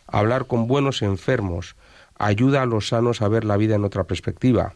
Hablar 0.08 0.46
con 0.46 0.68
buenos 0.68 1.02
enfermos 1.02 1.76
ayuda 2.18 2.62
a 2.62 2.66
los 2.66 2.90
sanos 2.90 3.22
a 3.22 3.28
ver 3.28 3.46
la 3.46 3.58
vida 3.58 3.76
en 3.76 3.84
otra 3.84 4.04
perspectiva, 4.04 4.74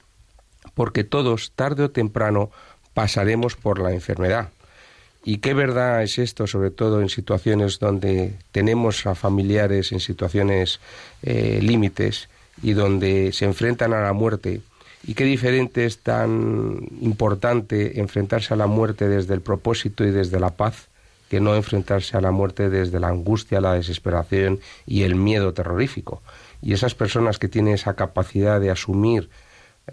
porque 0.74 1.04
todos, 1.04 1.52
tarde 1.56 1.84
o 1.84 1.92
temprano, 1.92 2.50
pasaremos 2.96 3.56
por 3.56 3.80
la 3.80 3.92
enfermedad. 3.92 4.50
Y 5.24 5.38
qué 5.38 5.54
verdad 5.54 6.02
es 6.02 6.18
esto, 6.18 6.48
sobre 6.48 6.72
todo 6.72 7.02
en 7.02 7.10
situaciones 7.10 7.78
donde 7.78 8.34
tenemos 8.52 9.06
a 9.06 9.14
familiares 9.14 9.92
en 9.92 10.00
situaciones 10.00 10.80
eh, 11.22 11.60
límites 11.62 12.30
y 12.64 12.74
donde 12.74 13.32
se 13.34 13.46
enfrentan 13.46 13.94
a 13.94 14.02
la 14.02 14.14
muerte 14.14 14.62
y 15.08 15.14
qué 15.14 15.24
diferente 15.24 15.86
es 15.86 16.00
tan 16.00 16.80
importante 17.00 18.00
enfrentarse 18.00 18.54
a 18.54 18.58
la 18.58 18.66
muerte 18.66 19.08
desde 19.08 19.36
el 19.36 19.42
propósito 19.42 20.04
y 20.04 20.10
desde 20.10 20.40
la 20.40 20.52
paz 20.52 20.88
que 21.30 21.40
no 21.40 21.56
enfrentarse 21.56 22.18
a 22.18 22.22
la 22.22 22.32
muerte 22.32 22.70
desde 22.70 23.00
la 23.00 23.10
angustia, 23.10 23.62
la 23.62 23.74
desesperación 23.74 24.60
y 24.88 25.04
el 25.04 25.16
miedo 25.16 25.54
terrorífico. 25.54 26.24
Y 26.62 26.74
esas 26.74 26.96
personas 26.96 27.38
que 27.38 27.48
tienen 27.48 27.76
esa 27.76 27.96
capacidad 27.96 28.60
de 28.60 28.72
asumir 28.72 29.30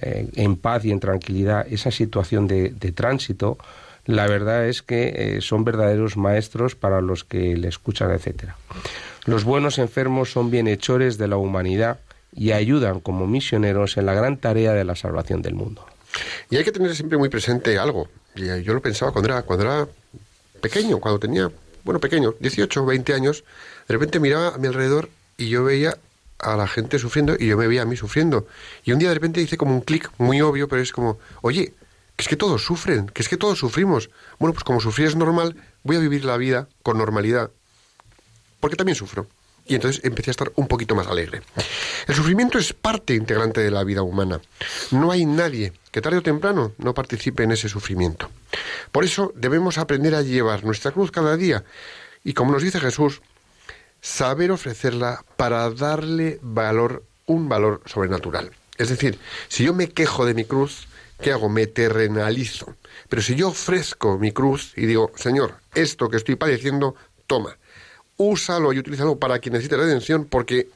eh, 0.00 0.28
en 0.36 0.56
paz 0.56 0.84
y 0.84 0.90
en 0.90 1.00
tranquilidad 1.00 1.66
esa 1.70 1.90
situación 1.90 2.48
de, 2.48 2.70
tránsito, 2.94 3.58
la 4.06 4.26
verdad 4.26 4.66
es 4.66 4.82
que 4.82 5.12
eh, 5.14 5.40
son 5.40 5.64
verdaderos 5.64 6.16
maestros 6.16 6.74
para 6.74 7.00
los 7.00 7.24
que 7.24 7.56
le 7.56 7.68
escuchan, 7.68 8.10
etc. 8.10 8.52
Los 9.26 9.44
buenos 9.44 9.78
enfermos 9.78 10.32
son 10.32 10.50
bienhechores 10.50 11.18
de 11.18 11.28
la 11.28 11.36
humanidad 11.36 12.00
y 12.34 12.52
ayudan 12.52 13.00
como 13.00 13.26
misioneros 13.26 13.96
en 13.96 14.06
la 14.06 14.14
gran 14.14 14.38
tarea 14.38 14.72
de 14.72 14.84
la 14.84 14.96
salvación 14.96 15.42
del 15.42 15.54
mundo. 15.54 15.84
Y 16.50 16.56
hay 16.56 16.64
que 16.64 16.72
tener 16.72 16.94
siempre 16.94 17.18
muy 17.18 17.28
presente 17.28 17.78
algo. 17.78 18.08
Y 18.34 18.62
yo 18.62 18.74
lo 18.74 18.80
pensaba 18.80 19.12
cuando 19.12 19.30
era, 19.30 19.42
cuando 19.42 19.64
era 19.64 19.88
pequeño, 20.60 20.98
cuando 20.98 21.20
tenía, 21.20 21.50
bueno, 21.84 22.00
pequeño, 22.00 22.34
18 22.40 22.82
o 22.82 22.86
20 22.86 23.12
años, 23.14 23.44
de 23.86 23.94
repente 23.94 24.20
miraba 24.20 24.54
a 24.54 24.58
mi 24.58 24.68
alrededor 24.68 25.10
y 25.36 25.48
yo 25.48 25.64
veía 25.64 25.98
a 26.42 26.56
la 26.56 26.66
gente 26.66 26.98
sufriendo 26.98 27.36
y 27.38 27.46
yo 27.46 27.56
me 27.56 27.66
veía 27.66 27.82
a 27.82 27.84
mí 27.86 27.96
sufriendo. 27.96 28.46
Y 28.84 28.92
un 28.92 28.98
día 28.98 29.08
de 29.08 29.14
repente 29.14 29.40
hice 29.40 29.56
como 29.56 29.74
un 29.74 29.80
clic 29.80 30.10
muy 30.18 30.42
obvio, 30.42 30.68
pero 30.68 30.82
es 30.82 30.92
como, 30.92 31.18
oye, 31.40 31.72
que 32.16 32.22
es 32.22 32.28
que 32.28 32.36
todos 32.36 32.64
sufren, 32.64 33.06
que 33.06 33.22
es 33.22 33.28
que 33.28 33.36
todos 33.36 33.58
sufrimos. 33.58 34.10
Bueno, 34.38 34.52
pues 34.52 34.64
como 34.64 34.80
sufrir 34.80 35.06
es 35.06 35.16
normal, 35.16 35.56
voy 35.82 35.96
a 35.96 36.00
vivir 36.00 36.24
la 36.24 36.36
vida 36.36 36.68
con 36.82 36.98
normalidad, 36.98 37.50
porque 38.60 38.76
también 38.76 38.96
sufro. 38.96 39.26
Y 39.64 39.76
entonces 39.76 40.04
empecé 40.04 40.30
a 40.30 40.32
estar 40.32 40.52
un 40.56 40.66
poquito 40.66 40.96
más 40.96 41.06
alegre. 41.06 41.42
El 42.08 42.14
sufrimiento 42.16 42.58
es 42.58 42.72
parte 42.72 43.14
integrante 43.14 43.60
de 43.60 43.70
la 43.70 43.84
vida 43.84 44.02
humana. 44.02 44.40
No 44.90 45.12
hay 45.12 45.24
nadie 45.24 45.72
que 45.92 46.02
tarde 46.02 46.18
o 46.18 46.22
temprano 46.22 46.72
no 46.78 46.94
participe 46.94 47.44
en 47.44 47.52
ese 47.52 47.68
sufrimiento. 47.68 48.28
Por 48.90 49.04
eso 49.04 49.32
debemos 49.36 49.78
aprender 49.78 50.16
a 50.16 50.22
llevar 50.22 50.64
nuestra 50.64 50.90
cruz 50.90 51.12
cada 51.12 51.36
día 51.36 51.64
y, 52.24 52.34
como 52.34 52.52
nos 52.52 52.62
dice 52.62 52.80
Jesús, 52.80 53.22
saber 54.02 54.50
ofrecerla 54.50 55.24
para 55.36 55.70
darle 55.70 56.38
valor, 56.42 57.04
un 57.24 57.48
valor 57.48 57.80
sobrenatural. 57.86 58.50
Es 58.76 58.90
decir, 58.90 59.18
si 59.48 59.64
yo 59.64 59.72
me 59.72 59.88
quejo 59.88 60.26
de 60.26 60.34
mi 60.34 60.44
cruz, 60.44 60.88
¿qué 61.20 61.32
hago? 61.32 61.48
Me 61.48 61.66
terrenalizo. 61.66 62.74
Pero 63.08 63.22
si 63.22 63.36
yo 63.36 63.48
ofrezco 63.48 64.18
mi 64.18 64.32
cruz 64.32 64.72
y 64.76 64.86
digo, 64.86 65.12
Señor, 65.14 65.54
esto 65.74 66.10
que 66.10 66.16
estoy 66.16 66.34
padeciendo, 66.34 66.96
toma, 67.26 67.56
úsalo 68.16 68.72
y 68.72 68.80
utilízalo 68.80 69.18
para 69.18 69.38
quien 69.38 69.54
necesite 69.54 69.76
redención, 69.76 70.24
porque 70.24 70.68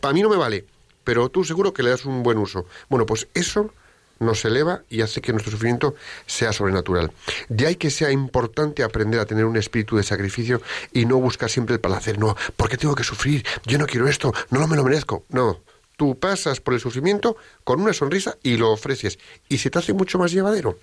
para 0.00 0.12
mí 0.12 0.22
no 0.22 0.28
me 0.28 0.36
vale, 0.36 0.66
pero 1.04 1.28
tú 1.28 1.44
seguro 1.44 1.72
que 1.72 1.84
le 1.84 1.90
das 1.90 2.04
un 2.04 2.24
buen 2.24 2.36
uso. 2.36 2.66
Bueno, 2.88 3.06
pues 3.06 3.28
eso 3.34 3.72
nos 4.18 4.44
eleva 4.44 4.82
y 4.88 5.02
hace 5.02 5.20
que 5.20 5.32
nuestro 5.32 5.52
sufrimiento 5.52 5.94
sea 6.26 6.52
sobrenatural. 6.52 7.12
De 7.48 7.66
ahí 7.66 7.76
que 7.76 7.90
sea 7.90 8.10
importante 8.10 8.82
aprender 8.82 9.20
a 9.20 9.26
tener 9.26 9.44
un 9.44 9.56
espíritu 9.56 9.96
de 9.96 10.02
sacrificio 10.02 10.62
y 10.92 11.06
no 11.06 11.18
buscar 11.18 11.50
siempre 11.50 11.74
el 11.74 11.80
placer. 11.80 12.18
No, 12.18 12.36
¿por 12.56 12.68
qué 12.68 12.76
tengo 12.76 12.94
que 12.94 13.04
sufrir? 13.04 13.44
Yo 13.64 13.78
no 13.78 13.86
quiero 13.86 14.08
esto, 14.08 14.32
no 14.50 14.66
me 14.66 14.76
lo 14.76 14.84
merezco. 14.84 15.24
No, 15.28 15.60
tú 15.96 16.18
pasas 16.18 16.60
por 16.60 16.74
el 16.74 16.80
sufrimiento 16.80 17.36
con 17.64 17.80
una 17.80 17.92
sonrisa 17.92 18.36
y 18.42 18.56
lo 18.56 18.70
ofreces 18.72 19.18
y 19.48 19.58
se 19.58 19.70
te 19.70 19.78
hace 19.78 19.92
mucho 19.92 20.18
más 20.18 20.32
llevadero. 20.32 20.78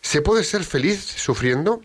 ¿Se 0.00 0.22
puede 0.22 0.44
ser 0.44 0.64
feliz 0.64 1.00
sufriendo? 1.00 1.82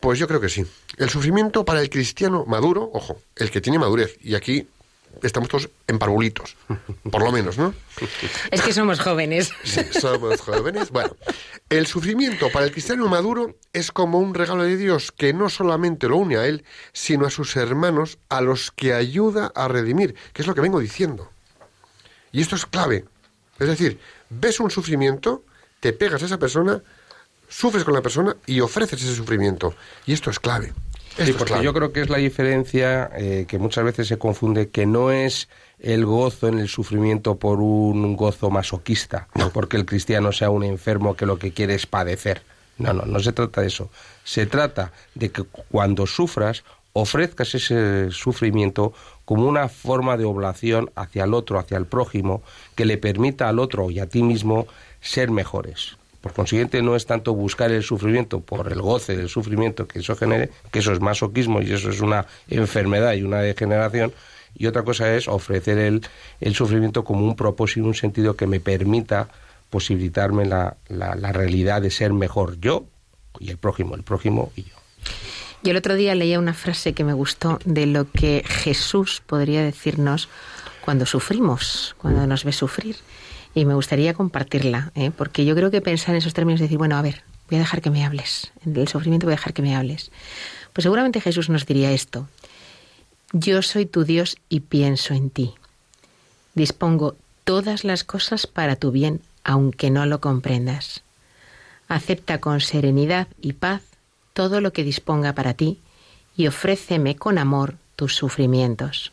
Pues 0.00 0.18
yo 0.18 0.28
creo 0.28 0.40
que 0.40 0.48
sí. 0.48 0.64
El 0.96 1.10
sufrimiento 1.10 1.64
para 1.64 1.80
el 1.80 1.90
cristiano 1.90 2.44
maduro, 2.46 2.90
ojo, 2.92 3.20
el 3.36 3.50
que 3.50 3.60
tiene 3.60 3.78
madurez, 3.78 4.16
y 4.22 4.34
aquí 4.34 4.66
estamos 5.22 5.48
todos 5.48 5.70
en 5.86 5.98
parvulitos, 5.98 6.56
por 7.10 7.22
lo 7.22 7.32
menos, 7.32 7.58
¿no? 7.58 7.74
Es 8.50 8.62
que 8.62 8.72
somos 8.72 9.00
jóvenes. 9.00 9.52
Sí, 9.64 9.80
somos 9.98 10.40
jóvenes. 10.40 10.90
Bueno, 10.90 11.16
el 11.70 11.86
sufrimiento 11.86 12.50
para 12.50 12.66
el 12.66 12.72
cristiano 12.72 13.08
maduro 13.08 13.56
es 13.72 13.90
como 13.90 14.18
un 14.18 14.34
regalo 14.34 14.64
de 14.64 14.76
Dios 14.76 15.12
que 15.12 15.32
no 15.32 15.48
solamente 15.48 16.08
lo 16.08 16.18
une 16.18 16.36
a 16.36 16.46
él, 16.46 16.64
sino 16.92 17.26
a 17.26 17.30
sus 17.30 17.56
hermanos, 17.56 18.18
a 18.28 18.40
los 18.40 18.70
que 18.70 18.92
ayuda 18.92 19.52
a 19.54 19.68
redimir, 19.68 20.14
que 20.32 20.42
es 20.42 20.48
lo 20.48 20.54
que 20.54 20.60
vengo 20.60 20.80
diciendo. 20.80 21.30
Y 22.32 22.40
esto 22.40 22.56
es 22.56 22.66
clave. 22.66 23.04
Es 23.58 23.68
decir, 23.68 23.98
ves 24.28 24.60
un 24.60 24.70
sufrimiento, 24.70 25.44
te 25.80 25.92
pegas 25.92 26.22
a 26.22 26.26
esa 26.26 26.38
persona, 26.38 26.82
sufres 27.48 27.84
con 27.84 27.94
la 27.94 28.02
persona 28.02 28.36
y 28.46 28.60
ofreces 28.60 29.02
ese 29.02 29.14
sufrimiento. 29.14 29.74
Y 30.04 30.12
esto 30.12 30.30
es 30.30 30.38
clave. 30.38 30.74
Sí, 31.18 31.32
porque 31.32 31.62
yo 31.62 31.72
creo 31.72 31.92
que 31.92 32.02
es 32.02 32.10
la 32.10 32.18
diferencia 32.18 33.10
eh, 33.16 33.46
que 33.48 33.58
muchas 33.58 33.84
veces 33.84 34.06
se 34.08 34.18
confunde, 34.18 34.68
que 34.68 34.84
no 34.84 35.10
es 35.10 35.48
el 35.78 36.04
gozo 36.04 36.48
en 36.48 36.58
el 36.58 36.68
sufrimiento 36.68 37.36
por 37.36 37.60
un 37.60 38.16
gozo 38.16 38.50
masoquista, 38.50 39.28
no 39.34 39.50
porque 39.50 39.76
el 39.76 39.86
cristiano 39.86 40.32
sea 40.32 40.50
un 40.50 40.64
enfermo 40.64 41.16
que 41.16 41.26
lo 41.26 41.38
que 41.38 41.52
quiere 41.52 41.74
es 41.74 41.86
padecer. 41.86 42.42
No, 42.78 42.92
no, 42.92 43.06
no 43.06 43.20
se 43.20 43.32
trata 43.32 43.62
de 43.62 43.68
eso. 43.68 43.90
Se 44.24 44.44
trata 44.46 44.92
de 45.14 45.30
que 45.30 45.42
cuando 45.42 46.06
sufras 46.06 46.64
ofrezcas 46.92 47.54
ese 47.54 48.10
sufrimiento 48.10 48.92
como 49.24 49.46
una 49.46 49.68
forma 49.68 50.16
de 50.16 50.24
oblación 50.24 50.90
hacia 50.94 51.24
el 51.24 51.34
otro, 51.34 51.58
hacia 51.58 51.76
el 51.76 51.86
prójimo, 51.86 52.42
que 52.74 52.84
le 52.84 52.96
permita 52.96 53.48
al 53.48 53.58
otro 53.58 53.90
y 53.90 53.98
a 53.98 54.06
ti 54.06 54.22
mismo 54.22 54.66
ser 55.00 55.30
mejores. 55.30 55.96
Por 56.26 56.32
consiguiente, 56.32 56.82
no 56.82 56.96
es 56.96 57.06
tanto 57.06 57.34
buscar 57.34 57.70
el 57.70 57.84
sufrimiento 57.84 58.40
por 58.40 58.72
el 58.72 58.82
goce 58.82 59.16
del 59.16 59.28
sufrimiento 59.28 59.86
que 59.86 60.00
eso 60.00 60.16
genere, 60.16 60.50
que 60.72 60.80
eso 60.80 60.92
es 60.92 60.98
masoquismo 60.98 61.62
y 61.62 61.72
eso 61.72 61.88
es 61.88 62.00
una 62.00 62.26
enfermedad 62.48 63.12
y 63.12 63.22
una 63.22 63.38
degeneración, 63.38 64.12
y 64.58 64.66
otra 64.66 64.82
cosa 64.82 65.14
es 65.14 65.28
ofrecer 65.28 65.78
el, 65.78 66.04
el 66.40 66.54
sufrimiento 66.56 67.04
como 67.04 67.24
un 67.24 67.36
propósito, 67.36 67.86
un 67.86 67.94
sentido 67.94 68.34
que 68.34 68.48
me 68.48 68.58
permita 68.58 69.28
posibilitarme 69.70 70.46
la, 70.46 70.76
la, 70.88 71.14
la 71.14 71.30
realidad 71.30 71.80
de 71.80 71.92
ser 71.92 72.12
mejor 72.12 72.58
yo 72.58 72.86
y 73.38 73.50
el 73.50 73.56
prójimo, 73.56 73.94
el 73.94 74.02
prójimo 74.02 74.50
y 74.56 74.64
yo. 74.64 74.74
Yo 75.62 75.70
el 75.70 75.76
otro 75.76 75.94
día 75.94 76.16
leía 76.16 76.40
una 76.40 76.54
frase 76.54 76.92
que 76.92 77.04
me 77.04 77.12
gustó 77.12 77.60
de 77.64 77.86
lo 77.86 78.10
que 78.10 78.42
Jesús 78.44 79.22
podría 79.24 79.62
decirnos 79.62 80.28
cuando 80.84 81.06
sufrimos, 81.06 81.94
cuando 81.98 82.26
nos 82.26 82.42
ve 82.42 82.50
sufrir 82.50 82.96
y 83.56 83.64
me 83.64 83.72
gustaría 83.72 84.12
compartirla, 84.12 84.92
¿eh? 84.94 85.10
porque 85.10 85.46
yo 85.46 85.54
creo 85.54 85.70
que 85.70 85.80
pensar 85.80 86.10
en 86.10 86.18
esos 86.18 86.34
términos, 86.34 86.60
decir, 86.60 86.76
bueno, 86.76 86.98
a 86.98 87.00
ver, 87.00 87.22
voy 87.48 87.56
a 87.56 87.60
dejar 87.60 87.80
que 87.80 87.88
me 87.88 88.04
hables, 88.04 88.52
en 88.66 88.76
el 88.76 88.86
sufrimiento 88.86 89.26
voy 89.26 89.32
a 89.32 89.36
dejar 89.36 89.54
que 89.54 89.62
me 89.62 89.74
hables. 89.74 90.10
Pues 90.74 90.82
seguramente 90.82 91.22
Jesús 91.22 91.48
nos 91.48 91.64
diría 91.64 91.90
esto, 91.90 92.28
yo 93.32 93.62
soy 93.62 93.86
tu 93.86 94.04
Dios 94.04 94.36
y 94.50 94.60
pienso 94.60 95.14
en 95.14 95.30
ti. 95.30 95.54
Dispongo 96.54 97.16
todas 97.44 97.82
las 97.82 98.04
cosas 98.04 98.46
para 98.46 98.76
tu 98.76 98.90
bien, 98.90 99.22
aunque 99.42 99.90
no 99.90 100.04
lo 100.04 100.20
comprendas. 100.20 101.02
Acepta 101.88 102.42
con 102.42 102.60
serenidad 102.60 103.26
y 103.40 103.54
paz 103.54 103.80
todo 104.34 104.60
lo 104.60 104.74
que 104.74 104.84
disponga 104.84 105.32
para 105.32 105.54
ti 105.54 105.80
y 106.36 106.46
ofréceme 106.46 107.16
con 107.16 107.38
amor 107.38 107.76
tus 107.96 108.16
sufrimientos. 108.16 109.12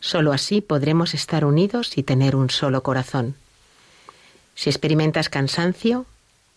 Solo 0.00 0.32
así 0.32 0.60
podremos 0.60 1.14
estar 1.14 1.44
unidos 1.44 1.96
y 1.96 2.02
tener 2.02 2.34
un 2.34 2.50
solo 2.50 2.82
corazón. 2.82 3.36
Si 4.54 4.70
experimentas 4.70 5.28
cansancio, 5.28 6.06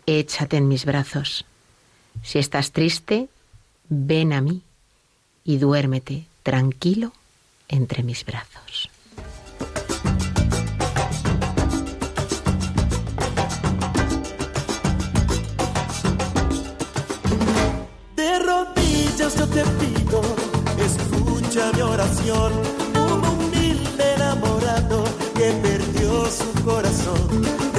échate 0.05 0.57
en 0.57 0.67
mis 0.67 0.85
brazos. 0.85 1.45
Si 2.23 2.39
estás 2.39 2.71
triste, 2.71 3.27
ven 3.89 4.33
a 4.33 4.41
mí 4.41 4.61
y 5.43 5.57
duérmete 5.57 6.25
tranquilo 6.43 7.11
entre 7.67 8.03
mis 8.03 8.23
brazos. 8.25 8.89
De 18.15 18.39
rodillas 18.39 19.37
yo 19.37 19.47
te 19.47 19.63
pido, 19.63 20.21
escucha 20.79 21.71
mi 21.73 21.81
oración. 21.81 22.53
Un 22.95 23.25
humilde 23.25 24.13
enamorado 24.15 25.03
que 25.35 25.51
perdió 25.61 26.25
su 26.29 26.63
corazón 26.63 27.76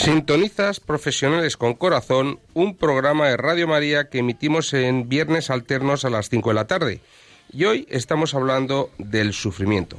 Sintonizas 0.00 0.80
Profesionales 0.80 1.58
con 1.58 1.74
Corazón, 1.74 2.40
un 2.54 2.74
programa 2.74 3.28
de 3.28 3.36
Radio 3.36 3.68
María 3.68 4.08
que 4.08 4.20
emitimos 4.20 4.72
en 4.72 5.10
viernes 5.10 5.50
alternos 5.50 6.06
a 6.06 6.10
las 6.10 6.30
5 6.30 6.48
de 6.48 6.54
la 6.54 6.66
tarde. 6.66 7.00
Y 7.52 7.66
hoy 7.66 7.86
estamos 7.90 8.34
hablando 8.34 8.90
del 8.96 9.34
sufrimiento. 9.34 9.98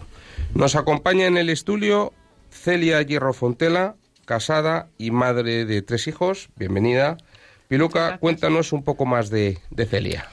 Nos 0.56 0.76
acompaña 0.76 1.28
en 1.28 1.38
el 1.38 1.50
estudio 1.50 2.14
Celia 2.50 3.00
Hierro 3.04 3.32
Fontela, 3.32 3.96
casada 4.26 4.90
y 4.98 5.12
madre 5.12 5.66
de 5.66 5.84
tres 5.84 6.08
hijos. 6.08 6.50
Bienvenida. 6.56 7.18
Piluca, 7.68 8.18
cuéntanos 8.18 8.74
un 8.74 8.84
poco 8.84 9.06
más 9.06 9.30
de, 9.30 9.60
de 9.70 9.86
Celia. 9.86 10.28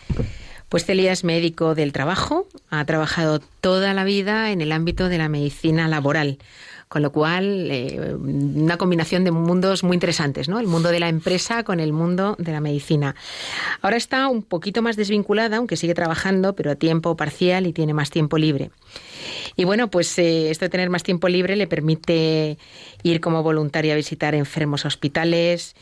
Pues 0.70 0.86
Celia 0.86 1.12
es 1.12 1.24
médico 1.24 1.74
del 1.74 1.92
trabajo, 1.92 2.48
ha 2.70 2.84
trabajado 2.86 3.40
toda 3.60 3.92
la 3.92 4.04
vida 4.04 4.50
en 4.50 4.62
el 4.62 4.72
ámbito 4.72 5.10
de 5.10 5.18
la 5.18 5.28
medicina 5.28 5.88
laboral, 5.88 6.38
con 6.88 7.02
lo 7.02 7.12
cual 7.12 7.70
eh, 7.70 8.14
una 8.14 8.78
combinación 8.78 9.24
de 9.24 9.30
mundos 9.30 9.84
muy 9.84 9.94
interesantes, 9.94 10.48
¿no? 10.48 10.58
El 10.58 10.66
mundo 10.66 10.90
de 10.90 11.00
la 11.00 11.08
empresa 11.08 11.62
con 11.62 11.80
el 11.80 11.92
mundo 11.92 12.34
de 12.38 12.52
la 12.52 12.60
medicina. 12.60 13.14
Ahora 13.82 13.96
está 13.96 14.28
un 14.28 14.42
poquito 14.42 14.82
más 14.82 14.96
desvinculada, 14.96 15.58
aunque 15.58 15.76
sigue 15.76 15.94
trabajando, 15.94 16.54
pero 16.54 16.70
a 16.70 16.76
tiempo 16.76 17.16
parcial 17.16 17.66
y 17.66 17.72
tiene 17.72 17.94
más 17.94 18.10
tiempo 18.10 18.38
libre. 18.38 18.70
Y 19.56 19.64
bueno, 19.64 19.90
pues 19.90 20.18
eh, 20.18 20.50
esto 20.50 20.64
de 20.64 20.70
tener 20.70 20.88
más 20.88 21.02
tiempo 21.02 21.28
libre 21.28 21.56
le 21.56 21.66
permite 21.66 22.58
ir 23.02 23.20
como 23.20 23.42
voluntaria 23.42 23.92
a 23.92 23.96
visitar 23.96 24.34
enfermos 24.34 24.84
a 24.84 24.88
hospitales, 24.88 25.74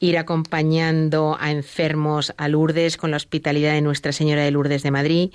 ir 0.00 0.18
acompañando 0.18 1.36
a 1.38 1.50
enfermos 1.50 2.32
a 2.36 2.48
Lourdes 2.48 2.96
con 2.96 3.10
la 3.10 3.16
hospitalidad 3.16 3.72
de 3.72 3.80
Nuestra 3.80 4.12
Señora 4.12 4.44
de 4.44 4.50
Lourdes 4.50 4.82
de 4.82 4.90
Madrid. 4.90 5.30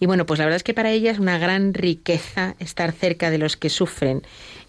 Y 0.00 0.06
bueno, 0.06 0.26
pues 0.26 0.38
la 0.38 0.44
verdad 0.44 0.56
es 0.56 0.62
que 0.62 0.74
para 0.74 0.90
ella 0.90 1.10
es 1.10 1.18
una 1.18 1.38
gran 1.38 1.74
riqueza 1.74 2.56
estar 2.58 2.92
cerca 2.92 3.30
de 3.30 3.38
los 3.38 3.56
que 3.56 3.68
sufren. 3.68 4.22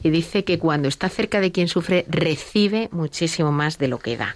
Y 0.03 0.09
dice 0.09 0.43
que 0.43 0.59
cuando 0.59 0.87
está 0.87 1.09
cerca 1.09 1.39
de 1.41 1.51
quien 1.51 1.67
sufre, 1.67 2.05
recibe 2.09 2.89
muchísimo 2.91 3.51
más 3.51 3.77
de 3.77 3.87
lo 3.87 3.99
que 3.99 4.17
da. 4.17 4.35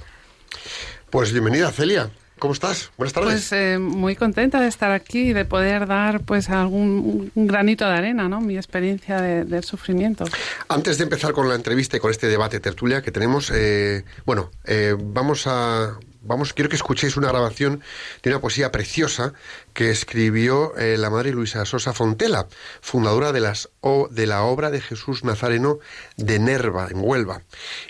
Pues 1.09 1.31
bienvenida, 1.31 1.71
Celia. 1.71 2.09
¿Cómo 2.39 2.53
estás? 2.53 2.89
Buenas 2.97 3.13
tardes. 3.13 3.31
Pues 3.33 3.51
eh, 3.51 3.77
muy 3.77 4.15
contenta 4.15 4.59
de 4.59 4.67
estar 4.67 4.89
aquí 4.91 5.29
y 5.29 5.33
de 5.33 5.45
poder 5.45 5.85
dar 5.85 6.21
pues 6.21 6.49
algún 6.49 7.31
un 7.35 7.47
granito 7.47 7.85
de 7.85 7.91
arena, 7.91 8.27
¿no? 8.27 8.41
Mi 8.41 8.55
experiencia 8.55 9.21
de- 9.21 9.45
del 9.45 9.63
sufrimiento. 9.63 10.25
Antes 10.67 10.97
de 10.97 11.03
empezar 11.03 11.33
con 11.33 11.47
la 11.47 11.53
entrevista 11.53 11.97
y 11.97 11.99
con 11.99 12.09
este 12.09 12.25
debate 12.27 12.59
tertulia 12.59 13.03
que 13.03 13.11
tenemos, 13.11 13.51
eh, 13.53 14.05
bueno, 14.25 14.49
eh, 14.65 14.95
vamos 14.99 15.45
a, 15.45 15.99
vamos, 16.21 16.53
quiero 16.53 16.69
que 16.69 16.75
escuchéis 16.75 17.17
una 17.17 17.29
grabación 17.29 17.81
de 18.23 18.29
una 18.29 18.39
poesía 18.39 18.71
preciosa 18.71 19.33
que 19.73 19.89
escribió 19.89 20.75
eh, 20.77 20.97
la 20.97 21.09
madre 21.09 21.31
Luisa 21.31 21.65
Sosa 21.65 21.93
Fontela, 21.93 22.47
fundadora 22.81 23.31
de 23.31 23.39
las 23.39 23.69
o, 23.81 24.07
de 24.09 24.27
la 24.27 24.43
obra 24.43 24.71
de 24.71 24.81
Jesús 24.81 25.23
Nazareno 25.23 25.79
de 26.17 26.39
Nerva 26.39 26.87
en 26.89 26.99
Huelva 27.01 27.41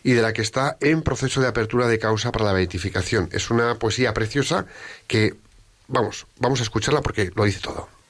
y 0.03 0.13
de 0.13 0.21
la 0.21 0.33
que 0.33 0.41
está 0.41 0.77
en 0.79 1.01
proceso 1.01 1.41
de 1.41 1.47
apertura 1.47 1.87
de 1.87 1.99
causa 1.99 2.31
para 2.31 2.45
la 2.45 2.53
beatificación. 2.53 3.29
Es 3.31 3.49
una 3.49 3.75
poesía 3.75 4.13
preciosa 4.13 4.65
que, 5.07 5.35
vamos, 5.87 6.27
vamos 6.39 6.59
a 6.59 6.63
escucharla 6.63 7.01
porque 7.01 7.31
lo 7.35 7.43
dice 7.43 7.59
todo. 7.59 8.00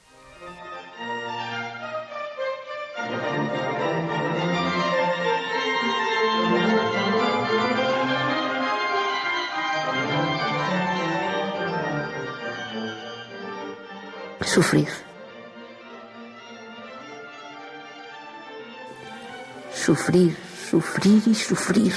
Sufrir. 14.54 14.90
Sufrir, 19.74 20.36
sufrir 20.70 21.24
y 21.26 21.34
sufrir. 21.34 21.94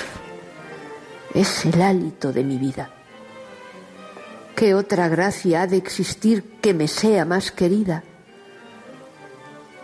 Es 1.34 1.66
el 1.66 1.82
hálito 1.82 2.32
de 2.32 2.44
mi 2.44 2.56
vida. 2.58 2.90
¿Qué 4.54 4.72
otra 4.72 5.08
gracia 5.08 5.62
ha 5.62 5.66
de 5.66 5.78
existir 5.78 6.44
que 6.62 6.74
me 6.74 6.86
sea 6.86 7.24
más 7.24 7.50
querida? 7.50 8.04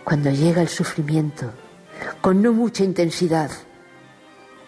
Cuando 0.05 0.31
llega 0.31 0.61
el 0.61 0.69
sufrimiento, 0.69 1.51
con 2.21 2.41
no 2.41 2.53
mucha 2.53 2.85
intensidad, 2.85 3.51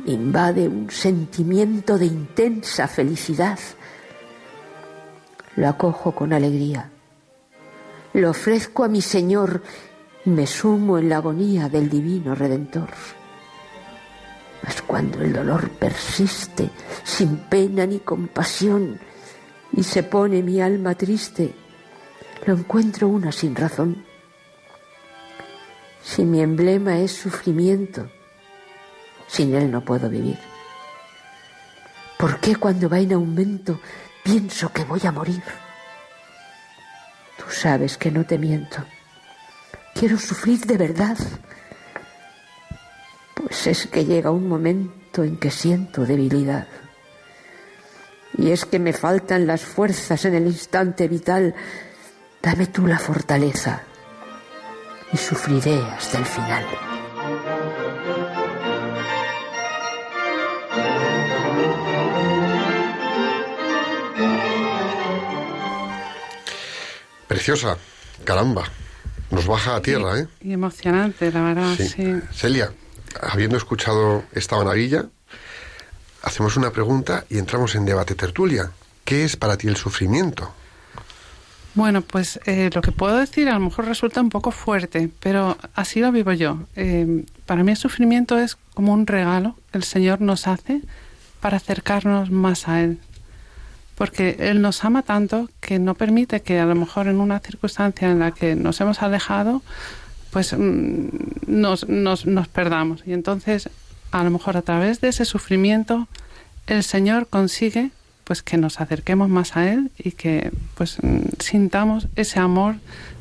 invade 0.05 0.67
un 0.67 0.91
sentimiento 0.91 1.97
de 1.97 2.07
intensa 2.07 2.89
felicidad. 2.89 3.59
Lo 5.55 5.69
acojo 5.69 6.13
con 6.13 6.33
alegría 6.33 6.89
lo 8.13 8.29
ofrezco 8.29 8.83
a 8.83 8.87
mi 8.87 9.01
Señor 9.01 9.63
y 10.25 10.29
me 10.29 10.47
sumo 10.47 10.97
en 10.97 11.09
la 11.09 11.17
agonía 11.17 11.67
del 11.67 11.89
divino 11.89 12.35
Redentor. 12.35 12.89
Mas 14.63 14.81
cuando 14.81 15.21
el 15.21 15.33
dolor 15.33 15.69
persiste 15.71 16.69
sin 17.03 17.37
pena 17.37 17.85
ni 17.85 17.99
compasión 17.99 18.99
y 19.73 19.83
se 19.83 20.03
pone 20.03 20.41
mi 20.43 20.61
alma 20.61 20.95
triste, 20.95 21.53
lo 22.45 22.53
encuentro 22.53 23.07
una 23.07 23.31
sin 23.31 23.55
razón. 23.55 24.05
Si 26.01 26.23
mi 26.23 26.41
emblema 26.41 26.99
es 26.99 27.11
sufrimiento, 27.11 28.09
sin 29.27 29.55
él 29.55 29.71
no 29.71 29.81
puedo 29.81 30.09
vivir. 30.09 30.37
¿Por 32.17 32.39
qué 32.39 32.55
cuando 32.55 32.87
va 32.87 32.99
en 32.99 33.13
aumento 33.13 33.79
pienso 34.23 34.71
que 34.71 34.85
voy 34.85 35.01
a 35.05 35.11
morir? 35.11 35.41
Tú 37.43 37.51
sabes 37.51 37.97
que 37.97 38.11
no 38.11 38.25
te 38.25 38.37
miento. 38.37 38.77
Quiero 39.93 40.17
sufrir 40.17 40.61
de 40.61 40.77
verdad. 40.77 41.17
Pues 43.35 43.67
es 43.67 43.87
que 43.87 44.05
llega 44.05 44.31
un 44.31 44.47
momento 44.47 45.23
en 45.23 45.37
que 45.37 45.51
siento 45.51 46.05
debilidad. 46.05 46.67
Y 48.37 48.51
es 48.51 48.65
que 48.65 48.79
me 48.79 48.93
faltan 48.93 49.45
las 49.45 49.61
fuerzas 49.61 50.25
en 50.25 50.35
el 50.35 50.47
instante 50.47 51.07
vital. 51.07 51.53
Dame 52.41 52.67
tú 52.67 52.87
la 52.87 52.97
fortaleza 52.97 53.83
y 55.11 55.17
sufriré 55.17 55.79
hasta 55.81 56.17
el 56.17 56.25
final. 56.25 56.92
Preciosa, 67.33 67.77
caramba. 68.25 68.63
Nos 69.31 69.47
baja 69.47 69.75
a 69.75 69.81
tierra, 69.81 70.19
¿eh? 70.19 70.27
Y 70.41 70.53
emocionante, 70.53 71.31
la 71.31 71.41
verdad, 71.41 71.75
Sí. 71.75 71.87
sí. 71.89 72.13
Celia, 72.31 72.71
habiendo 73.21 73.57
escuchado 73.57 74.23
esta 74.33 74.55
maravilla, 74.57 75.05
hacemos 76.21 76.57
una 76.57 76.69
pregunta 76.69 77.25
y 77.31 77.39
entramos 77.39 77.73
en 77.73 77.85
debate 77.85 78.13
tertulia. 78.13 78.69
¿Qué 79.03 79.23
es 79.25 79.35
para 79.35 79.57
ti 79.57 79.67
el 79.67 79.77
sufrimiento? 79.77 80.53
Bueno, 81.73 82.03
pues 82.03 82.39
eh, 82.45 82.69
lo 82.71 82.83
que 82.83 82.91
puedo 82.91 83.17
decir 83.17 83.49
a 83.49 83.53
lo 83.55 83.61
mejor 83.61 83.85
resulta 83.85 84.21
un 84.21 84.29
poco 84.29 84.51
fuerte, 84.51 85.09
pero 85.19 85.57
así 85.73 86.01
lo 86.01 86.11
vivo 86.11 86.33
yo. 86.33 86.59
Eh, 86.75 87.25
para 87.47 87.63
mí 87.63 87.71
el 87.71 87.77
sufrimiento 87.77 88.37
es 88.37 88.57
como 88.75 88.93
un 88.93 89.07
regalo 89.07 89.55
que 89.71 89.79
el 89.79 89.83
Señor 89.83 90.21
nos 90.21 90.45
hace 90.45 90.81
para 91.41 91.57
acercarnos 91.57 92.29
más 92.29 92.67
a 92.67 92.81
Él. 92.81 92.99
Porque 93.95 94.37
Él 94.39 94.61
nos 94.61 94.83
ama 94.83 95.03
tanto 95.03 95.49
que 95.59 95.79
no 95.79 95.95
permite 95.95 96.41
que 96.41 96.59
a 96.59 96.65
lo 96.65 96.75
mejor 96.75 97.07
en 97.07 97.19
una 97.19 97.39
circunstancia 97.39 98.09
en 98.09 98.19
la 98.19 98.31
que 98.31 98.55
nos 98.55 98.81
hemos 98.81 99.01
alejado, 99.01 99.61
pues 100.31 100.53
mm, 100.57 101.07
nos, 101.47 101.87
nos, 101.87 102.25
nos 102.25 102.47
perdamos. 102.47 103.03
Y 103.05 103.13
entonces, 103.13 103.69
a 104.11 104.23
lo 104.23 104.31
mejor 104.31 104.57
a 104.57 104.61
través 104.61 104.99
de 105.01 105.09
ese 105.09 105.25
sufrimiento, 105.25 106.07
el 106.67 106.83
Señor 106.83 107.27
consigue 107.27 107.91
pues 108.23 108.41
que 108.41 108.57
nos 108.57 108.79
acerquemos 108.79 109.29
más 109.29 109.57
a 109.57 109.71
Él 109.71 109.91
y 109.97 110.11
que 110.11 110.51
pues 110.75 110.97
mm, 111.01 111.39
sintamos 111.39 112.07
ese 112.15 112.39
amor 112.39 112.75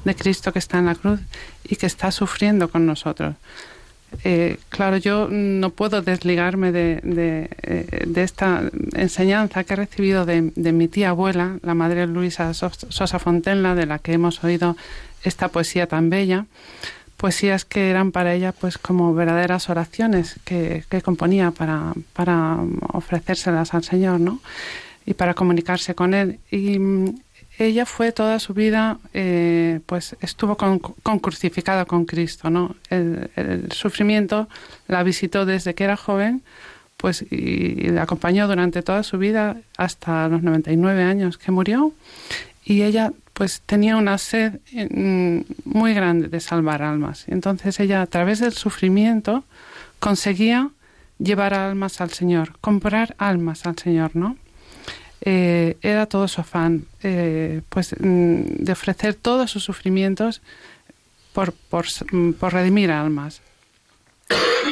de 0.05 0.14
Cristo 0.14 0.53
que 0.53 0.59
está 0.59 0.78
en 0.78 0.86
la 0.86 0.94
cruz 0.94 1.20
y 1.64 1.76
que 1.76 1.86
está 1.86 2.11
sufriendo 2.12 2.70
con 2.70 2.86
nosotros. 2.86 3.34
Eh, 4.24 4.58
claro, 4.68 4.96
yo 4.98 5.28
no 5.30 5.70
puedo 5.70 6.02
desligarme 6.02 6.70
de, 6.72 7.00
eh, 7.02 8.04
de 8.06 8.22
esta 8.22 8.62
enseñanza 8.94 9.64
que 9.64 9.72
he 9.72 9.76
recibido 9.76 10.24
de, 10.26 10.52
de 10.54 10.72
mi 10.72 10.88
tía 10.88 11.10
abuela, 11.10 11.58
la 11.62 11.74
madre 11.74 12.06
Luisa 12.06 12.52
Sos- 12.54 12.86
Sosa 12.88 13.18
Fontenla, 13.18 13.74
de 13.74 13.86
la 13.86 13.98
que 13.98 14.12
hemos 14.12 14.42
oído 14.44 14.76
esta 15.24 15.48
poesía 15.48 15.86
tan 15.86 16.10
bella, 16.10 16.46
poesías 17.16 17.64
que 17.64 17.90
eran 17.90 18.10
para 18.12 18.34
ella 18.34 18.52
pues 18.52 18.78
como 18.78 19.14
verdaderas 19.14 19.70
oraciones 19.70 20.38
que, 20.44 20.84
componía 21.04 21.50
para, 21.52 21.92
para 22.12 22.58
ofrecérselas 22.92 23.74
al 23.74 23.84
Señor, 23.84 24.20
¿no? 24.20 24.40
Y 25.06 25.14
para 25.14 25.34
comunicarse 25.34 25.94
con 25.94 26.14
Él. 26.14 26.38
Ella 27.66 27.86
fue 27.86 28.12
toda 28.12 28.38
su 28.38 28.54
vida, 28.54 28.98
eh, 29.14 29.80
pues 29.86 30.16
estuvo 30.20 30.56
con, 30.56 30.78
con 30.78 31.18
crucificada 31.18 31.84
con 31.84 32.04
Cristo, 32.04 32.50
¿no? 32.50 32.76
El, 32.90 33.68
sufrimiento 33.72 34.48
la 34.88 35.02
visitó 35.02 35.46
desde 35.46 35.74
que 35.74 35.84
era 35.84 35.96
joven, 35.96 36.42
pues 36.96 37.22
y, 37.30 37.86
y 37.86 37.88
la 37.90 38.02
acompañó 38.02 38.46
durante 38.46 38.82
toda 38.82 39.02
su 39.02 39.18
vida 39.18 39.56
hasta 39.76 40.28
los 40.28 40.42
99 40.42 41.02
años 41.02 41.38
que 41.38 41.52
murió. 41.52 41.92
Y 42.64 42.82
ella 42.82 43.12
pues 43.32 43.62
tenía 43.62 43.96
una 43.96 44.18
sed 44.18 44.60
mm, 44.72 45.40
muy 45.64 45.94
grande 45.94 46.28
de 46.28 46.40
salvar 46.40 46.82
almas. 46.82 47.24
Entonces 47.28 47.80
ella 47.80 48.02
a 48.02 48.06
través 48.06 48.40
del 48.40 48.52
sufrimiento 48.52 49.44
conseguía 49.98 50.70
llevar 51.18 51.54
almas 51.54 52.00
al 52.00 52.10
Señor, 52.10 52.58
comprar 52.60 53.14
almas 53.18 53.66
al 53.66 53.78
Señor, 53.78 54.14
¿no? 54.14 54.36
Eh, 55.24 55.76
era 55.82 56.06
todo 56.06 56.26
su 56.26 56.40
afán, 56.40 56.84
eh, 57.04 57.60
pues 57.68 57.94
mm, 57.98 58.40
de 58.64 58.72
ofrecer 58.72 59.14
todos 59.14 59.50
sus 59.52 59.62
sufrimientos 59.62 60.42
por, 61.32 61.52
por, 61.52 61.86
mm, 62.10 62.32
por 62.32 62.52
redimir 62.52 62.90
almas. 62.90 63.40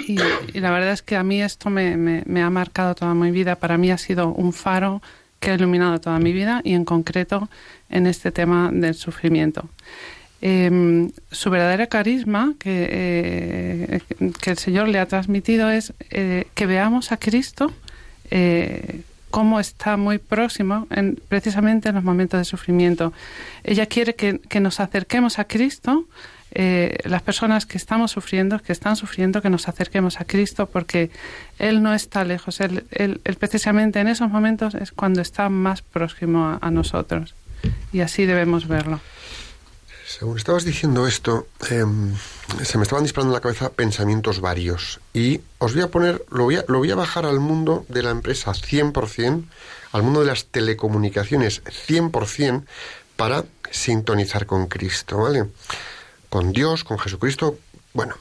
Y, 0.08 0.16
la 0.58 0.70
verdad 0.70 0.92
es 0.92 1.02
que 1.02 1.14
a 1.16 1.22
mí 1.22 1.40
esto 1.42 1.70
me, 1.70 1.96
me- 1.96 2.42
ha 2.42 2.50
marcado 2.50 2.94
toda 2.96 3.14
mi 3.14 3.30
vida. 3.30 3.56
Para 3.56 3.78
mí 3.78 3.90
ha 3.92 3.98
sido 3.98 4.28
un 4.28 4.52
faro 4.52 5.02
que 5.38 5.50
ha 5.50 5.54
iluminado 5.54 6.00
toda 6.00 6.18
mi 6.18 6.32
vida 6.32 6.62
y 6.64 6.74
en 6.74 6.84
concreto 6.84 7.48
en 7.88 8.06
este 8.06 8.32
tema 8.32 8.70
del 8.72 8.94
sufrimiento. 8.94 9.68
Eh, 10.42 11.10
su 11.30 11.50
verdadero 11.50 11.88
carisma 11.88 12.54
que, 12.58 12.88
eh, 12.90 14.00
que 14.40 14.50
el 14.50 14.58
Señor 14.58 14.88
le 14.88 14.98
ha 14.98 15.06
transmitido 15.06 15.70
es 15.70 15.92
que 16.08 16.66
veamos 16.66 17.12
a 17.12 17.18
Cristo 17.18 17.72
cómo 19.30 19.60
está 19.60 19.96
muy 19.96 20.18
próximo 20.18 20.86
en, 20.90 21.18
precisamente 21.28 21.88
en 21.88 21.94
los 21.94 22.04
momentos 22.04 22.38
de 22.38 22.44
sufrimiento. 22.44 23.12
Ella 23.64 23.86
quiere 23.86 24.14
que, 24.14 24.40
nos 24.60 24.80
acerquemos 24.80 25.38
a 25.38 25.44
Cristo, 25.44 26.04
eh, 26.52 26.98
las 27.04 27.22
personas 27.22 27.64
que 27.64 27.78
estamos 27.78 28.10
sufriendo, 28.10 28.58
que 28.58 28.72
están 28.72 28.96
sufriendo, 28.96 29.40
que 29.40 29.50
nos 29.50 29.68
acerquemos 29.68 30.20
a 30.20 30.24
Cristo 30.24 30.66
porque 30.66 31.10
Él 31.58 31.80
no 31.82 31.94
está 31.94 32.24
lejos, 32.24 32.60
Él, 32.60 32.84
él- 32.90 33.20
precisamente 33.38 34.00
en 34.00 34.08
esos 34.08 34.28
momentos 34.30 34.74
es 34.74 34.90
cuando 34.90 35.20
está 35.22 35.48
más 35.48 35.80
próximo 35.82 36.58
a 36.60 36.70
nosotros 36.70 37.34
y 37.92 38.00
así 38.00 38.26
debemos 38.26 38.66
verlo. 38.66 39.00
Según 40.18 40.38
estabas 40.38 40.64
diciendo 40.64 41.06
esto, 41.06 41.46
em, 41.68 42.16
se 42.64 42.78
me 42.78 42.82
estaban 42.82 43.04
disparando 43.04 43.30
en 43.30 43.34
la 43.34 43.40
cabeza 43.40 43.70
pensamientos 43.70 44.40
varios. 44.40 44.98
Y 45.14 45.40
os 45.58 45.72
voy 45.72 45.82
a 45.82 45.88
poner, 45.88 46.24
lo 46.30 46.42
voy 46.44 46.56
a, 46.56 46.64
lo 46.66 46.78
voy 46.78 46.90
a 46.90 46.96
bajar 46.96 47.26
al 47.26 47.38
mundo 47.38 47.86
de 47.88 48.02
la 48.02 48.10
empresa 48.10 48.52
100%, 48.52 49.44
al 49.92 50.02
mundo 50.02 50.18
de 50.18 50.26
las 50.26 50.46
telecomunicaciones 50.46 51.62
100%, 51.64 52.64
para 53.14 53.44
sintonizar 53.70 54.46
con 54.46 54.66
Cristo, 54.66 55.18
¿vale? 55.18 55.46
Con 56.28 56.52
Dios, 56.52 56.82
con 56.82 56.98
Jesucristo. 56.98 57.56
Bueno, 57.92 58.16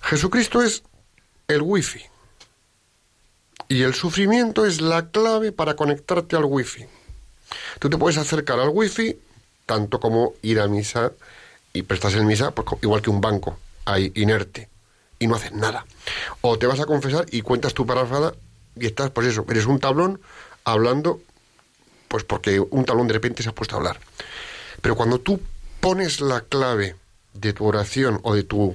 Jesucristo 0.00 0.62
es 0.62 0.84
el 1.48 1.62
wifi. 1.62 2.04
Y 3.66 3.82
el 3.82 3.94
sufrimiento 3.94 4.64
es 4.64 4.80
la 4.80 5.10
clave 5.10 5.50
para 5.50 5.74
conectarte 5.74 6.36
al 6.36 6.44
wifi. 6.44 6.86
Tú 7.80 7.90
te 7.90 7.98
puedes 7.98 8.16
acercar 8.16 8.60
al 8.60 8.68
wifi 8.68 9.18
tanto 9.68 10.00
como 10.00 10.32
ir 10.40 10.60
a 10.60 10.66
misa 10.66 11.12
y 11.74 11.82
prestas 11.82 12.14
el 12.14 12.24
misa, 12.24 12.52
pues, 12.52 12.66
igual 12.80 13.02
que 13.02 13.10
un 13.10 13.20
banco, 13.20 13.58
ahí 13.84 14.10
inerte, 14.14 14.70
y 15.18 15.26
no 15.26 15.34
haces 15.34 15.52
nada. 15.52 15.84
O 16.40 16.58
te 16.58 16.66
vas 16.66 16.80
a 16.80 16.86
confesar 16.86 17.26
y 17.30 17.42
cuentas 17.42 17.74
tu 17.74 17.84
parafada 17.84 18.32
y 18.76 18.86
estás, 18.86 19.10
pues 19.10 19.26
eso, 19.26 19.44
eres 19.50 19.66
un 19.66 19.78
tablón 19.78 20.22
hablando, 20.64 21.20
pues 22.08 22.24
porque 22.24 22.60
un 22.60 22.86
tablón 22.86 23.08
de 23.08 23.12
repente 23.12 23.42
se 23.42 23.50
ha 23.50 23.54
puesto 23.54 23.74
a 23.74 23.78
hablar. 23.78 24.00
Pero 24.80 24.96
cuando 24.96 25.20
tú 25.20 25.38
pones 25.80 26.22
la 26.22 26.40
clave 26.40 26.96
de 27.34 27.52
tu 27.52 27.66
oración 27.66 28.20
o 28.22 28.34
de 28.34 28.44
tu 28.44 28.74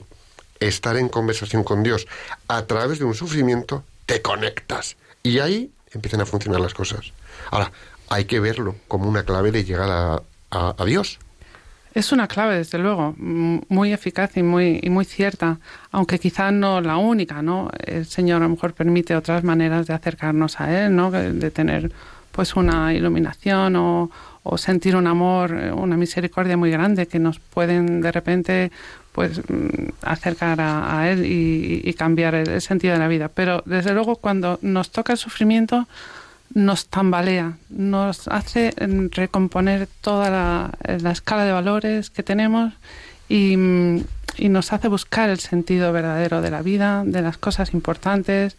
estar 0.60 0.96
en 0.96 1.10
conversación 1.10 1.64
con 1.64 1.82
Dios 1.82 2.06
a 2.48 2.68
través 2.68 3.00
de 3.00 3.06
un 3.06 3.16
sufrimiento, 3.16 3.84
te 4.06 4.22
conectas. 4.22 4.96
Y 5.24 5.40
ahí 5.40 5.72
empiezan 5.92 6.22
a 6.22 6.28
funcionar 6.28 6.62
las 6.62 6.76
cosas. 6.76 7.14
Ahora, 7.50 7.72
hay 8.10 8.26
que 8.26 8.40
verlo 8.40 8.76
como 8.88 9.10
una 9.10 9.24
clave 9.24 9.52
de 9.52 9.64
llegar 9.64 9.90
a, 9.90 10.22
Dios. 10.86 11.20
Es 11.94 12.12
una 12.12 12.28
clave, 12.28 12.58
desde 12.58 12.80
luego, 12.80 13.14
muy 13.18 13.94
eficaz 13.94 14.36
y 14.36 14.42
muy, 14.42 14.80
y 14.82 14.90
muy 14.90 15.06
cierta, 15.06 15.60
aunque 15.92 16.18
quizá 16.18 16.52
no 16.52 16.82
la 16.82 16.98
única, 16.98 17.44
¿no? 17.44 17.70
El 17.86 18.08
Señor 18.08 18.42
a 18.42 18.46
lo 18.46 18.50
mejor 18.50 18.74
permite 18.74 19.16
otras 19.16 19.44
maneras 19.44 19.86
de 19.86 19.94
acercarnos 19.94 20.60
a 20.60 20.86
Él, 20.86 20.96
¿no? 20.96 21.12
De 21.12 21.52
tener 21.52 21.92
pues 22.32 22.56
una 22.56 22.96
iluminación 22.96 23.76
o, 23.76 24.10
o 24.44 24.58
sentir 24.58 24.96
un 24.96 25.08
amor, 25.08 25.58
eh, 25.58 25.72
una 25.72 25.98
misericordia 25.98 26.58
muy 26.58 26.70
grande 26.70 27.08
que 27.08 27.20
nos 27.20 27.40
pueden 27.40 28.02
de 28.02 28.12
repente 28.12 28.72
pues 29.14 29.40
mm, 29.40 29.90
acercar 30.02 30.60
a, 30.60 31.10
Él 31.10 31.26
y, 31.26 31.94
cambiar 31.94 32.36
el 32.36 32.62
sentido 32.62 32.94
de 32.94 33.00
la 33.00 33.08
vida. 33.08 33.30
Pero 33.30 33.64
desde 33.66 33.94
luego 33.94 34.18
cuando 34.18 34.60
nos 34.62 34.92
toca 34.92 35.14
el 35.14 35.20
sufrimiento, 35.20 35.88
nos 36.54 36.88
tambalea, 36.88 37.54
nos 37.70 38.28
hace 38.28 38.74
mm, 38.80 39.08
recomponer 39.12 39.88
toda 40.02 40.30
la, 40.30 40.72
la 41.00 41.12
escala 41.12 41.46
de 41.46 41.52
valores 41.52 42.10
que 42.10 42.24
tenemos 42.24 42.74
y, 43.30 43.58
mm, 43.58 44.04
y 44.38 44.50
nos 44.50 44.74
hace 44.74 44.88
buscar 44.88 45.30
el 45.30 45.40
sentido 45.40 45.92
verdadero 45.94 46.42
de 46.42 46.52
la 46.52 46.62
vida, 46.62 47.04
de 47.06 47.22
las 47.22 47.38
cosas 47.38 47.74
importantes 47.74 48.56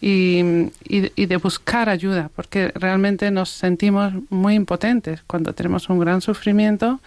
y, 0.00 0.40
mm, 0.42 0.70
y- 0.88 1.12
y 1.22 1.26
de 1.26 1.36
buscar 1.36 1.88
ayuda, 1.88 2.30
porque 2.34 2.72
realmente 2.74 3.30
nos 3.30 3.50
sentimos 3.50 4.12
muy 4.30 4.54
impotentes 4.54 5.22
cuando 5.26 5.52
tenemos 5.52 5.88
un 5.88 5.98
gran 6.00 6.20
sufrimiento 6.20 7.00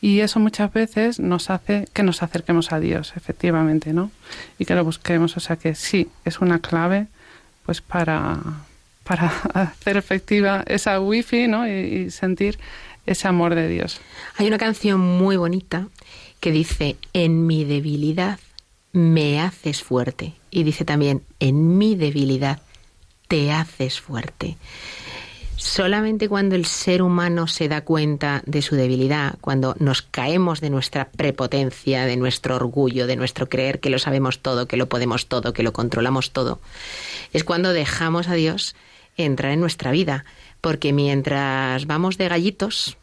y 0.00 0.20
eso 0.20 0.38
muchas 0.40 0.72
veces 0.72 1.18
nos 1.20 1.48
hace 1.50 1.88
que 1.92 2.02
nos 2.02 2.22
acerquemos 2.22 2.70
a 2.72 2.78
Dios, 2.80 3.14
efectivamente, 3.16 3.92
¿no? 3.92 4.10
Y 4.58 4.64
que 4.64 4.74
lo 4.74 4.84
busquemos, 4.84 5.36
o 5.36 5.40
sea 5.40 5.56
que 5.56 5.74
sí, 5.74 6.08
es 6.24 6.40
una 6.40 6.58
clave 6.58 7.06
pues 7.64 7.80
para, 7.80 8.38
para 9.06 9.26
hacer 9.54 9.96
efectiva 9.96 10.64
esa 10.66 11.00
wifi 11.00 11.48
¿no? 11.48 11.66
y, 11.66 11.70
y 11.70 12.10
sentir 12.10 12.58
ese 13.06 13.28
amor 13.28 13.54
de 13.54 13.68
Dios. 13.68 14.00
Hay 14.36 14.46
una 14.46 14.58
canción 14.58 15.00
muy 15.00 15.36
bonita 15.36 15.88
que 16.40 16.50
dice, 16.50 16.96
en 17.12 17.46
mi 17.46 17.64
debilidad 17.64 18.38
me 18.92 19.40
haces 19.40 19.82
fuerte. 19.82 20.34
Y 20.50 20.64
dice 20.64 20.84
también, 20.84 21.22
en 21.38 21.78
mi 21.78 21.96
debilidad 21.96 22.60
te 23.28 23.52
haces 23.52 24.00
fuerte. 24.00 24.56
Solamente 25.56 26.28
cuando 26.28 26.54
el 26.54 26.66
ser 26.66 27.02
humano 27.02 27.46
se 27.46 27.68
da 27.68 27.80
cuenta 27.80 28.42
de 28.44 28.60
su 28.60 28.76
debilidad, 28.76 29.36
cuando 29.40 29.74
nos 29.78 30.02
caemos 30.02 30.60
de 30.60 30.68
nuestra 30.68 31.08
prepotencia, 31.08 32.04
de 32.04 32.16
nuestro 32.16 32.56
orgullo, 32.56 33.06
de 33.06 33.16
nuestro 33.16 33.48
creer 33.48 33.80
que 33.80 33.88
lo 33.88 33.98
sabemos 33.98 34.40
todo, 34.40 34.68
que 34.68 34.76
lo 34.76 34.88
podemos 34.88 35.26
todo, 35.26 35.54
que 35.54 35.62
lo 35.62 35.72
controlamos 35.72 36.32
todo, 36.32 36.60
es 37.32 37.42
cuando 37.42 37.72
dejamos 37.72 38.28
a 38.28 38.34
Dios 38.34 38.76
entrar 39.16 39.52
en 39.52 39.60
nuestra 39.60 39.90
vida. 39.90 40.24
Porque 40.60 40.92
mientras 40.92 41.86
vamos 41.86 42.18
de 42.18 42.28
gallitos, 42.28 42.96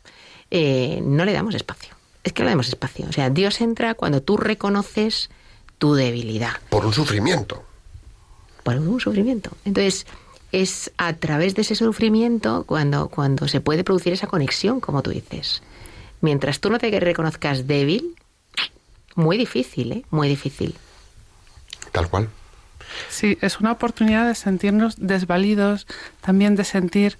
eh, 0.51 0.99
no 1.03 1.25
le 1.25 1.33
damos 1.33 1.55
espacio. 1.55 1.95
Es 2.23 2.33
que 2.33 2.41
no 2.41 2.45
le 2.45 2.51
damos 2.51 2.67
espacio. 2.67 3.05
O 3.09 3.11
sea, 3.11 3.29
Dios 3.29 3.59
entra 3.61 3.95
cuando 3.95 4.21
tú 4.21 4.37
reconoces 4.37 5.29
tu 5.77 5.95
debilidad 5.95 6.53
Por 6.69 6.85
un 6.85 6.93
sufrimiento. 6.93 7.63
por 8.63 8.75
un 8.77 8.99
sufrimiento. 8.99 9.51
Entonces, 9.65 10.05
es 10.53 10.91
a 10.97 11.13
través 11.13 11.55
de 11.55 11.63
ese 11.63 11.75
sufrimiento 11.75 12.63
cuando, 12.65 13.09
cuando 13.09 13.47
se 13.47 13.59
puede 13.59 13.83
producir 13.83 14.13
esa 14.13 14.27
conexión, 14.27 14.79
como 14.79 15.01
tú 15.01 15.09
dices. 15.09 15.61
Mientras 16.21 16.61
tú 16.61 16.69
no 16.69 16.77
te 16.77 16.97
reconozcas 16.99 17.67
débil, 17.67 18.15
muy 19.15 19.37
difícil, 19.37 19.91
¿eh? 19.91 20.05
Muy 20.11 20.29
difícil. 20.29 20.75
Tal 21.91 22.09
cual. 22.09 22.29
Sí, 23.09 23.37
es 23.41 23.59
una 23.59 23.71
oportunidad 23.71 24.27
de 24.27 24.35
sentirnos 24.35 24.95
desvalidos, 24.97 25.87
también 26.21 26.55
de 26.55 26.63
sentir 26.63 27.17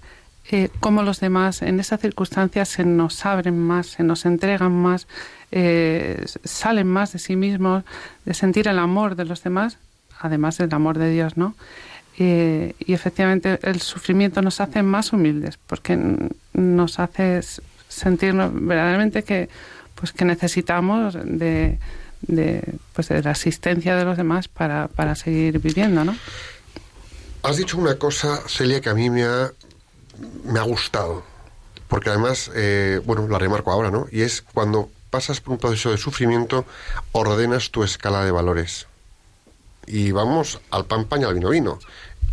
eh, 0.50 0.68
cómo 0.80 1.02
los 1.02 1.20
demás 1.20 1.62
en 1.62 1.80
esas 1.80 2.00
circunstancias 2.00 2.68
se 2.68 2.84
nos 2.84 3.24
abren 3.24 3.58
más, 3.58 3.86
se 3.86 4.02
nos 4.02 4.26
entregan 4.26 4.72
más, 4.72 5.08
eh, 5.52 6.24
salen 6.44 6.86
más 6.86 7.12
de 7.12 7.18
sí 7.18 7.34
mismos, 7.34 7.84
de 8.24 8.34
sentir 8.34 8.68
el 8.68 8.78
amor 8.78 9.16
de 9.16 9.24
los 9.24 9.42
demás, 9.42 9.78
además 10.20 10.58
del 10.58 10.74
amor 10.74 10.98
de 10.98 11.10
Dios, 11.10 11.36
¿no? 11.36 11.54
Eh, 12.18 12.74
y 12.78 12.92
efectivamente 12.92 13.58
el 13.62 13.80
sufrimiento 13.80 14.42
nos 14.42 14.60
hace 14.60 14.82
más 14.82 15.12
humildes, 15.12 15.58
porque 15.66 15.98
nos 16.52 16.98
hace 16.98 17.40
sentirnos 17.88 18.52
verdaderamente 18.52 19.24
que, 19.24 19.48
pues, 19.94 20.12
que 20.12 20.24
necesitamos 20.24 21.14
de, 21.24 21.78
de, 22.26 22.62
pues, 22.92 23.08
de 23.08 23.22
la 23.22 23.30
asistencia 23.30 23.96
de 23.96 24.04
los 24.04 24.16
demás 24.16 24.48
para, 24.48 24.88
para 24.88 25.14
seguir 25.14 25.58
viviendo, 25.58 26.04
¿no? 26.04 26.16
Has 27.42 27.56
dicho 27.56 27.76
una 27.78 27.96
cosa, 27.96 28.40
Celia, 28.48 28.80
que 28.80 28.88
a 28.88 28.94
mí 28.94 29.10
me 29.10 29.24
ha, 29.24 29.52
me 30.44 30.58
ha 30.58 30.62
gustado. 30.62 31.22
Porque 31.88 32.10
además, 32.10 32.50
eh, 32.54 33.00
bueno, 33.04 33.28
la 33.28 33.38
remarco 33.38 33.70
ahora, 33.70 33.90
¿no? 33.90 34.06
Y 34.10 34.22
es 34.22 34.42
cuando 34.42 34.90
pasas 35.10 35.40
por 35.40 35.52
un 35.52 35.58
proceso 35.58 35.90
de 35.90 35.98
sufrimiento, 35.98 36.64
ordenas 37.12 37.70
tu 37.70 37.84
escala 37.84 38.24
de 38.24 38.30
valores. 38.30 38.86
Y 39.86 40.10
vamos 40.10 40.60
al 40.70 40.86
pan 40.86 41.04
pan 41.04 41.24
al 41.24 41.34
vino 41.34 41.50
vino. 41.50 41.78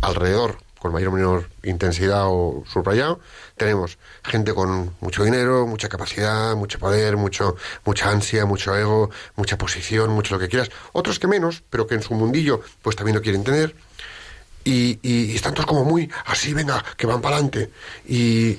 Alrededor, 0.00 0.58
con 0.82 0.92
mayor 0.92 1.10
o 1.10 1.12
menor 1.12 1.48
intensidad 1.62 2.26
o 2.26 2.64
subrayado, 2.66 3.20
tenemos 3.56 3.98
gente 4.24 4.52
con 4.52 4.96
mucho 4.98 5.22
dinero, 5.22 5.64
mucha 5.64 5.88
capacidad, 5.88 6.56
mucho 6.56 6.80
poder, 6.80 7.16
mucho, 7.16 7.54
mucha 7.84 8.10
ansia, 8.10 8.46
mucho 8.46 8.74
ego, 8.76 9.08
mucha 9.36 9.56
posición, 9.56 10.10
mucho 10.10 10.34
lo 10.34 10.40
que 10.40 10.48
quieras. 10.48 10.70
Otros 10.90 11.20
que 11.20 11.28
menos, 11.28 11.62
pero 11.70 11.86
que 11.86 11.94
en 11.94 12.02
su 12.02 12.14
mundillo 12.14 12.62
pues 12.82 12.96
también 12.96 13.14
lo 13.14 13.22
quieren 13.22 13.44
tener. 13.44 13.76
Y, 14.64 15.34
están 15.36 15.54
todos 15.54 15.66
como 15.66 15.84
muy 15.84 16.10
así, 16.26 16.52
venga, 16.52 16.84
que 16.96 17.06
van 17.06 17.20
para 17.20 17.36
adelante. 17.36 17.70
Y, 18.08 18.58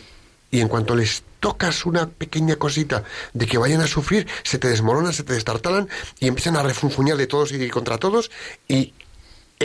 y 0.50 0.62
en 0.62 0.70
cuanto 0.70 0.96
les 0.96 1.24
tocas 1.42 1.86
una 1.86 2.08
pequeña 2.08 2.56
cosita 2.56 3.04
de 3.34 3.46
que 3.48 3.58
vayan 3.58 3.82
a 3.82 3.88
sufrir, 3.88 4.28
se 4.44 4.60
te 4.60 4.70
desmoronan, 4.70 5.12
se 5.12 5.24
te 5.24 5.34
destartalan 5.34 5.90
y 6.20 6.28
empiezan 6.28 6.56
a 6.56 6.64
refunfuñar 6.64 7.18
de 7.18 7.28
todos 7.28 7.52
y 7.52 7.70
contra 7.70 7.98
todos 7.98 8.32
y 8.70 8.94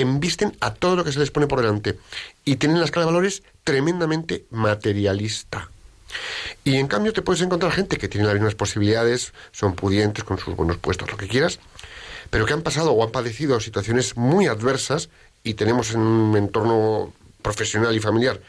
embisten 0.01 0.57
a 0.61 0.75
todo 0.75 0.97
lo 0.97 1.05
que 1.05 1.13
se 1.13 1.19
les 1.19 1.31
pone 1.31 1.47
por 1.47 1.61
delante. 1.61 1.99
Y 2.45 2.57
tienen 2.57 2.79
la 2.79 2.85
escala 2.85 3.07
de 3.07 3.13
valores 3.13 3.43
tremendamente 3.65 4.47
materialista. 4.51 5.71
Y 6.65 6.77
en 6.77 6.87
cambio 6.87 7.13
te 7.13 7.23
puedes 7.23 7.43
encontrar 7.43 7.73
gente 7.73 7.99
que 7.99 8.09
tiene 8.09 8.27
las 8.27 8.35
mismas 8.35 8.55
posibilidades, 8.55 9.33
son 9.53 9.75
pudientes 9.75 10.25
con 10.25 10.39
sus 10.39 10.57
buenos 10.57 10.79
puestos, 10.79 11.11
lo 11.11 11.17
que 11.17 11.29
quieras, 11.29 11.59
pero 12.31 12.47
que 12.47 12.53
han 12.53 12.63
pasado 12.63 12.93
o 12.93 13.05
han 13.05 13.11
padecido 13.11 13.61
situaciones 13.61 14.17
muy 14.17 14.47
adversas 14.47 15.11
y 15.43 15.55
tenemos 15.55 15.93
en 15.93 16.01
un 16.01 16.37
entorno 16.37 17.13
profesional 17.43 17.95
y 17.95 18.01
familiar 18.01 18.41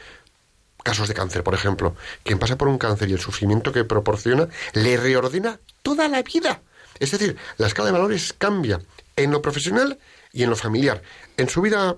casos 0.82 1.08
de 1.08 1.14
cáncer, 1.14 1.42
por 1.42 1.54
ejemplo. 1.54 1.94
Quien 2.24 2.38
pasa 2.38 2.56
por 2.56 2.68
un 2.68 2.78
cáncer 2.78 3.10
y 3.10 3.12
el 3.12 3.20
sufrimiento 3.20 3.72
que 3.72 3.84
proporciona 3.84 4.48
le 4.72 4.96
reordena 4.96 5.60
toda 5.82 6.08
la 6.08 6.22
vida. 6.22 6.62
Es 6.98 7.10
decir, 7.10 7.36
la 7.58 7.66
escala 7.66 7.86
de 7.86 7.92
valores 7.92 8.34
cambia 8.36 8.80
en 9.16 9.30
lo 9.30 9.42
profesional 9.42 9.98
y 10.32 10.42
en 10.42 10.50
lo 10.50 10.56
familiar, 10.56 11.02
en 11.36 11.48
su 11.48 11.60
vida 11.60 11.96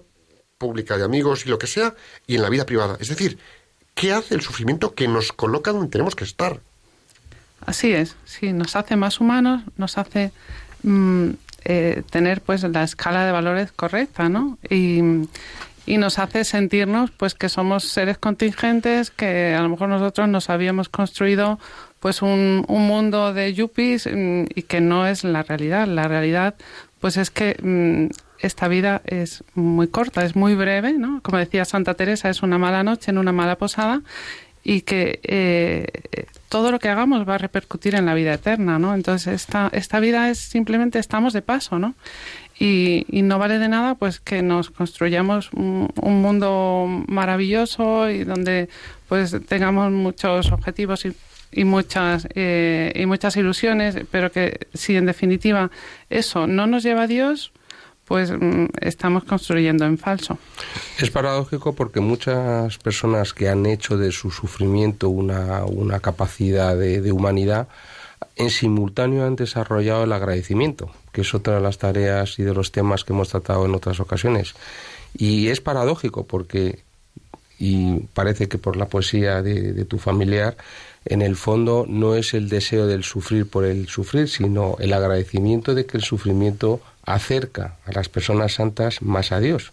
pública 0.59 0.97
de 0.97 1.05
amigos 1.05 1.45
y 1.47 1.49
lo 1.49 1.59
que 1.59 1.67
sea, 1.67 1.95
y 2.27 2.37
en 2.37 2.43
la 2.43 2.49
vida 2.49 2.65
privada. 2.67 2.97
Es 3.01 3.09
decir, 3.09 3.39
¿qué 3.95 4.13
hace 4.13 4.35
el 4.35 4.43
sufrimiento 4.43 4.95
que 4.95 5.09
nos 5.09 5.33
coloca 5.33 5.73
donde 5.73 5.91
tenemos 5.91 6.15
que 6.15 6.25
estar? 6.25 6.61
Así 7.65 7.93
es, 7.93 8.17
sí, 8.25 8.53
nos 8.53 8.77
hace 8.77 8.97
más 8.97 9.21
humanos, 9.21 9.63
nos 9.77 9.99
hace 9.99 10.33
mm, 10.83 11.31
eh, 11.65 12.03
tener 12.11 12.41
pues 12.41 12.63
la 12.65 12.83
escala 12.83 13.25
de 13.25 13.33
valores 13.33 13.71
correcta, 13.73 14.29
¿no? 14.29 14.59
Y, 14.69 15.01
y 15.87 15.99
nos 15.99 16.19
hace 16.19 16.45
sentirnos 16.45 17.11
pues 17.11 17.35
que 17.35 17.49
somos 17.49 17.85
seres 17.85 18.19
contingentes, 18.19 19.11
que 19.11 19.55
a 19.55 19.63
lo 19.63 19.69
mejor 19.69 19.89
nosotros 19.89 20.29
nos 20.29 20.51
habíamos 20.51 20.89
construido 20.89 21.59
pues 22.01 22.21
un, 22.23 22.65
un 22.67 22.87
mundo 22.87 23.33
de 23.33 23.55
yuppies 23.55 24.09
mm, 24.13 24.45
y 24.55 24.63
que 24.63 24.81
no 24.81 25.07
es 25.07 25.23
la 25.23 25.45
realidad. 25.45 25.87
La 25.87 26.09
realidad 26.09 26.57
pues 27.03 27.17
es 27.17 27.31
que 27.33 27.57
mm, 27.61 28.15
esta 28.39 28.69
vida 28.69 29.03
es 29.05 29.43
muy 29.55 29.89
corta, 29.89 30.25
es 30.25 30.37
muy 30.37 30.55
breve, 30.55 30.93
¿no? 30.93 31.21
Como 31.23 31.37
decía 31.37 31.65
Santa 31.65 31.95
Teresa, 31.95 32.31
es 32.31 32.45
una 32.45 32.59
mala 32.59 32.85
noche 32.85 33.11
en 33.11 33.19
una 33.19 33.33
mala 33.33 33.59
posada 33.59 34.03
y 34.63 34.83
que 34.83 35.19
eh, 35.25 35.89
todo 36.49 36.71
lo 36.71 36.79
que 36.79 36.89
hagamos 36.89 37.29
va 37.29 37.35
a 37.35 37.39
repercutir 37.39 37.97
en 37.97 38.07
la 38.07 38.15
vida 38.15 38.33
eterna, 38.35 38.79
¿no? 38.79 38.95
Entonces 38.95 39.35
esta, 39.35 39.69
esta 39.73 39.99
vida 39.99 40.31
es 40.31 40.39
simplemente 40.39 41.01
estamos 41.01 41.33
de 41.33 41.43
paso, 41.43 41.81
¿no? 41.81 41.97
Y, 42.57 43.05
y 43.09 43.23
no 43.23 43.41
vale 43.41 43.59
de 43.59 43.69
nada 43.69 43.97
pues 43.97 44.21
que 44.21 44.41
nos 44.41 44.71
construyamos 44.71 45.53
un, 45.55 45.89
un 46.01 46.23
mundo 46.23 46.87
maravilloso 47.09 48.09
y 48.11 48.23
donde 48.23 48.69
pues 49.09 49.35
tengamos 49.49 49.91
muchos 49.91 50.53
objetivos 50.53 51.05
y 51.05 51.17
y 51.53 51.65
muchas 51.65 52.27
eh, 52.35 52.93
y 52.95 53.07
muchas 53.07 53.37
ilusiones, 53.37 53.97
pero 54.11 54.33
que 54.33 54.67
si 54.75 54.97
en 54.97 55.07
definitiva 55.07 55.71
eso 56.11 56.47
no 56.47 56.67
nos 56.67 56.83
lleva 56.83 57.03
a 57.03 57.07
Dios, 57.07 57.53
pues 58.05 58.31
mm, 58.31 58.67
estamos 58.81 59.25
construyendo 59.25 59.85
en 59.85 59.99
falso. 59.99 60.39
Es 60.99 61.11
paradójico 61.11 61.75
porque 61.75 62.01
muchas 62.01 62.79
personas 62.79 63.33
que 63.33 63.49
han 63.49 63.67
hecho 63.67 63.97
de 63.97 64.13
su 64.13 64.31
sufrimiento 64.31 65.09
una, 65.09 65.65
una 65.65 66.01
capacidad 66.01 66.77
de, 66.77 67.01
de 67.01 67.13
humanidad, 67.13 67.69
en 68.37 68.51
simultáneo 68.51 69.27
han 69.27 69.37
desarrollado 69.37 70.05
el 70.05 70.13
agradecimiento, 70.13 70.91
que 71.13 71.23
es 71.23 71.35
otra 71.35 71.55
de 71.55 71.61
las 71.61 71.79
tareas 71.79 72.39
y 72.39 72.43
de 72.43 72.55
los 72.55 72.73
temas 72.73 73.05
que 73.05 73.13
hemos 73.13 73.29
tratado 73.29 73.67
en 73.67 73.75
otras 73.75 74.01
ocasiones. 74.01 74.55
Y 75.17 75.49
es 75.49 75.61
paradójico 75.61 76.27
porque, 76.27 76.81
y 77.59 78.01
parece 78.15 78.49
que 78.49 78.59
por 78.59 78.77
la 78.77 78.87
poesía 78.87 79.43
de, 79.43 79.73
de 79.73 79.85
tu 79.85 79.99
familiar, 79.99 80.57
en 81.05 81.23
el 81.23 81.37
fondo 81.37 81.85
no 81.89 82.15
es 82.15 82.35
el 82.35 82.49
deseo 82.49 82.87
del 82.87 83.03
sufrir 83.03 83.49
por 83.49 83.65
el 83.65 83.89
sufrir, 83.89 84.29
sino 84.29 84.77
el 84.79 84.93
agradecimiento 84.93 85.75
de 85.75 85.87
que 85.87 85.97
el 85.97 86.03
sufrimiento 86.03 86.81
acerca 87.05 87.77
a 87.85 87.93
las 87.93 88.09
personas 88.09 88.55
santas 88.55 89.03
más 89.03 89.33
a 89.33 89.41
Dios. 89.41 89.73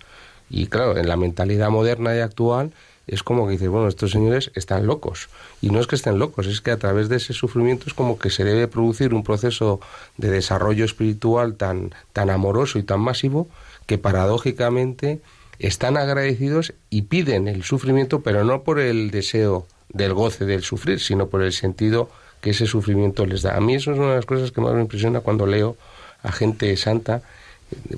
Y 0.49 0.67
claro, 0.67 0.97
en 0.97 1.07
la 1.07 1.17
mentalidad 1.17 1.69
moderna 1.69 2.15
y 2.15 2.19
actual 2.19 2.71
es 3.05 3.23
como 3.23 3.45
que 3.45 3.53
dices, 3.53 3.69
bueno, 3.69 3.87
estos 3.87 4.11
señores 4.11 4.51
están 4.55 4.85
locos. 4.85 5.29
Y 5.61 5.69
no 5.69 5.79
es 5.79 5.87
que 5.87 5.95
estén 5.95 6.19
locos, 6.19 6.47
es 6.47 6.61
que 6.61 6.71
a 6.71 6.77
través 6.77 7.09
de 7.09 7.17
ese 7.17 7.33
sufrimiento 7.33 7.85
es 7.87 7.93
como 7.93 8.19
que 8.19 8.29
se 8.29 8.43
debe 8.43 8.67
producir 8.67 9.13
un 9.13 9.23
proceso 9.23 9.79
de 10.17 10.29
desarrollo 10.29 10.85
espiritual 10.85 11.55
tan, 11.55 11.93
tan 12.13 12.29
amoroso 12.29 12.79
y 12.79 12.83
tan 12.83 13.01
masivo 13.01 13.47
que 13.85 13.97
paradójicamente 13.97 15.21
están 15.57 15.97
agradecidos 15.97 16.73
y 16.89 17.03
piden 17.03 17.47
el 17.47 17.63
sufrimiento, 17.63 18.21
pero 18.21 18.43
no 18.43 18.63
por 18.63 18.79
el 18.79 19.11
deseo 19.11 19.67
del 19.89 20.13
goce 20.13 20.45
del 20.45 20.63
sufrir, 20.63 20.99
sino 20.99 21.27
por 21.27 21.41
el 21.41 21.53
sentido 21.53 22.09
que 22.41 22.51
ese 22.51 22.65
sufrimiento 22.65 23.25
les 23.25 23.41
da. 23.41 23.55
A 23.55 23.61
mí 23.61 23.75
eso 23.75 23.91
es 23.91 23.97
una 23.99 24.09
de 24.09 24.15
las 24.15 24.25
cosas 24.25 24.51
que 24.51 24.61
más 24.61 24.73
me 24.73 24.81
impresiona 24.81 25.19
cuando 25.21 25.45
leo 25.45 25.75
a 26.23 26.31
gente 26.31 26.75
santa, 26.77 27.21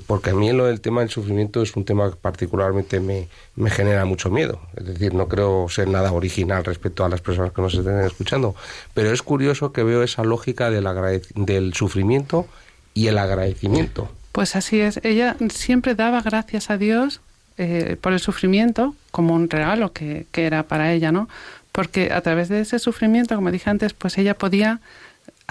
porque 0.06 0.30
a 0.30 0.34
mí 0.34 0.52
lo 0.52 0.66
del 0.66 0.80
tema 0.80 1.00
del 1.00 1.10
sufrimiento 1.10 1.62
es 1.62 1.74
un 1.76 1.84
tema 1.84 2.10
que 2.10 2.16
particularmente 2.16 3.00
me, 3.00 3.28
me 3.56 3.70
genera 3.70 4.04
mucho 4.04 4.30
miedo. 4.30 4.60
Es 4.76 4.86
decir, 4.86 5.14
no 5.14 5.28
creo 5.28 5.66
ser 5.68 5.88
nada 5.88 6.12
original 6.12 6.64
respecto 6.64 7.04
a 7.04 7.08
las 7.08 7.20
personas 7.20 7.52
que 7.52 7.62
nos 7.62 7.74
estén 7.74 8.00
escuchando, 8.00 8.54
pero 8.94 9.12
es 9.12 9.22
curioso 9.22 9.72
que 9.72 9.82
veo 9.82 10.02
esa 10.02 10.24
lógica 10.24 10.70
del, 10.70 10.88
del 11.34 11.74
sufrimiento 11.74 12.46
y 12.94 13.06
el 13.06 13.18
agradecimiento. 13.18 14.10
Pues 14.32 14.56
así 14.56 14.80
es, 14.80 15.00
ella 15.04 15.36
siempre 15.50 15.94
daba 15.94 16.22
gracias 16.22 16.70
a 16.70 16.78
Dios 16.78 17.20
eh, 17.58 17.96
por 18.00 18.12
el 18.12 18.20
sufrimiento 18.20 18.94
como 19.10 19.34
un 19.34 19.48
regalo 19.50 19.92
que, 19.92 20.26
que 20.32 20.46
era 20.46 20.62
para 20.62 20.92
ella, 20.92 21.12
¿no? 21.12 21.28
Porque 21.72 22.12
a 22.12 22.20
través 22.20 22.48
de 22.48 22.60
ese 22.60 22.78
sufrimiento, 22.78 23.34
como 23.34 23.50
dije 23.50 23.70
antes, 23.70 23.94
pues 23.94 24.18
ella 24.18 24.34
podía 24.34 24.80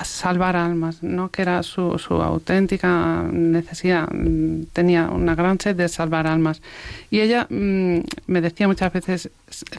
salvar 0.03 0.55
almas, 0.55 1.03
¿no? 1.03 1.30
que 1.30 1.41
era 1.41 1.63
su, 1.63 1.97
su 1.99 2.15
auténtica 2.15 3.24
necesidad, 3.32 4.07
mm, 4.11 4.63
tenía 4.74 5.09
una 5.09 5.36
gran 5.36 5.59
sed 5.59 5.76
de 5.76 5.89
salvar 5.89 6.28
almas. 6.28 6.61
Y 7.09 7.22
ella 7.22 7.47
mmm, 7.49 7.99
me 8.28 8.41
decía 8.41 8.67
muchas 8.67 8.93
veces, 8.93 9.30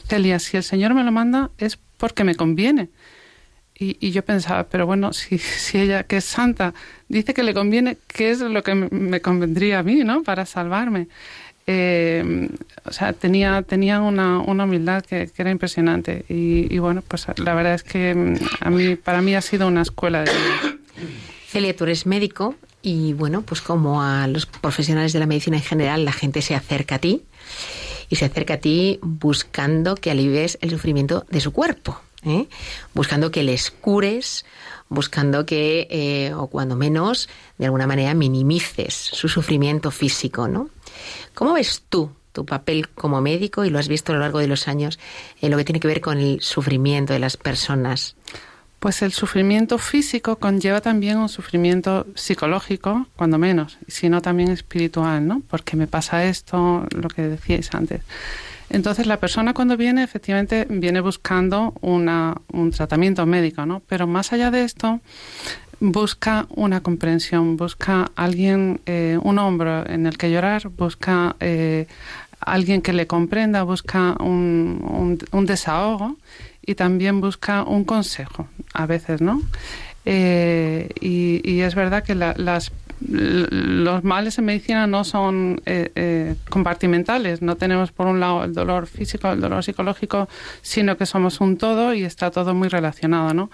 Celia, 0.07 0.39
si 0.39 0.57
el 0.57 0.63
Señor 0.63 0.93
me 0.93 1.03
lo 1.03 1.11
manda 1.11 1.49
es 1.57 1.77
porque 1.97 2.23
me 2.23 2.35
conviene. 2.35 2.89
Y, 3.77 3.97
y, 3.99 4.11
yo 4.11 4.23
pensaba, 4.23 4.65
pero 4.65 4.85
bueno, 4.85 5.13
si, 5.13 5.37
si 5.39 5.79
ella, 5.79 6.03
que 6.03 6.17
es 6.17 6.25
santa, 6.25 6.73
dice 7.09 7.33
que 7.33 7.43
le 7.43 7.53
conviene, 7.53 7.97
¿qué 8.07 8.29
es 8.29 8.39
lo 8.39 8.63
que 8.63 8.75
me 8.75 9.19
convendría 9.19 9.79
a 9.79 9.83
mí, 9.83 10.03
¿no? 10.03 10.23
Para 10.23 10.45
salvarme 10.45 11.07
eh, 11.67 12.49
o 12.85 12.91
sea, 12.91 13.13
tenía, 13.13 13.63
una, 14.01 14.39
una 14.39 14.63
humildad 14.65 15.03
que, 15.03 15.29
era 15.37 15.51
impresionante. 15.51 16.25
Y, 16.27 16.77
bueno, 16.79 17.01
pues 17.07 17.27
la 17.37 17.53
verdad 17.53 17.75
es 17.75 17.83
que 17.83 18.13
mm, 18.13 18.35
a 18.59 18.69
mí, 18.69 18.95
para 18.95 19.21
mí 19.21 19.35
ha 19.35 19.41
sido 19.41 19.67
una 19.67 19.81
escuela 19.81 20.23
de. 20.23 20.31
Celia, 21.47 21.75
tú 21.75 21.83
eres 21.83 22.05
médico 22.05 22.55
y 22.81 23.13
bueno, 23.13 23.43
pues 23.43 23.61
como 23.61 24.01
a 24.01 24.27
los 24.27 24.45
profesionales 24.45 25.13
de 25.13 25.19
la 25.19 25.27
medicina 25.27 25.57
en 25.57 25.63
general, 25.63 26.03
la 26.03 26.11
gente 26.11 26.41
se 26.41 26.55
acerca 26.55 26.95
a 26.95 26.99
ti 26.99 27.21
y 28.09 28.15
se 28.15 28.25
acerca 28.25 28.55
a 28.55 28.57
ti 28.57 28.99
buscando 29.01 29.95
que 29.95 30.11
alivies 30.11 30.57
el 30.61 30.71
sufrimiento 30.71 31.25
de 31.29 31.39
su 31.39 31.53
cuerpo, 31.53 32.01
¿eh? 32.25 32.47
buscando 32.93 33.31
que 33.31 33.43
les 33.43 33.71
cures, 33.71 34.45
buscando 34.89 35.45
que, 35.45 35.87
eh, 35.89 36.33
o 36.33 36.47
cuando 36.47 36.75
menos, 36.75 37.29
de 37.57 37.65
alguna 37.65 37.87
manera 37.87 38.13
minimices 38.13 38.93
su 38.93 39.29
sufrimiento 39.29 39.91
físico, 39.91 40.47
¿no? 40.47 40.69
¿Cómo 41.33 41.53
ves 41.53 41.83
tú 41.89 42.11
tu 42.33 42.45
papel 42.45 42.89
como 42.89 43.21
médico 43.21 43.63
y 43.63 43.69
lo 43.69 43.79
has 43.79 43.87
visto 43.87 44.11
a 44.11 44.15
lo 44.15 44.21
largo 44.21 44.39
de 44.39 44.47
los 44.47 44.67
años 44.67 44.99
en 45.39 45.51
lo 45.51 45.57
que 45.57 45.63
tiene 45.63 45.79
que 45.79 45.87
ver 45.87 46.01
con 46.01 46.17
el 46.17 46.41
sufrimiento 46.41 47.13
de 47.13 47.19
las 47.19 47.37
personas? 47.37 48.15
Pues 48.79 49.01
el 49.01 49.13
sufrimiento 49.13 49.77
físico 49.77 50.35
conlleva 50.35 50.81
también 50.81 51.17
un 51.17 51.29
sufrimiento 51.29 52.05
psicológico, 52.15 53.07
cuando 53.15 53.37
menos, 53.37 53.77
sino 53.87 54.21
también 54.21 54.51
espiritual, 54.51 55.25
¿no? 55.25 55.41
Porque 55.47 55.77
me 55.77 55.87
pasa 55.87 56.25
esto, 56.25 56.85
lo 56.89 57.07
que 57.07 57.21
decíais 57.21 57.73
antes. 57.73 58.01
Entonces 58.69 59.05
la 59.05 59.21
persona 59.21 59.53
cuando 59.53 59.77
viene 59.77 60.03
efectivamente 60.03 60.65
viene 60.69 60.99
buscando 60.99 61.73
una, 61.79 62.35
un 62.51 62.71
tratamiento 62.71 63.25
médico, 63.25 63.65
¿no? 63.65 63.81
Pero 63.87 64.07
más 64.07 64.33
allá 64.33 64.51
de 64.51 64.63
esto, 64.63 64.99
busca 65.91 66.47
una 66.49 66.81
comprensión, 66.81 67.57
busca 67.57 68.09
alguien, 68.15 68.79
eh, 68.85 69.19
un 69.21 69.37
hombro 69.37 69.85
en 69.85 70.05
el 70.07 70.17
que 70.17 70.31
llorar, 70.31 70.69
busca 70.69 71.35
eh, 71.41 71.87
alguien 72.39 72.81
que 72.81 72.93
le 72.93 73.05
comprenda, 73.05 73.63
busca 73.63 74.15
un, 74.21 75.19
un, 75.31 75.45
desahogo 75.45 76.15
y 76.65 76.75
también 76.75 77.19
busca 77.19 77.63
un 77.63 77.83
consejo, 77.83 78.47
a 78.73 78.85
veces, 78.85 79.19
¿no? 79.21 79.41
Eh, 80.05 80.89
y, 81.01 81.41
y 81.43 81.61
es 81.61 81.75
verdad 81.75 82.03
que 82.03 82.15
la- 82.15 82.33
las 82.37 82.71
los 83.05 84.05
males 84.05 84.37
en 84.37 84.45
medicina 84.45 84.87
no 84.87 85.03
son 85.03 85.61
eh, 85.65 86.35
compartimentales. 86.49 87.41
No 87.41 87.57
tenemos 87.57 87.91
por 87.91 88.07
un 88.07 88.21
lado 88.21 88.45
el 88.45 88.53
dolor 88.53 88.87
físico, 88.87 89.29
el 89.29 89.41
dolor 89.41 89.61
psicológico, 89.61 90.29
sino 90.61 90.95
que 90.95 91.05
somos 91.05 91.41
un 91.41 91.57
todo 91.57 91.93
y 91.93 92.05
está 92.05 92.31
todo 92.31 92.53
muy 92.53 92.69
relacionado, 92.69 93.33
¿no? 93.33 93.49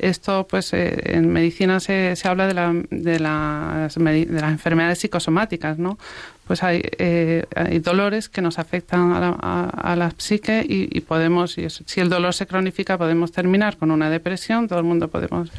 Esto, 0.00 0.46
pues, 0.48 0.72
eh, 0.72 0.98
en 1.16 1.32
medicina 1.32 1.78
se, 1.80 2.16
se 2.16 2.26
habla 2.28 2.46
de, 2.46 2.54
la- 2.54 2.74
de, 2.90 3.20
las, 3.20 3.94
de 3.96 4.26
las 4.40 4.50
enfermedades 4.52 4.98
psicosomáticas, 4.98 5.78
¿no? 5.78 5.98
Pues 6.46 6.64
hay, 6.64 6.82
eh, 6.98 7.44
hay 7.54 7.78
dolores 7.78 8.28
que 8.28 8.42
nos 8.42 8.58
afectan 8.58 9.12
a 9.12 9.94
la, 9.96 10.12
psique 10.18 10.66
y, 10.68 10.88
y 10.90 11.00
podemos, 11.02 11.56
y 11.58 11.68
si 11.70 12.00
el 12.00 12.08
dolor 12.08 12.34
se 12.34 12.46
cronifica, 12.48 12.98
podemos 12.98 13.30
terminar 13.30 13.76
con 13.76 13.92
una 13.92 14.10
depresión. 14.10 14.66
Todo 14.66 14.80
el 14.80 14.84
mundo 14.84 15.06
podemos 15.06 15.52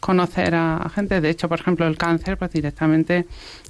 conocer 0.00 0.54
a, 0.54 0.76
a 0.76 0.88
gente. 0.90 1.22
De 1.22 1.30
hecho, 1.30 1.48
por 1.48 1.60
ejemplo, 1.60 1.86
el 1.86 1.96
cáncer, 1.96 2.36
pues 2.36 2.50
directamente 2.52 3.24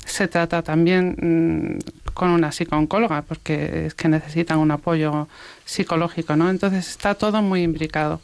se 0.04 0.26
trata 0.26 0.62
también 0.62 1.78
mm, 1.78 2.10
con 2.12 2.30
una 2.30 2.50
psicooncóloga, 2.50 3.22
porque 3.22 3.86
es 3.86 3.94
que 3.94 4.08
necesitan 4.08 4.58
un 4.58 4.72
apoyo 4.72 5.28
psicológico, 5.64 6.34
¿no? 6.34 6.50
Entonces 6.50 6.88
está 6.88 7.14
todo 7.14 7.40
muy 7.40 7.62
imbricado. 7.62 8.20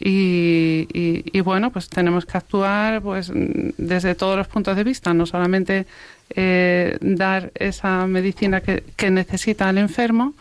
Y, 0.00 0.88
y- 0.92 1.40
bueno, 1.40 1.70
pues 1.70 1.88
tenemos 1.88 2.26
que 2.26 2.36
actuar 2.36 3.00
pues 3.00 3.30
desde 3.32 4.14
todos 4.14 4.36
los 4.36 4.48
puntos 4.48 4.76
de 4.76 4.84
vista, 4.84 5.14
no 5.14 5.24
solamente 5.24 5.86
eh, 6.30 6.98
dar 7.00 7.52
esa 7.54 8.06
medicina 8.06 8.60
que, 8.60 8.82
que 8.96 9.10
necesita 9.10 9.70
el 9.70 9.78
enfermo, 9.78 10.34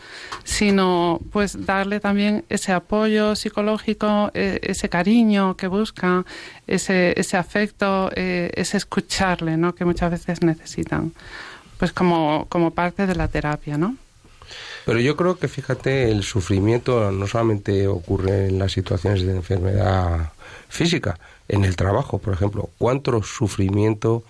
sino 0.43 1.19
pues 1.31 1.65
darle 1.65 1.99
también 1.99 2.45
ese 2.49 2.71
apoyo 2.71 3.35
psicológico, 3.35 4.31
eh, 4.33 4.59
ese 4.63 4.89
cariño 4.89 5.55
que 5.55 5.67
busca, 5.67 6.25
ese, 6.67 7.13
ese 7.19 7.37
afecto, 7.37 8.09
eh, 8.15 8.49
ese 8.55 8.77
escucharle, 8.77 9.55
¿no? 9.57 9.75
Que 9.75 9.85
muchas 9.85 10.09
veces 10.11 10.41
necesitan, 10.41 11.11
pues 11.77 11.91
como, 11.93 12.47
como 12.49 12.71
parte 12.71 13.05
de 13.05 13.15
la 13.15 13.27
terapia, 13.27 13.77
¿no? 13.77 13.97
Pero 14.85 14.99
yo 14.99 15.15
creo 15.15 15.37
que, 15.37 15.47
fíjate, 15.47 16.11
el 16.11 16.23
sufrimiento 16.23 17.11
no 17.11 17.27
solamente 17.27 17.87
ocurre 17.87 18.47
en 18.47 18.59
las 18.59 18.73
situaciones 18.73 19.25
de 19.25 19.35
enfermedad 19.35 20.33
física, 20.67 21.19
en 21.47 21.63
el 21.63 21.75
trabajo, 21.75 22.19
por 22.19 22.33
ejemplo. 22.33 22.69
¿Cuánto 22.77 23.23
sufrimiento 23.23 24.23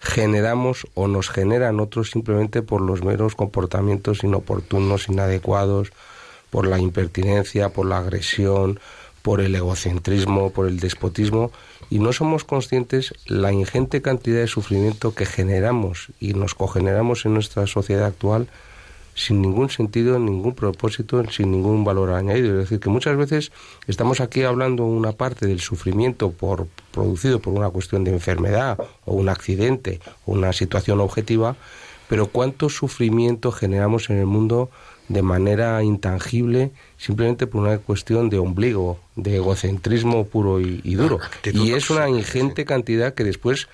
generamos 0.00 0.86
o 0.94 1.06
nos 1.06 1.28
generan 1.28 1.78
otros 1.78 2.10
simplemente 2.10 2.62
por 2.62 2.80
los 2.80 3.04
meros 3.04 3.34
comportamientos 3.34 4.24
inoportunos, 4.24 5.08
inadecuados, 5.08 5.92
por 6.48 6.66
la 6.66 6.78
impertinencia, 6.78 7.68
por 7.68 7.86
la 7.86 7.98
agresión, 7.98 8.80
por 9.22 9.40
el 9.40 9.54
egocentrismo, 9.54 10.50
por 10.50 10.66
el 10.66 10.80
despotismo, 10.80 11.52
y 11.90 11.98
no 11.98 12.12
somos 12.12 12.44
conscientes 12.44 13.12
la 13.26 13.52
ingente 13.52 14.00
cantidad 14.00 14.40
de 14.40 14.46
sufrimiento 14.46 15.14
que 15.14 15.26
generamos 15.26 16.08
y 16.18 16.32
nos 16.34 16.54
cogeneramos 16.54 17.26
en 17.26 17.34
nuestra 17.34 17.66
sociedad 17.66 18.06
actual 18.06 18.48
sin 19.20 19.42
ningún 19.42 19.68
sentido, 19.68 20.18
ningún 20.18 20.54
propósito, 20.54 21.22
sin 21.30 21.50
ningún 21.50 21.84
valor 21.84 22.10
añadido. 22.12 22.54
Es 22.54 22.64
decir, 22.64 22.80
que 22.80 22.88
muchas 22.88 23.16
veces 23.16 23.52
estamos 23.86 24.20
aquí 24.20 24.42
hablando 24.42 24.84
una 24.84 25.12
parte 25.12 25.46
del 25.46 25.60
sufrimiento 25.60 26.30
por, 26.30 26.66
producido 26.90 27.40
por 27.40 27.52
una 27.52 27.68
cuestión 27.68 28.02
de 28.04 28.12
enfermedad 28.12 28.78
o 29.04 29.14
un 29.14 29.28
accidente 29.28 30.00
o 30.24 30.32
una 30.32 30.52
situación 30.52 31.00
objetiva, 31.00 31.56
pero 32.08 32.28
cuánto 32.28 32.70
sufrimiento 32.70 33.52
generamos 33.52 34.08
en 34.10 34.18
el 34.18 34.26
mundo 34.26 34.70
de 35.08 35.22
manera 35.22 35.82
intangible 35.82 36.70
simplemente 36.96 37.46
por 37.46 37.62
una 37.62 37.78
cuestión 37.78 38.30
de 38.30 38.38
ombligo, 38.38 38.98
de 39.16 39.36
egocentrismo 39.36 40.24
puro 40.26 40.60
y, 40.60 40.80
y 40.82 40.94
duro. 40.94 41.18
actitud 41.22 41.64
Y 41.64 41.72
es 41.72 41.90
una 41.90 42.08
ingente 42.08 42.64
cantidad 42.64 43.14
que 43.14 43.24
después 43.24 43.68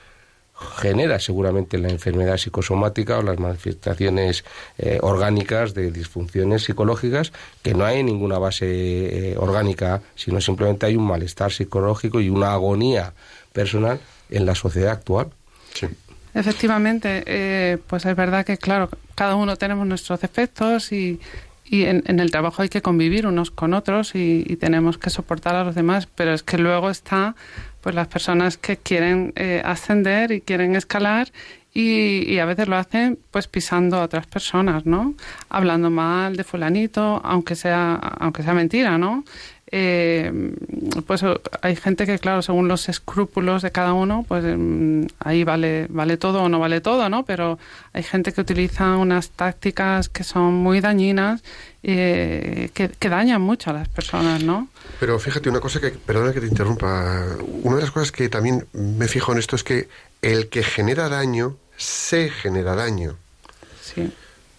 genera 0.57 1.19
seguramente 1.19 1.79
la 1.79 1.89
enfermedad 1.89 2.39
psicosomática 2.39 3.19
o 3.19 3.23
las 3.23 3.39
manifestaciones 3.39 4.45
eh, 4.79 4.99
orgánicas 5.03 5.75
de 5.75 5.91
disfunciones 5.91 6.65
psicológicas 6.65 7.33
que 7.63 7.75
no 7.75 7.85
hay 7.85 8.03
ninguna 8.03 8.39
base 8.39 8.67
eh, 8.67 9.37
orgánica, 9.39 10.03
sino 10.15 10.41
simplemente 10.41 10.87
hay 10.87 10.97
un 10.97 11.07
malestar 11.07 11.53
psicológico 11.53 12.21
y 12.21 12.31
una 12.31 12.53
agonía 12.53 13.13
personal 13.53 14.01
en 14.31 14.47
la 14.47 14.55
sociedad 14.55 14.93
actual. 14.93 15.29
Sí. 15.75 15.87
Efectivamente, 16.35 17.23
eh, 17.27 17.79
pues 17.87 18.05
es 18.05 18.15
verdad 18.15 18.45
que, 18.45 18.59
claro, 18.59 18.91
cada 19.15 19.37
uno 19.37 19.57
tenemos 19.57 19.87
nuestros 19.87 20.21
defectos 20.21 20.93
y, 20.93 21.19
y 21.69 21.85
en, 21.85 22.03
en 22.07 22.21
el 22.21 22.31
trabajo 22.31 22.63
hay 22.63 22.69
que 22.69 22.83
convivir 22.83 23.27
unos 23.27 23.51
con 23.51 23.75
otros 23.75 24.15
y, 24.15 24.45
tenemos 24.57 24.99
que 24.99 25.11
soportar 25.11 25.55
a 25.55 25.65
los 25.65 25.75
demás, 25.75 26.07
pero 26.07 26.33
es 26.33 26.43
que 26.43 26.59
luego 26.59 26.91
está 26.91 27.35
pues 27.81 27.95
las 27.95 28.09
personas 28.09 28.57
que 28.57 28.79
quieren 28.79 29.33
eh, 29.37 29.61
ascender 29.65 30.33
y 30.33 30.41
quieren 30.41 30.75
escalar 30.77 31.31
y, 31.75 32.25
y 32.33 32.39
a 32.39 32.47
veces 32.47 32.69
lo 32.69 32.77
hacen 32.77 33.19
pues 33.31 33.49
pisando 33.49 33.99
a 33.99 34.03
otras 34.03 34.27
personas, 34.27 34.87
¿no? 34.87 35.15
Hablando 35.51 35.91
mal 35.91 36.37
de 36.37 36.45
fulanito, 36.45 37.21
aunque 37.23 37.55
sea 37.55 37.95
aunque 37.95 38.43
sea 38.43 38.55
mentira, 38.55 38.97
¿no? 38.97 39.25
Eh, 39.73 40.31
pues 41.09 41.25
hay 41.61 41.75
gente 41.75 42.07
que 42.07 42.21
claro 42.21 42.41
según 42.41 42.69
los 42.69 42.89
escrúpulos 42.89 43.63
de 43.63 43.73
cada 43.73 43.95
uno 43.95 44.25
pues 44.29 44.45
mm, 44.45 45.07
ahí 45.19 45.43
vale 45.43 45.87
vale 45.89 46.17
todo 46.17 46.45
o 46.45 46.49
no 46.49 46.61
vale 46.61 46.81
todo 46.81 47.09
no 47.09 47.25
pero 47.25 47.59
hay 47.93 48.05
gente 48.05 48.33
que 48.33 48.41
utiliza 48.41 48.97
unas 48.97 49.31
tácticas 49.31 50.09
que 50.09 50.23
son 50.23 50.55
muy 50.55 50.81
dañinas 50.81 51.43
eh, 51.83 52.71
que, 52.75 52.91
que 52.91 53.09
dañan 53.09 53.43
mucho 53.43 53.71
a 53.71 53.73
las 53.73 53.89
personas 53.89 54.41
no 54.45 54.69
Pero 55.01 55.19
fíjate 55.19 55.51
una 55.51 55.59
cosa 55.59 55.81
que, 55.81 55.91
perdona 55.91 56.33
que 56.33 56.41
te 56.41 56.47
interrumpa, 56.47 57.25
una 57.65 57.75
de 57.75 57.83
las 57.83 57.91
cosas 57.91 58.13
que 58.13 58.29
también 58.29 58.67
me 58.73 59.09
fijo 59.09 59.33
en 59.33 59.39
esto 59.39 59.57
es 59.57 59.65
que 59.65 59.89
el 60.23 60.49
que 60.49 60.63
genera 60.63 61.09
daño 61.09 61.57
se 61.77 62.31
genera 62.31 62.75
daño, 62.75 63.17
sí. 63.83 64.13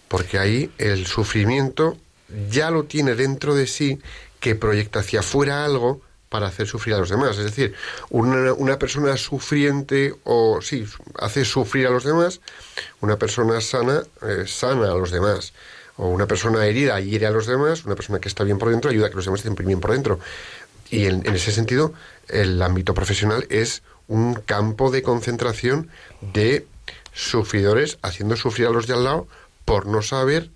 Porque 0.06 0.38
ahí 0.38 0.70
el 0.78 1.06
sufrimiento 1.06 1.98
ya 2.50 2.70
lo 2.70 2.84
tiene 2.84 3.14
dentro 3.14 3.54
de 3.54 3.66
sí 3.66 3.98
que 4.40 4.54
proyecta 4.54 5.00
hacia 5.00 5.20
afuera 5.20 5.64
algo 5.64 6.00
para 6.28 6.46
hacer 6.46 6.66
sufrir 6.66 6.94
a 6.94 6.98
los 6.98 7.08
demás. 7.08 7.38
Es 7.38 7.44
decir, 7.44 7.74
una, 8.10 8.52
una 8.52 8.78
persona 8.78 9.16
sufriente 9.16 10.14
o 10.24 10.60
sí, 10.60 10.84
hace 11.18 11.44
sufrir 11.44 11.86
a 11.86 11.90
los 11.90 12.04
demás, 12.04 12.40
una 13.00 13.16
persona 13.16 13.60
sana 13.60 14.02
eh, 14.22 14.44
sana 14.46 14.92
a 14.92 14.94
los 14.94 15.10
demás. 15.10 15.52
O 15.96 16.08
una 16.08 16.26
persona 16.26 16.64
herida 16.64 17.00
hiere 17.00 17.26
a 17.26 17.30
los 17.30 17.46
demás, 17.46 17.84
una 17.84 17.96
persona 17.96 18.20
que 18.20 18.28
está 18.28 18.44
bien 18.44 18.58
por 18.58 18.70
dentro 18.70 18.90
ayuda 18.90 19.06
a 19.06 19.10
que 19.10 19.16
los 19.16 19.24
demás 19.24 19.44
estén 19.44 19.54
bien 19.66 19.80
por 19.80 19.92
dentro. 19.92 20.20
Y 20.90 21.06
en, 21.06 21.26
en 21.26 21.34
ese 21.34 21.50
sentido, 21.50 21.92
el 22.28 22.60
ámbito 22.62 22.94
profesional 22.94 23.46
es 23.50 23.82
un 24.06 24.34
campo 24.34 24.90
de 24.90 25.02
concentración 25.02 25.90
de 26.20 26.66
sufridores 27.12 27.98
haciendo 28.02 28.36
sufrir 28.36 28.68
a 28.68 28.70
los 28.70 28.86
de 28.86 28.94
al 28.94 29.04
lado 29.04 29.26
por 29.64 29.86
no 29.86 30.02
saber 30.02 30.50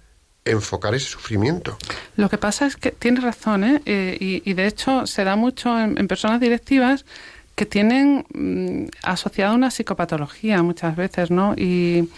enfocar 0.44 0.94
ese 0.94 1.06
sufrimiento. 1.06 1.76
Lo 2.16 2.28
que 2.28 2.38
pasa 2.38 2.66
es 2.66 2.76
que 2.76 2.90
tiene 2.90 3.20
razón, 3.20 3.64
¿eh? 3.64 3.82
Eh, 3.86 4.16
y, 4.20 4.42
y 4.48 4.54
de 4.54 4.66
hecho 4.66 5.06
se 5.06 5.24
da 5.24 5.36
mucho 5.36 5.78
en, 5.78 5.98
en 5.98 6.08
personas 6.08 6.40
directivas 6.40 7.04
que 7.54 7.66
tienen 7.66 8.24
mm, 8.32 8.88
asociada 9.02 9.52
una 9.52 9.70
psicopatología 9.70 10.62
muchas 10.62 10.96
veces, 10.96 11.30
¿no? 11.30 11.52
Y, 11.56 12.08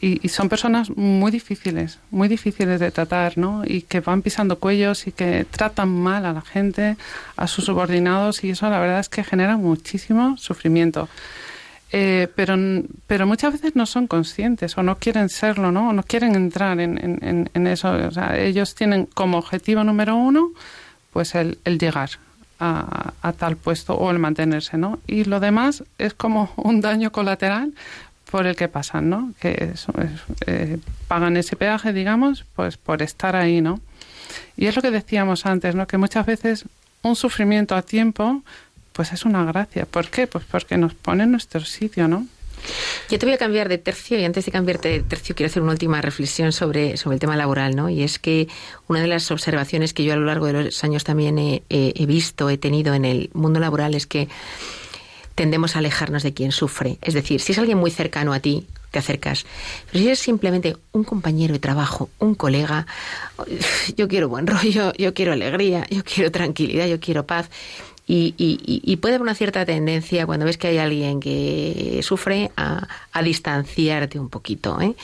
y- 0.00 0.18
y 0.22 0.28
son 0.30 0.48
personas 0.48 0.88
muy 0.96 1.30
difíciles, 1.30 1.98
muy 2.10 2.26
difíciles 2.26 2.80
de 2.80 2.90
tratar, 2.90 3.36
¿no? 3.36 3.62
Y 3.66 3.82
que 3.82 4.00
van 4.00 4.22
pisando 4.22 4.58
cuellos 4.58 5.06
y 5.06 5.12
que 5.12 5.44
tratan 5.50 5.90
mal 5.90 6.24
a 6.24 6.32
la 6.32 6.40
gente, 6.40 6.96
a 7.36 7.46
sus 7.46 7.66
subordinados, 7.66 8.42
y 8.44 8.50
eso 8.50 8.68
la 8.70 8.80
verdad 8.80 9.00
es 9.00 9.10
que 9.10 9.22
genera 9.22 9.56
muchísimo 9.58 10.36
sufrimiento. 10.38 11.08
Eh, 11.90 12.28
pero, 12.36 12.54
pero 13.06 13.26
muchas 13.26 13.52
veces 13.54 13.74
no 13.74 13.86
son 13.86 14.06
conscientes 14.06 14.76
o 14.76 14.82
no 14.82 14.98
quieren 14.98 15.28
serlo, 15.30 15.72
¿no? 15.72 15.88
O 15.88 15.92
no 15.92 16.02
quieren 16.02 16.34
entrar 16.34 16.78
en, 16.80 16.98
en- 17.22 17.48
en- 17.54 17.66
eso. 17.66 17.96
Ellos 18.34 18.74
tienen 18.74 19.06
como 19.06 19.38
objetivo 19.38 19.82
número 19.84 20.14
uno, 20.16 20.50
pues 21.12 21.34
el, 21.34 21.58
el 21.64 21.78
llegar 21.78 22.10
a, 22.60 23.12
a 23.22 23.32
tal 23.32 23.56
puesto 23.56 23.94
o 23.94 24.10
el 24.10 24.18
mantenerse, 24.18 24.76
¿no? 24.76 24.98
Y 25.06 25.24
lo 25.24 25.40
demás 25.40 25.82
es 25.96 26.12
como 26.12 26.52
un 26.56 26.80
daño 26.82 27.10
colateral 27.10 27.72
por 28.30 28.46
el 28.46 28.54
que 28.56 28.68
pasan, 28.68 29.08
¿no? 29.08 29.32
Que 29.40 29.72
eh, 30.46 30.78
pagan 31.08 31.38
ese 31.38 31.56
peaje, 31.56 31.94
digamos, 31.94 32.44
pues 32.54 32.76
por 32.76 33.00
estar 33.00 33.34
ahí, 33.34 33.62
¿no? 33.62 33.80
Y 34.58 34.66
es 34.66 34.76
lo 34.76 34.82
que 34.82 34.90
decíamos 34.90 35.46
antes, 35.46 35.74
¿no? 35.74 35.86
Que 35.86 35.96
muchas 35.96 36.26
veces 36.26 36.66
un 37.00 37.16
sufrimiento 37.16 37.74
a 37.74 37.80
tiempo, 37.80 38.42
pues 38.98 39.12
es 39.12 39.24
una 39.24 39.44
gracia. 39.44 39.86
¿Por 39.86 40.08
qué? 40.10 40.26
Pues 40.26 40.44
porque 40.44 40.76
nos 40.76 40.92
pone 40.92 41.22
en 41.22 41.30
nuestro 41.30 41.64
sitio, 41.64 42.08
¿no? 42.08 42.26
Yo 43.08 43.16
te 43.16 43.26
voy 43.26 43.36
a 43.36 43.38
cambiar 43.38 43.68
de 43.68 43.78
tercio 43.78 44.18
y 44.18 44.24
antes 44.24 44.44
de 44.44 44.50
cambiarte 44.50 44.88
de 44.88 45.00
tercio 45.04 45.36
quiero 45.36 45.48
hacer 45.48 45.62
una 45.62 45.70
última 45.70 46.02
reflexión 46.02 46.50
sobre, 46.50 46.96
sobre 46.96 47.14
el 47.14 47.20
tema 47.20 47.36
laboral, 47.36 47.76
¿no? 47.76 47.88
Y 47.88 48.02
es 48.02 48.18
que 48.18 48.48
una 48.88 49.00
de 49.00 49.06
las 49.06 49.30
observaciones 49.30 49.94
que 49.94 50.02
yo 50.02 50.14
a 50.14 50.16
lo 50.16 50.24
largo 50.24 50.46
de 50.46 50.64
los 50.64 50.82
años 50.82 51.04
también 51.04 51.38
he, 51.38 52.06
visto, 52.06 52.50
he 52.50 52.58
tenido 52.58 52.92
en 52.92 53.04
el 53.04 53.30
mundo 53.34 53.60
laboral 53.60 53.94
es 53.94 54.08
que 54.08 54.26
tendemos 55.36 55.76
a 55.76 55.78
alejarnos 55.78 56.24
de 56.24 56.34
quien 56.34 56.50
sufre. 56.50 56.98
Es 57.00 57.14
decir, 57.14 57.40
si 57.40 57.52
es 57.52 57.58
alguien 57.60 57.78
muy 57.78 57.92
cercano 57.92 58.32
a 58.32 58.40
ti, 58.40 58.66
te 58.90 58.98
acercas. 58.98 59.46
Pero 59.92 60.02
si 60.02 60.10
es 60.10 60.18
simplemente 60.18 60.76
un 60.90 61.04
compañero 61.04 61.52
de 61.52 61.60
trabajo, 61.60 62.10
un 62.18 62.34
colega, 62.34 62.88
yo 63.96 64.08
quiero 64.08 64.28
buen 64.28 64.48
rollo, 64.48 64.92
yo 64.94 65.14
quiero 65.14 65.34
alegría, 65.34 65.86
yo 65.88 66.02
quiero 66.02 66.32
tranquilidad, 66.32 66.88
yo 66.88 66.98
quiero 66.98 67.26
paz. 67.26 67.48
Y, 68.10 68.34
y- 68.38 68.58
y- 68.82 68.96
puede 68.96 69.14
haber 69.16 69.22
una 69.22 69.34
cierta 69.34 69.66
tendencia 69.66 70.24
cuando 70.24 70.46
ves 70.46 70.56
que 70.56 70.68
hay 70.68 70.78
alguien 70.78 71.20
que 71.20 72.00
sufre 72.02 72.50
a, 72.56 72.88
distanciarte 73.22 74.18
un 74.18 74.30
poquito. 74.30 74.80
¿eh? 74.80 74.94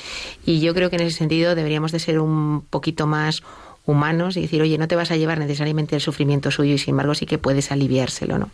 Y 0.47 0.61
yo 0.61 0.73
creo 0.75 0.89
que 0.89 0.97
en 0.97 1.03
ese 1.03 1.19
sentido 1.19 1.55
deberíamos 1.55 1.93
de 1.93 1.99
ser 1.99 2.19
un 2.19 2.63
poquito 2.71 3.07
más 3.07 3.43
humanos 3.87 4.39
y 4.39 4.41
decir, 4.41 4.63
oye, 4.63 4.79
no 4.79 4.89
te 4.89 4.97
vas 4.97 5.11
a 5.11 5.17
llevar 5.17 5.39
necesariamente 5.39 5.95
el 5.95 6.01
sufrimiento 6.01 6.51
suyo 6.51 6.73
y 6.73 6.79
sin 6.79 6.93
embargo 6.93 7.15
sí 7.15 7.27
que 7.27 7.37
puedes 7.37 7.71
aliviárselo, 7.71 8.39
¿no? 8.39 8.49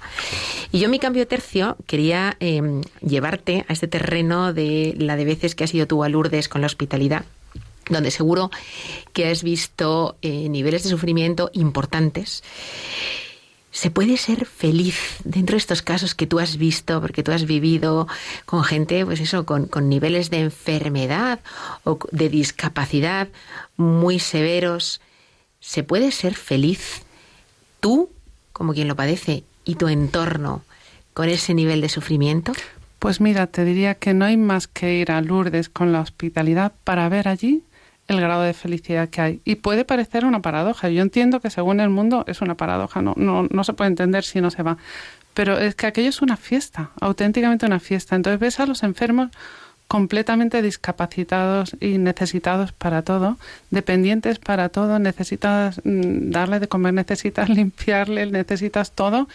Y 0.72 0.80
yo 0.80 0.86
en 0.86 0.90
mi 0.90 0.98
cambio 0.98 1.28
tercio 1.28 1.76
quería 1.86 2.36
eh, 2.40 2.60
llevarte 3.06 3.64
a 3.68 3.72
este 3.72 3.86
terreno 3.86 4.52
de 4.52 4.94
la 4.98 5.14
de 5.14 5.24
veces 5.26 5.54
que 5.54 5.62
has 5.62 5.72
ido 5.72 5.86
tú 5.86 6.02
a 6.02 6.08
Lourdes 6.08 6.48
con 6.48 6.60
la 6.62 6.66
hospitalidad 6.66 7.24
donde 7.88 8.10
seguro 8.10 8.50
que 9.12 9.28
has 9.28 9.42
visto 9.42 10.16
eh, 10.22 10.48
niveles 10.48 10.82
de 10.84 10.90
sufrimiento 10.90 11.50
importantes. 11.52 12.42
Se 13.72 13.90
puede 13.90 14.16
ser 14.16 14.46
feliz 14.46 14.96
dentro 15.24 15.54
de 15.54 15.58
estos 15.58 15.82
casos 15.82 16.14
que 16.14 16.26
tú 16.26 16.40
has 16.40 16.56
visto, 16.56 17.00
porque 17.00 17.22
tú 17.22 17.30
has 17.30 17.46
vivido 17.46 18.08
con 18.44 18.64
gente, 18.64 19.04
pues 19.04 19.20
eso, 19.20 19.46
con, 19.46 19.66
con 19.66 19.88
niveles 19.88 20.30
de 20.30 20.40
enfermedad 20.40 21.40
o 21.84 21.98
de 22.10 22.28
discapacidad 22.28 23.28
muy 23.76 24.18
severos. 24.18 25.00
¿Se 25.60 25.84
puede 25.84 26.10
ser 26.10 26.34
feliz 26.34 27.02
tú, 27.78 28.10
como 28.52 28.72
quien 28.74 28.88
lo 28.88 28.96
padece, 28.96 29.44
y 29.64 29.76
tu 29.76 29.88
entorno 29.88 30.64
con 31.14 31.28
ese 31.28 31.54
nivel 31.54 31.80
de 31.80 31.88
sufrimiento? 31.88 32.52
Pues 32.98 33.20
mira, 33.20 33.46
te 33.46 33.64
diría 33.64 33.94
que 33.94 34.14
no 34.14 34.24
hay 34.24 34.36
más 34.36 34.66
que 34.66 34.94
ir 34.96 35.12
a 35.12 35.20
Lourdes 35.20 35.68
con 35.68 35.92
la 35.92 36.00
hospitalidad 36.00 36.72
para 36.84 37.08
ver 37.08 37.28
allí 37.28 37.62
el 38.10 38.20
grado 38.20 38.42
de 38.42 38.54
felicidad 38.54 39.08
que 39.08 39.20
hay. 39.20 39.40
Y 39.44 39.56
puede 39.56 39.84
parecer 39.84 40.24
una 40.24 40.42
paradoja. 40.42 40.88
Yo 40.88 41.02
entiendo 41.02 41.40
que 41.40 41.48
según 41.48 41.80
el 41.80 41.90
mundo 41.90 42.24
es 42.26 42.40
una 42.40 42.56
paradoja, 42.56 43.02
no, 43.02 43.14
no, 43.16 43.46
no 43.50 43.64
se 43.64 43.72
puede 43.72 43.88
entender 43.88 44.24
si 44.24 44.40
no 44.40 44.50
se 44.50 44.62
va. 44.62 44.76
Pero 45.32 45.58
es 45.58 45.76
que 45.76 45.86
aquello 45.86 46.08
es 46.08 46.20
una 46.20 46.36
fiesta, 46.36 46.90
auténticamente 47.00 47.66
una 47.66 47.78
fiesta. 47.78 48.16
Entonces 48.16 48.40
ves 48.40 48.58
a 48.58 48.66
los 48.66 48.82
enfermos 48.82 49.30
completamente 49.86 50.60
discapacitados 50.60 51.76
y 51.80 51.98
necesitados 51.98 52.72
para 52.72 53.02
todo, 53.02 53.38
dependientes 53.70 54.38
para 54.38 54.68
todo, 54.68 54.98
necesitas 54.98 55.80
mm, 55.84 56.30
darle 56.30 56.60
de 56.60 56.68
comer, 56.68 56.94
necesitas 57.02 57.48
limpiarle, 57.48 58.26
necesitas 58.26 58.92
todo 58.92 59.28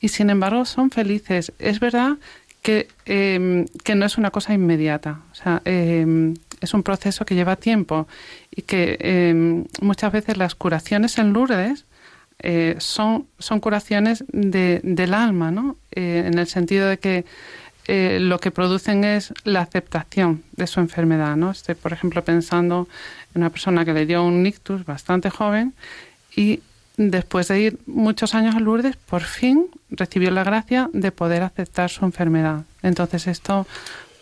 y 0.00 0.08
sin 0.08 0.30
embargo 0.30 0.64
son 0.64 0.90
felices. 0.90 1.52
Es 1.58 1.78
verdad 1.78 2.18
que, 2.62 2.88
eh, 3.06 3.66
que 3.84 3.94
no 3.94 4.04
es 4.04 4.18
una 4.18 4.32
cosa 4.32 4.52
inmediata, 4.52 5.20
o 5.30 5.34
sea, 5.34 5.62
eh, 5.64 6.34
es 6.60 6.74
un 6.74 6.82
proceso 6.82 7.24
que 7.24 7.34
lleva 7.34 7.56
tiempo 7.56 8.06
y 8.50 8.62
que 8.62 8.96
eh, 9.00 9.64
muchas 9.80 10.12
veces 10.12 10.36
las 10.36 10.54
curaciones 10.54 11.18
en 11.18 11.32
Lourdes 11.32 11.84
eh, 12.38 12.76
son, 12.78 13.26
son 13.38 13.60
curaciones 13.60 14.24
de, 14.28 14.80
del 14.82 15.14
alma, 15.14 15.50
¿no? 15.50 15.76
Eh, 15.92 16.24
en 16.26 16.38
el 16.38 16.46
sentido 16.46 16.88
de 16.88 16.98
que 16.98 17.24
eh, 17.88 18.18
lo 18.20 18.40
que 18.40 18.50
producen 18.50 19.04
es 19.04 19.32
la 19.44 19.62
aceptación 19.62 20.42
de 20.52 20.66
su 20.66 20.80
enfermedad, 20.80 21.36
¿no? 21.36 21.50
Estoy, 21.50 21.76
por 21.76 21.92
ejemplo, 21.92 22.22
pensando 22.22 22.88
en 23.34 23.42
una 23.42 23.50
persona 23.50 23.84
que 23.84 23.92
le 23.92 24.06
dio 24.06 24.22
un 24.22 24.44
ictus 24.44 24.84
bastante 24.84 25.30
joven 25.30 25.72
y 26.34 26.60
después 26.96 27.48
de 27.48 27.60
ir 27.60 27.78
muchos 27.86 28.34
años 28.34 28.54
a 28.54 28.60
Lourdes, 28.60 28.96
por 28.96 29.22
fin 29.22 29.66
recibió 29.90 30.30
la 30.30 30.44
gracia 30.44 30.90
de 30.92 31.12
poder 31.12 31.42
aceptar 31.42 31.88
su 31.88 32.04
enfermedad. 32.04 32.64
Entonces 32.82 33.26
esto 33.28 33.66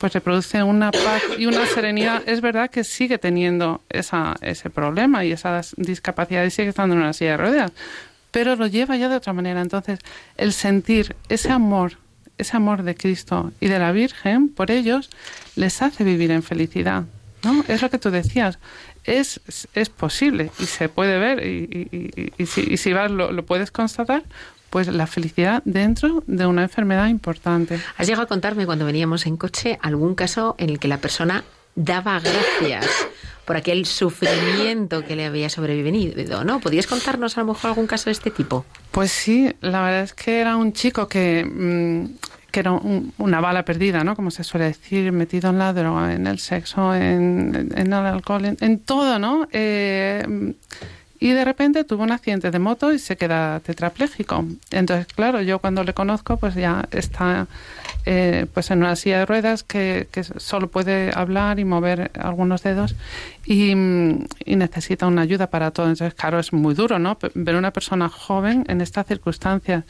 pues 0.04 0.12
le 0.12 0.20
produce 0.20 0.62
una 0.62 0.90
paz 0.90 1.22
y 1.38 1.46
una 1.46 1.64
serenidad. 1.64 2.22
Es 2.26 2.42
verdad 2.42 2.68
que 2.68 2.84
sigue 2.84 3.16
teniendo 3.16 3.80
esa, 3.88 4.36
ese 4.42 4.68
problema 4.68 5.24
y 5.24 5.32
esa 5.32 5.62
discapacidad 5.78 6.44
y 6.44 6.50
sigue 6.50 6.68
estando 6.68 6.94
en 6.94 7.00
una 7.00 7.14
silla 7.14 7.30
de 7.30 7.36
ruedas, 7.38 7.72
pero 8.30 8.54
lo 8.54 8.66
lleva 8.66 8.98
ya 8.98 9.08
de 9.08 9.16
otra 9.16 9.32
manera. 9.32 9.62
Entonces, 9.62 10.00
el 10.36 10.52
sentir 10.52 11.16
ese 11.30 11.50
amor, 11.50 11.96
ese 12.36 12.54
amor 12.54 12.82
de 12.82 12.94
Cristo 12.94 13.50
y 13.60 13.68
de 13.68 13.78
la 13.78 13.92
Virgen 13.92 14.50
por 14.50 14.70
ellos, 14.70 15.08
les 15.56 15.80
hace 15.80 16.04
vivir 16.04 16.32
en 16.32 16.42
felicidad. 16.42 17.04
¿no? 17.42 17.64
Es 17.66 17.80
lo 17.80 17.88
que 17.88 17.98
tú 17.98 18.10
decías. 18.10 18.58
Es, 19.04 19.40
es 19.74 19.88
posible 19.90 20.50
y 20.58 20.66
se 20.66 20.88
puede 20.88 21.18
ver 21.18 21.46
y, 21.46 21.68
y- 21.92 22.20
y- 22.22 22.32
y 22.42 22.46
si, 22.46 22.62
y 22.62 22.76
si 22.78 22.92
vas 22.92 23.10
lo, 23.10 23.32
lo 23.32 23.44
puedes 23.44 23.70
constatar, 23.70 24.24
pues 24.70 24.88
la 24.88 25.06
felicidad 25.06 25.62
dentro 25.64 26.24
de 26.26 26.46
una 26.46 26.62
enfermedad 26.62 27.08
importante. 27.08 27.78
Has 27.96 28.06
llegado 28.06 28.24
a 28.24 28.26
contarme 28.28 28.66
cuando 28.66 28.84
veníamos 28.86 29.26
en 29.26 29.36
coche 29.36 29.78
algún 29.82 30.14
caso 30.14 30.54
en 30.58 30.70
el 30.70 30.78
que 30.78 30.88
la 30.88 30.98
persona 30.98 31.44
daba 31.76 32.20
gracias 32.20 32.86
por 33.44 33.56
aquel 33.56 33.84
sufrimiento 33.84 35.04
que 35.04 35.16
le 35.16 35.26
había 35.26 35.50
sobrevivido, 35.50 36.44
¿no? 36.44 36.60
¿Podrías 36.60 36.86
contarnos 36.86 37.36
a 37.36 37.40
lo 37.40 37.48
mejor 37.48 37.68
algún 37.70 37.86
caso 37.86 38.06
de 38.06 38.12
este 38.12 38.30
tipo? 38.30 38.64
Pues 38.90 39.12
sí, 39.12 39.52
la 39.60 39.82
verdad 39.82 40.02
es 40.02 40.14
que 40.14 40.40
era 40.40 40.56
un 40.56 40.72
chico 40.72 41.08
que, 41.08 41.44
mm, 41.44 42.06
que 42.54 42.60
era 42.60 42.70
un- 42.70 43.12
una 43.18 43.40
bala 43.40 43.64
perdida, 43.64 44.04
¿no? 44.04 44.14
Como 44.14 44.30
se 44.30 44.44
suele 44.44 44.66
decir, 44.66 45.10
metido 45.10 45.50
en 45.50 45.58
la 45.58 45.72
droga, 45.72 46.14
en 46.14 46.28
el 46.28 46.38
sexo, 46.38 46.94
en, 46.94 47.72
el 47.76 47.92
alcohol, 47.92 48.44
en, 48.44 48.56
en 48.60 48.78
todo, 48.78 49.18
¿no? 49.18 49.48
Eh, 49.50 50.54
y 51.18 51.30
de 51.30 51.44
repente 51.44 51.82
tuvo 51.82 52.04
un 52.04 52.12
accidente 52.12 52.52
de 52.52 52.58
moto 52.60 52.92
y 52.92 53.00
se 53.00 53.16
queda 53.16 53.58
tetrapléjico. 53.58 54.44
Entonces, 54.70 55.06
claro, 55.12 55.40
yo 55.40 55.58
cuando 55.58 55.82
le 55.82 55.94
conozco, 55.94 56.36
pues 56.36 56.54
ya 56.54 56.86
está 56.92 57.48
eh, 58.06 58.46
pues 58.52 58.70
en 58.70 58.78
una 58.80 58.94
silla 58.94 59.20
de 59.20 59.26
ruedas 59.26 59.62
que, 59.62 60.06
que 60.12 60.22
solo 60.22 60.68
puede 60.68 61.10
hablar 61.14 61.58
y 61.58 61.64
mover 61.64 62.10
algunos 62.20 62.62
dedos 62.62 62.94
y, 63.46 63.74
necesita 64.46 65.06
una 65.06 65.22
ayuda 65.22 65.48
para 65.48 65.70
todo. 65.70 65.88
Entonces, 65.88 66.14
claro, 66.14 66.38
es 66.38 66.52
muy 66.52 66.74
duro, 66.74 66.98
¿no? 66.98 67.16
Ver 67.34 67.56
una 67.56 67.70
persona 67.72 68.08
joven 68.08 68.64
en 68.68 68.80
estas 68.80 69.06
circunstancias. 69.06 69.84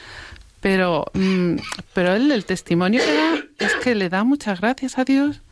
Pero, 0.65 1.05
mm, 1.13 1.57
pero 1.93 2.15
él, 2.15 2.33
el 2.33 2.47
testimonio 2.47 3.03
que 3.05 3.13
da 3.13 3.35
es 3.67 3.75
que 3.85 3.95
le 3.95 4.09
da 4.09 4.25
muchas 4.25 4.63
gracias 4.63 4.97
a 4.99 5.05
Dios 5.05 5.43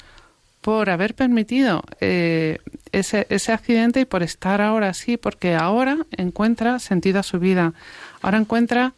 por 0.63 0.89
haber 0.89 1.15
permitido 1.15 1.83
eh, 2.01 2.61
ese, 2.93 3.27
ese 3.29 3.53
accidente 3.53 4.01
y 4.01 4.05
por 4.07 4.23
estar 4.23 4.63
ahora 4.63 4.89
así, 4.89 5.19
porque 5.19 5.55
ahora 5.55 5.99
encuentra 6.17 6.79
sentido 6.79 7.21
a 7.21 7.25
su 7.25 7.39
vida. 7.39 7.75
Ahora 8.23 8.39
encuentra 8.39 8.95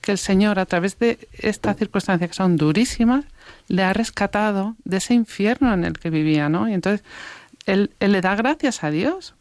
que 0.00 0.12
el 0.12 0.18
Señor, 0.18 0.60
a 0.60 0.66
través 0.66 1.00
de 1.00 1.18
estas 1.32 1.76
circunstancias 1.78 2.30
que 2.30 2.36
son 2.36 2.56
durísimas, 2.56 3.24
le 3.66 3.82
ha 3.82 3.92
rescatado 3.92 4.76
de 4.84 4.98
ese 4.98 5.14
infierno 5.14 5.74
en 5.74 5.84
el 5.84 5.98
que 5.98 6.10
vivía, 6.10 6.48
¿no? 6.48 6.68
Y 6.68 6.74
entonces 6.74 7.04
él, 7.66 7.90
él 7.98 8.12
le 8.12 8.20
da 8.20 8.36
gracias 8.36 8.84
a 8.84 8.92
Dios, 8.92 9.34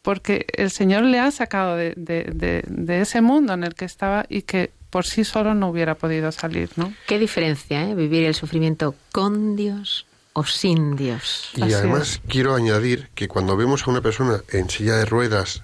porque 0.00 0.46
el 0.56 0.70
Señor 0.70 1.02
le 1.02 1.20
ha 1.20 1.30
sacado 1.30 1.76
de, 1.76 1.92
de- 1.96 3.00
ese 3.02 3.20
mundo 3.20 3.52
en 3.52 3.62
el 3.62 3.74
que 3.74 3.84
estaba 3.84 4.24
y 4.30 4.40
que 4.42 4.70
por 4.94 5.06
sí 5.06 5.24
solo 5.24 5.54
no 5.54 5.70
hubiera 5.70 5.96
podido 5.96 6.30
salir, 6.30 6.70
¿no? 6.76 6.94
¿Qué 7.08 7.18
diferencia, 7.18 7.82
eh? 7.82 7.96
Vivir 7.96 8.22
el 8.26 8.34
sufrimiento 8.36 8.94
con 9.10 9.56
Dios 9.56 10.06
o 10.34 10.44
sin 10.44 10.94
Dios. 10.94 11.50
Y 11.56 11.62
Así 11.62 11.74
además 11.74 12.20
quiero 12.28 12.54
añadir 12.54 13.08
que 13.16 13.26
cuando 13.26 13.56
vemos 13.56 13.82
a 13.82 13.90
una 13.90 14.02
persona 14.02 14.44
en 14.52 14.70
silla 14.70 14.94
de 14.94 15.04
ruedas 15.04 15.62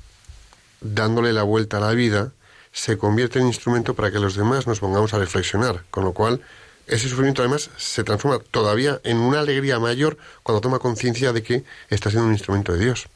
dándole 0.81 1.33
la 1.33 1.45
vuelta 1.45 1.76
a 1.76 1.81
la 1.81 1.93
vida, 1.93 2.33
se 2.72 2.99
convierte 2.99 3.39
en 3.39 3.47
instrumento 3.47 3.95
para 3.95 4.11
que 4.11 4.18
los 4.18 4.35
demás 4.35 4.66
nos 4.66 4.81
pongamos 4.81 5.14
a 5.14 5.20
reflexionar, 5.20 5.85
con 5.93 6.03
lo 6.03 6.12
cual 6.12 6.41
ese 6.89 7.09
sufrimiento 7.09 7.43
además 7.43 7.70
se 7.76 8.03
transforma 8.03 8.41
todavía 8.51 9.01
en 9.05 9.18
una 9.18 9.39
alegría 9.39 9.78
mayor 9.78 10.18
cuando 10.43 10.61
toma 10.61 10.81
conciencia 10.81 11.33
de 11.33 11.45
que 11.45 11.62
está 11.89 12.11
siendo 12.11 12.26
un 12.26 12.33
instrumento 12.33 12.72
de 12.72 12.81
Dios. 12.81 13.07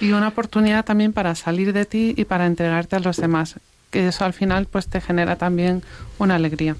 Y 0.00 0.12
una 0.12 0.28
oportunidad 0.28 0.86
también 0.86 1.12
para 1.12 1.34
salir 1.34 1.74
de 1.74 1.84
ti 1.84 2.14
y 2.16 2.24
para 2.24 2.46
entregarte 2.46 2.96
a 2.96 3.00
los 3.00 3.18
demás, 3.18 3.56
que 3.90 4.08
eso 4.08 4.24
al 4.24 4.32
final 4.32 4.66
pues 4.66 4.88
te 4.88 5.00
genera 5.00 5.36
también 5.36 5.82
una 6.18 6.34
alegría. 6.36 6.76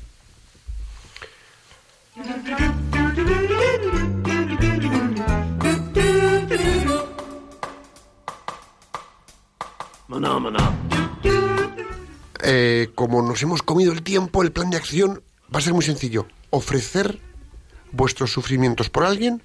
Eh, 12.40 12.90
como 12.94 13.22
nos 13.22 13.42
hemos 13.42 13.62
comido 13.62 13.92
el 13.92 14.02
tiempo, 14.02 14.42
el 14.42 14.52
plan 14.52 14.70
de 14.70 14.76
acción 14.76 15.22
va 15.54 15.58
a 15.58 15.62
ser 15.62 15.74
muy 15.74 15.84
sencillo. 15.84 16.26
Ofrecer 16.50 17.20
vuestros 17.92 18.32
sufrimientos 18.32 18.90
por 18.90 19.04
alguien 19.04 19.42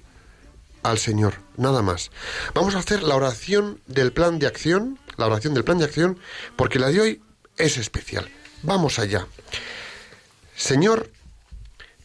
al 0.82 0.98
Señor, 0.98 1.34
nada 1.56 1.82
más. 1.82 2.10
Vamos 2.54 2.74
a 2.74 2.78
hacer 2.78 3.02
la 3.02 3.16
oración 3.16 3.80
del 3.86 4.12
plan 4.12 4.38
de 4.38 4.46
acción, 4.46 4.98
la 5.16 5.26
oración 5.26 5.54
del 5.54 5.64
plan 5.64 5.78
de 5.78 5.84
acción, 5.84 6.18
porque 6.56 6.78
la 6.78 6.88
de 6.88 7.00
hoy 7.00 7.22
es 7.56 7.76
especial. 7.76 8.28
Vamos 8.62 8.98
allá. 8.98 9.26
Señor, 10.56 11.10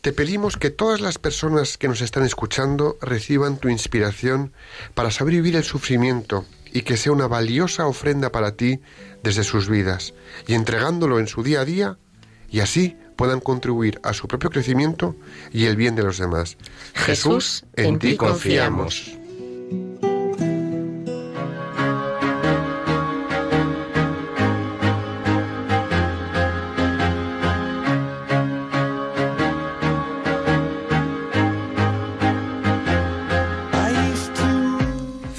te 0.01 0.13
pedimos 0.13 0.57
que 0.57 0.69
todas 0.69 1.01
las 1.01 1.17
personas 1.17 1.77
que 1.77 1.87
nos 1.87 2.01
están 2.01 2.23
escuchando 2.23 2.97
reciban 3.01 3.57
tu 3.57 3.69
inspiración 3.69 4.53
para 4.93 5.11
saber 5.11 5.35
vivir 5.35 5.55
el 5.55 5.63
sufrimiento 5.63 6.45
y 6.71 6.83
que 6.83 6.97
sea 6.97 7.11
una 7.11 7.27
valiosa 7.27 7.85
ofrenda 7.85 8.31
para 8.31 8.55
ti 8.55 8.79
desde 9.23 9.43
sus 9.43 9.69
vidas 9.69 10.13
y 10.47 10.53
entregándolo 10.53 11.19
en 11.19 11.27
su 11.27 11.43
día 11.43 11.61
a 11.61 11.65
día 11.65 11.97
y 12.49 12.61
así 12.61 12.97
puedan 13.15 13.41
contribuir 13.41 13.99
a 14.03 14.13
su 14.13 14.27
propio 14.27 14.49
crecimiento 14.49 15.15
y 15.51 15.65
el 15.65 15.75
bien 15.75 15.95
de 15.95 16.03
los 16.03 16.17
demás. 16.17 16.57
Jesús, 16.93 17.65
en 17.75 17.99
ti 17.99 18.15
confiamos. 18.15 19.17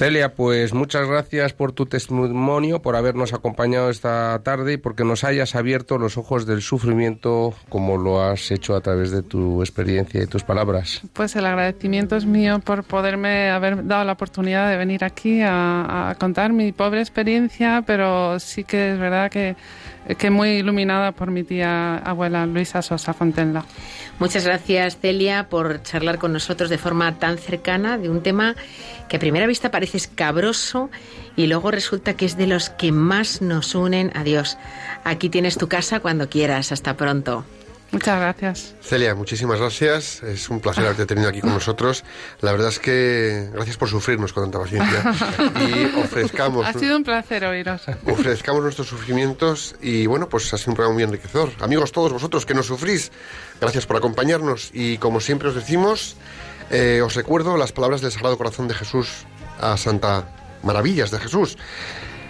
Celia, 0.01 0.33
pues 0.33 0.73
muchas 0.73 1.07
gracias 1.07 1.53
por 1.53 1.73
tu 1.73 1.85
testimonio, 1.85 2.81
por 2.81 2.97
habernos 2.97 3.35
acompañado 3.35 3.91
esta 3.91 4.41
tarde 4.43 4.73
y 4.73 4.77
porque 4.79 5.05
nos 5.05 5.25
hayas 5.25 5.55
abierto 5.55 5.99
los 5.99 6.17
ojos 6.17 6.47
del 6.47 6.63
sufrimiento 6.63 7.53
como 7.69 7.99
lo 7.99 8.23
has 8.23 8.51
hecho 8.51 8.75
a 8.75 8.81
través 8.81 9.11
de 9.11 9.21
tu 9.21 9.61
experiencia 9.61 10.23
y 10.23 10.27
tus 10.27 10.43
palabras. 10.43 11.03
Pues 11.13 11.37
el 11.37 11.45
agradecimiento 11.45 12.17
es 12.17 12.25
mío 12.25 12.61
por 12.61 12.83
poderme 12.85 13.51
haber 13.51 13.87
dado 13.87 14.05
la 14.05 14.13
oportunidad 14.13 14.71
de 14.71 14.79
venir 14.79 15.05
aquí 15.05 15.43
a, 15.43 16.09
a 16.09 16.15
contar 16.15 16.51
mi 16.55 16.73
pobre 16.73 17.01
experiencia, 17.01 17.85
pero 17.87 18.41
sí 18.41 18.65
que 18.65 18.93
es 18.93 18.99
verdad 18.99 19.31
que, 19.31 19.55
que 20.19 20.31
muy 20.31 20.51
iluminada 20.51 21.13
por 21.13 21.31
mi 21.31 21.45
tía 21.45 21.97
abuela 21.97 22.47
Luisa 22.47 22.83
Sosa 22.83 23.13
Fontenla. 23.15 23.65
Muchas 24.19 24.45
gracias, 24.45 24.99
Celia, 24.99 25.49
por 25.49 25.83
charlar 25.83 26.19
con 26.19 26.33
nosotros 26.33 26.69
de 26.69 26.79
forma 26.79 27.19
tan 27.19 27.39
cercana 27.39 27.97
de 27.97 28.11
un 28.11 28.23
tema 28.23 28.55
que 29.09 29.17
a 29.17 29.21
primera 29.21 29.47
vista 29.47 29.71
parece 29.71 29.97
escabroso 29.97 30.91
y 31.37 31.47
luego 31.47 31.71
resulta 31.71 32.15
que 32.15 32.27
es 32.27 32.37
de 32.37 32.47
los 32.47 32.71
que 32.71 32.93
más 32.93 33.41
nos 33.41 33.75
unen 33.75 34.11
a 34.15 34.25
Dios. 34.25 34.59
Aquí 35.05 35.31
tienes 35.31 35.57
tu 35.57 35.69
casa 35.69 36.01
cuando 36.01 36.29
quieras. 36.29 36.73
Hasta 36.73 36.97
pronto. 36.97 37.45
Muchas 37.93 38.21
gracias. 38.21 38.75
Celia, 38.81 39.15
muchísimas 39.17 39.59
gracias. 39.59 40.23
Es 40.23 40.49
un 40.49 40.61
placer 40.61 40.85
haberte 40.85 41.07
tenido 41.07 41.29
aquí 41.29 41.41
con 41.41 41.53
nosotros. 41.53 42.05
La 42.41 42.53
verdad 42.53 42.69
es 42.69 42.79
que 42.79 43.51
gracias 43.53 43.77
por 43.77 43.89
sufrirnos 43.89 44.33
con 44.33 44.45
tanta 44.45 44.61
paciencia. 44.61 45.13
Y 45.69 45.99
ofrezcamos, 45.99 46.67
Ha 46.67 46.73
sido 46.73 46.97
un 46.97 47.03
placer 47.03 47.45
oíros. 47.45 47.83
ofrezcamos 48.07 48.63
nuestros 48.63 48.87
sufrimientos 48.87 49.75
y 49.81 50.07
bueno, 50.07 50.29
pues 50.29 50.53
ha 50.55 50.59
sido 50.59 50.71
un 50.71 50.77
programa 50.77 50.95
muy 50.95 51.03
enriquecedor. 51.03 51.51
Amigos 51.61 51.91
todos 51.91 52.13
vosotros 52.13 52.47
que 52.47 52.55
nos 52.55 52.67
sufrís, 52.67 53.11
gracias 53.61 53.87
por 53.87 53.97
acompañarnos 53.97 54.71
y 54.73 54.99
como 54.99 55.21
siempre 55.21 55.49
os 55.49 55.57
decimos, 55.57 56.17
eh, 56.71 57.03
os 57.05 57.15
recuerdo 57.17 57.57
las 57.57 57.73
palabras 57.73 58.01
del 58.03 58.13
Sagrado 58.13 58.39
Corazón 58.39 58.69
de 58.69 58.75
Jesús 58.75 59.09
a 59.61 59.77
Santa 59.77 60.29
Maravillas 60.63 61.11
de 61.11 61.19
Jesús. 61.19 61.59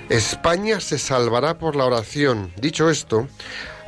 España 0.08 0.80
se 0.80 0.98
salvará 0.98 1.58
por 1.58 1.76
la 1.76 1.84
oración. 1.84 2.50
Dicho 2.56 2.90
esto, 2.90 3.28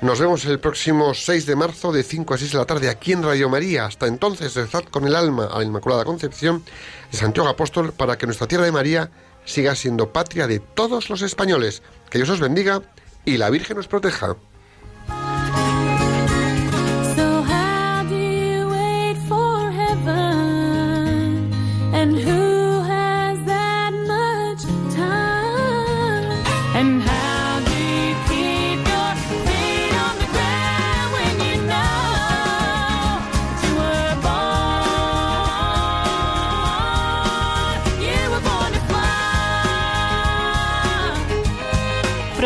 nos 0.03 0.19
vemos 0.19 0.45
el 0.47 0.59
próximo 0.59 1.15
6 1.15 1.47
de 1.47 1.55
marzo 1.55 1.93
de 1.93 2.03
5 2.03 2.35
a 2.35 2.39
6 2.39 2.53
de 2.53 2.59
la 2.59 2.65
tarde 2.65 2.89
aquí 2.91 3.13
en 3.13 3.23
Radio 3.23 3.49
María. 3.49 3.87
Hasta 3.87 4.09
entonces, 4.09 4.55
rezad 4.55 4.83
con 4.85 5.07
el 5.07 5.15
alma 5.15 5.47
a 5.47 5.59
la 5.59 5.65
Inmaculada 5.65 6.05
Concepción 6.05 6.65
de 7.13 7.17
Santiago 7.17 7.49
Apóstol 7.49 7.93
para 7.93 8.19
que 8.19 8.27
nuestra 8.27 8.49
tierra 8.49 8.65
de 8.65 8.73
María 8.73 9.11
siga 9.45 9.77
siendo 9.77 10.13
patria 10.13 10.49
de 10.49 10.59
todos 10.59 11.09
los 11.09 11.23
españoles. 11.23 11.85
Que 12.11 12.19
Dios 12.19 12.31
os 12.31 12.41
bendiga 12.41 12.83
y 13.25 13.37
la 13.37 13.49
Virgen 13.49 13.79
os 13.79 13.87
proteja. 13.87 14.37